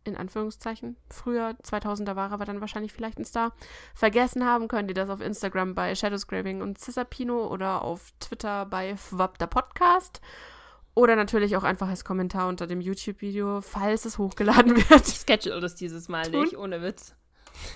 in 0.04 0.16
Anführungszeichen, 0.16 0.96
früher 1.08 1.56
2000er 1.62 2.16
war 2.16 2.30
er, 2.30 2.38
war 2.38 2.46
dann 2.46 2.60
wahrscheinlich 2.60 2.92
vielleicht 2.92 3.18
ein 3.18 3.24
Star, 3.24 3.52
vergessen 3.94 4.44
haben, 4.44 4.68
könnt 4.68 4.90
ihr 4.90 4.94
das 4.94 5.08
auf 5.08 5.20
Instagram 5.20 5.74
bei 5.74 5.94
Shadowscraping 5.94 6.60
und 6.60 6.78
Cesapino 6.78 7.46
oder 7.46 7.82
auf 7.82 8.12
Twitter 8.20 8.66
bei 8.66 8.96
Fwabda 8.96 9.46
Podcast. 9.46 10.20
Oder 10.94 11.16
natürlich 11.16 11.56
auch 11.56 11.64
einfach 11.64 11.88
als 11.88 12.04
Kommentar 12.04 12.48
unter 12.48 12.66
dem 12.66 12.80
YouTube-Video, 12.80 13.60
falls 13.60 14.04
es 14.04 14.18
hochgeladen 14.18 14.76
wird. 14.90 15.08
Ich 15.08 15.14
schedule 15.14 15.60
das 15.60 15.74
dieses 15.74 16.08
Mal 16.08 16.30
Tun? 16.30 16.42
nicht, 16.42 16.56
ohne 16.56 16.82
Witz. 16.82 17.14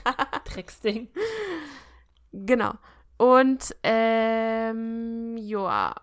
Drecksding. 0.45 1.09
Genau. 2.33 2.75
Und, 3.17 3.75
ähm, 3.83 5.37
joa. 5.37 5.95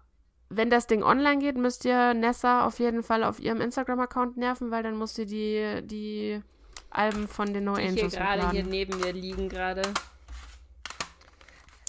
Wenn 0.49 0.69
das 0.69 0.87
Ding 0.87 1.03
online 1.03 1.39
geht, 1.39 1.57
müsst 1.57 1.85
ihr 1.85 2.13
Nessa 2.13 2.65
auf 2.65 2.79
jeden 2.79 3.01
Fall 3.01 3.23
auf 3.23 3.39
ihrem 3.39 3.61
Instagram-Account 3.61 4.37
nerven, 4.37 4.69
weil 4.69 4.83
dann 4.83 4.95
muss 4.95 5.15
sie 5.15 5.25
die, 5.25 5.81
die 5.87 6.41
Alben 6.89 7.27
von 7.27 7.53
den 7.53 7.63
No 7.63 7.75
Die 7.75 7.81
hier 7.81 7.89
Angels 7.89 8.13
gerade 8.13 8.51
hier 8.51 8.63
neben 8.63 8.99
mir 8.99 9.11
liegen 9.11 9.49
gerade. 9.49 9.81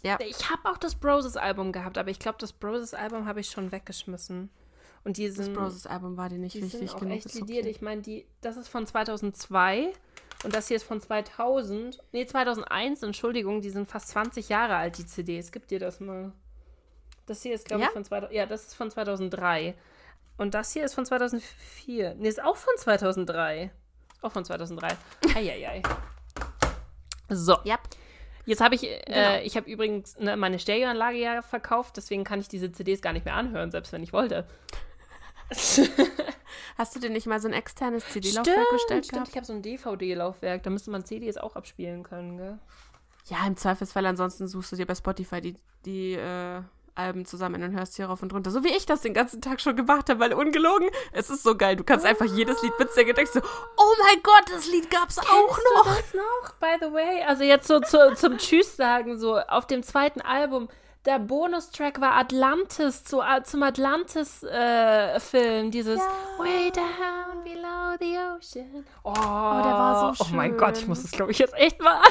Ja. 0.03 0.19
Ich 0.21 0.51
habe 0.51 0.71
auch 0.71 0.79
das 0.79 0.95
Broses-Album 0.95 1.73
gehabt, 1.73 1.99
aber 1.99 2.11
ich 2.11 2.19
glaube, 2.19 2.39
das 2.39 2.53
Broses-Album 2.53 3.27
habe 3.27 3.41
ich 3.41 3.51
schon 3.51 3.73
weggeschmissen. 3.73 4.51
Und 5.07 5.19
die 5.19 5.33
Das 5.33 5.49
Broses-Album 5.49 6.17
war 6.17 6.29
dir 6.29 6.39
nicht 6.39 6.55
die 6.57 6.63
wichtig 6.63 6.81
sind 6.81 6.95
auch 6.95 6.99
genug. 7.01 7.19
echt 7.19 7.33
lidiert. 7.35 7.63
okay. 7.63 7.71
Ich 7.71 7.81
meine, 7.81 8.03
die, 8.03 8.27
das 8.41 8.57
ist 8.57 8.67
von 8.69 8.87
2002 8.87 9.93
und 10.43 10.55
das 10.55 10.67
hier 10.67 10.77
ist 10.77 10.83
von 10.83 11.01
2000. 11.01 12.03
Nee, 12.13 12.27
2001, 12.27 13.05
Entschuldigung, 13.05 13.61
die 13.61 13.71
sind 13.71 13.89
fast 13.89 14.09
20 14.09 14.49
Jahre 14.49 14.75
alt, 14.75 14.99
die 14.99 15.07
CDs. 15.07 15.53
Gib 15.53 15.69
dir 15.69 15.79
das 15.79 16.01
mal. 16.01 16.33
Das 17.27 17.43
hier 17.43 17.55
ist, 17.55 17.67
glaube 17.67 17.83
Ja? 17.83 17.89
ich, 17.89 17.93
von 17.95 18.05
2000, 18.05 18.33
ja, 18.37 18.47
das 18.47 18.67
ist 18.67 18.75
von 18.75 18.91
2003. 18.91 19.75
Und 20.39 20.55
das 20.55 20.73
hier 20.73 20.85
ist 20.85 20.95
von 20.95 21.07
2004. 21.07 22.15
Nee, 22.19 22.29
ist 22.29 22.43
auch 22.43 22.57
von 22.57 22.75
2003. 22.77 23.71
Auch 24.23 24.33
von 24.33 24.45
2003. 24.45 24.89
Eieiei. 25.37 25.83
So. 27.29 27.57
Ja. 27.65 27.79
Jetzt 28.45 28.61
habe 28.61 28.75
ich, 28.77 28.83
Genau. 28.83 29.01
äh, 29.09 29.43
ich 29.43 29.57
habe 29.57 29.69
übrigens 29.69 30.17
ne, 30.19 30.37
meine 30.37 30.59
Stereoanlage 30.59 31.19
ja 31.19 31.43
verkauft, 31.43 31.97
deswegen 31.97 32.23
kann 32.23 32.39
ich 32.39 32.47
diese 32.49 32.71
CDs 32.71 33.03
gar 33.03 33.13
nicht 33.13 33.25
mehr 33.25 33.35
anhören, 33.35 33.71
selbst 33.73 33.93
wenn 33.93 34.03
ich 34.05 34.13
wollte. 34.13 34.47
Hast 36.79 36.95
du 36.95 37.01
dir 37.01 37.11
nicht 37.11 37.27
mal 37.27 37.41
so 37.41 37.49
ein 37.49 37.55
externes 37.55 38.07
CD-Laufwerk 38.09 38.71
gestellt 38.71 39.07
stimmt, 39.07 39.13
gehabt? 39.13 39.29
ich 39.31 39.37
habe 39.37 39.47
so 39.47 39.53
ein 39.53 39.63
DVD-Laufwerk, 39.63 40.63
da 40.63 40.71
müsste 40.71 40.91
man 40.91 41.05
CDs 41.05 41.37
auch 41.39 41.57
abspielen 41.57 42.03
können, 42.03 42.37
gell? 42.37 42.59
Ja, 43.27 43.47
im 43.47 43.57
Zweifelsfall 43.57 44.07
ansonsten 44.07 44.47
suchst 44.47 44.73
du 44.73 44.77
dir 44.77 44.87
bei 44.87 44.95
Spotify 44.95 45.41
die, 45.41 45.57
die 45.85 46.13
äh, 46.13 46.61
Alben 46.97 47.27
zusammen 47.27 47.63
und 47.63 47.73
hörst 47.73 47.97
hier 47.97 48.07
rauf 48.07 48.23
und 48.23 48.33
runter. 48.33 48.51
So 48.51 48.65
wie 48.65 48.69
ich 48.69 48.87
das 48.87 49.03
den 49.03 49.15
ganzen 49.15 49.41
Tag 49.41 49.61
schon 49.61 49.77
gemacht 49.77 50.09
habe, 50.09 50.21
weil 50.21 50.33
ungelogen, 50.33 50.89
es 51.13 51.29
ist 51.31 51.43
so 51.43 51.57
geil. 51.57 51.77
Du 51.77 51.85
kannst 51.85 52.07
einfach 52.07 52.25
jedes 52.25 52.63
Lied 52.63 52.73
mitsingen 52.79 53.11
und 53.11 53.19
denkst 53.19 53.33
so, 53.33 53.41
oh 53.41 53.95
mein 54.05 54.23
Gott, 54.23 54.45
das 54.51 54.67
Lied 54.69 54.91
gab's 54.91 55.19
auch 55.19 55.59
noch. 55.75 55.85
Du 55.85 55.91
das 55.91 56.15
noch, 56.15 56.55
by 56.61 56.77
the 56.81 56.93
way? 56.93 57.23
Also 57.25 57.45
jetzt 57.45 57.69
so 57.69 57.81
zu, 57.81 58.15
zum 58.15 58.39
Tschüss 58.39 58.77
sagen, 58.77 59.19
so 59.19 59.39
auf 59.39 59.67
dem 59.67 59.83
zweiten 59.83 60.21
Album, 60.21 60.69
der 61.07 61.19
Bonustrack 61.21 62.01
war 62.01 62.17
Atlantis, 62.17 63.05
zu, 63.05 63.21
äh, 63.21 63.43
zum 63.45 63.63
Atlantis-Film, 63.63 65.71
dieses 65.71 66.01
Ja. 66.01 66.09
Way 66.39 66.71
down 66.73 67.45
below 67.45 67.97
the 68.01 68.19
ocean. 68.19 68.85
Oh, 69.05 69.13
der 69.15 69.23
war 69.73 70.15
so 70.15 70.25
Oh 70.25 70.29
mein 70.35 70.57
Gott, 70.57 70.73
ich 70.75 70.81
schön. 70.81 70.89
muss 70.89 71.03
das, 71.03 71.13
glaube 71.13 71.31
ich, 71.33 71.39
jetzt 71.39 71.55
echt 71.55 71.81
mal 71.81 71.95
an. 71.97 72.03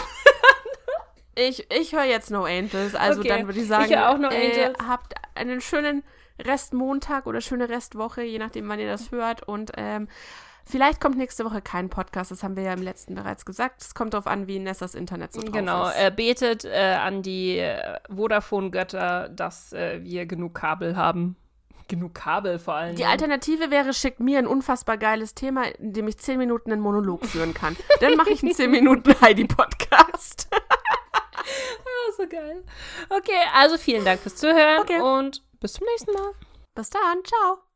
Ich, 1.37 1.69
ich 1.69 1.91
höre 1.93 2.05
jetzt 2.05 2.31
No 2.31 2.45
Angels, 2.45 2.95
also 2.95 3.19
Okay, 3.19 3.27
dann 3.29 3.45
würde 3.47 3.59
ich 3.59 3.67
sagen, 3.67 3.91
ich 3.91 3.97
auch 3.97 4.17
No 4.17 4.29
äh, 4.29 4.51
Angels. 4.51 4.77
habt 4.87 5.13
einen 5.35 5.59
schönen 5.59 6.03
Restmontag 6.39 7.27
oder 7.27 7.41
schöne 7.41 7.67
Restwoche, 7.69 8.21
je 8.23 8.39
nachdem, 8.39 8.69
wann 8.69 8.79
ihr 8.79 8.89
das 8.89 9.11
hört. 9.11 9.43
Und 9.43 9.71
ähm, 9.75 10.07
vielleicht 10.66 10.99
kommt 11.01 11.18
nächste 11.18 11.45
Woche 11.45 11.61
kein 11.61 11.89
Podcast, 11.89 12.32
das 12.32 12.43
haben 12.43 12.55
wir 12.55 12.63
ja 12.63 12.74
im 12.74 12.82
letzten 12.82 13.16
bereits 13.16 13.45
gesagt. 13.45 13.82
Es 13.82 13.93
kommt 13.95 14.13
darauf 14.13 14.28
an, 14.28 14.47
wie 14.47 14.59
Nessas 14.59 14.95
Internet 14.95 15.34
so 15.34 15.41
drauf 15.41 15.51
Genau, 15.51 15.88
ist. 15.88 15.95
äh, 15.97 16.11
betet 16.16 16.66
äh, 16.66 16.95
an 16.99 17.22
die 17.22 17.57
äh, 17.59 17.99
Vodafone-Götter, 18.09 19.30
dass 19.30 19.74
äh, 19.74 19.99
wir 20.03 20.26
genug 20.26 20.55
Kabel 20.55 20.95
haben. 20.95 21.36
Genug 21.88 22.16
Kabel 22.16 22.57
vor 22.57 22.74
allem. 22.74 22.95
Die 22.95 23.05
Alternative 23.05 23.70
wäre, 23.70 23.93
schickt 23.93 24.20
mir 24.20 24.39
ein 24.39 24.47
unfassbar 24.47 24.97
geiles 24.97 25.36
Thema, 25.36 25.66
in 25.78 25.93
dem 25.93 26.07
ich 26.07 26.18
zehn 26.18 26.39
Minuten 26.39 26.72
einen 26.72 26.82
Monolog 26.82 27.24
führen 27.28 27.53
kann. 27.53 27.78
Dann 27.99 28.16
mache 28.16 28.32
ich 28.32 28.41
einen 28.41 28.53
zehn 28.55 28.72
Minuten 28.72 29.13
Heidi-Podcast. 29.22 30.47
Ah, 31.47 32.11
so 32.18 32.28
geil. 32.28 32.63
Okay, 33.09 33.38
also 33.53 33.78
vielen 33.78 34.03
Dank 34.03 34.20
fürs 34.20 34.36
Zuhören 34.36 34.80
Okay. 34.82 34.99
und 34.99 35.43
bis 35.59 35.74
zum 35.74 35.86
nächsten 35.91 36.11
Mal. 36.13 36.32
Bis 36.74 36.89
dann, 36.89 37.24
ciao. 37.24 37.74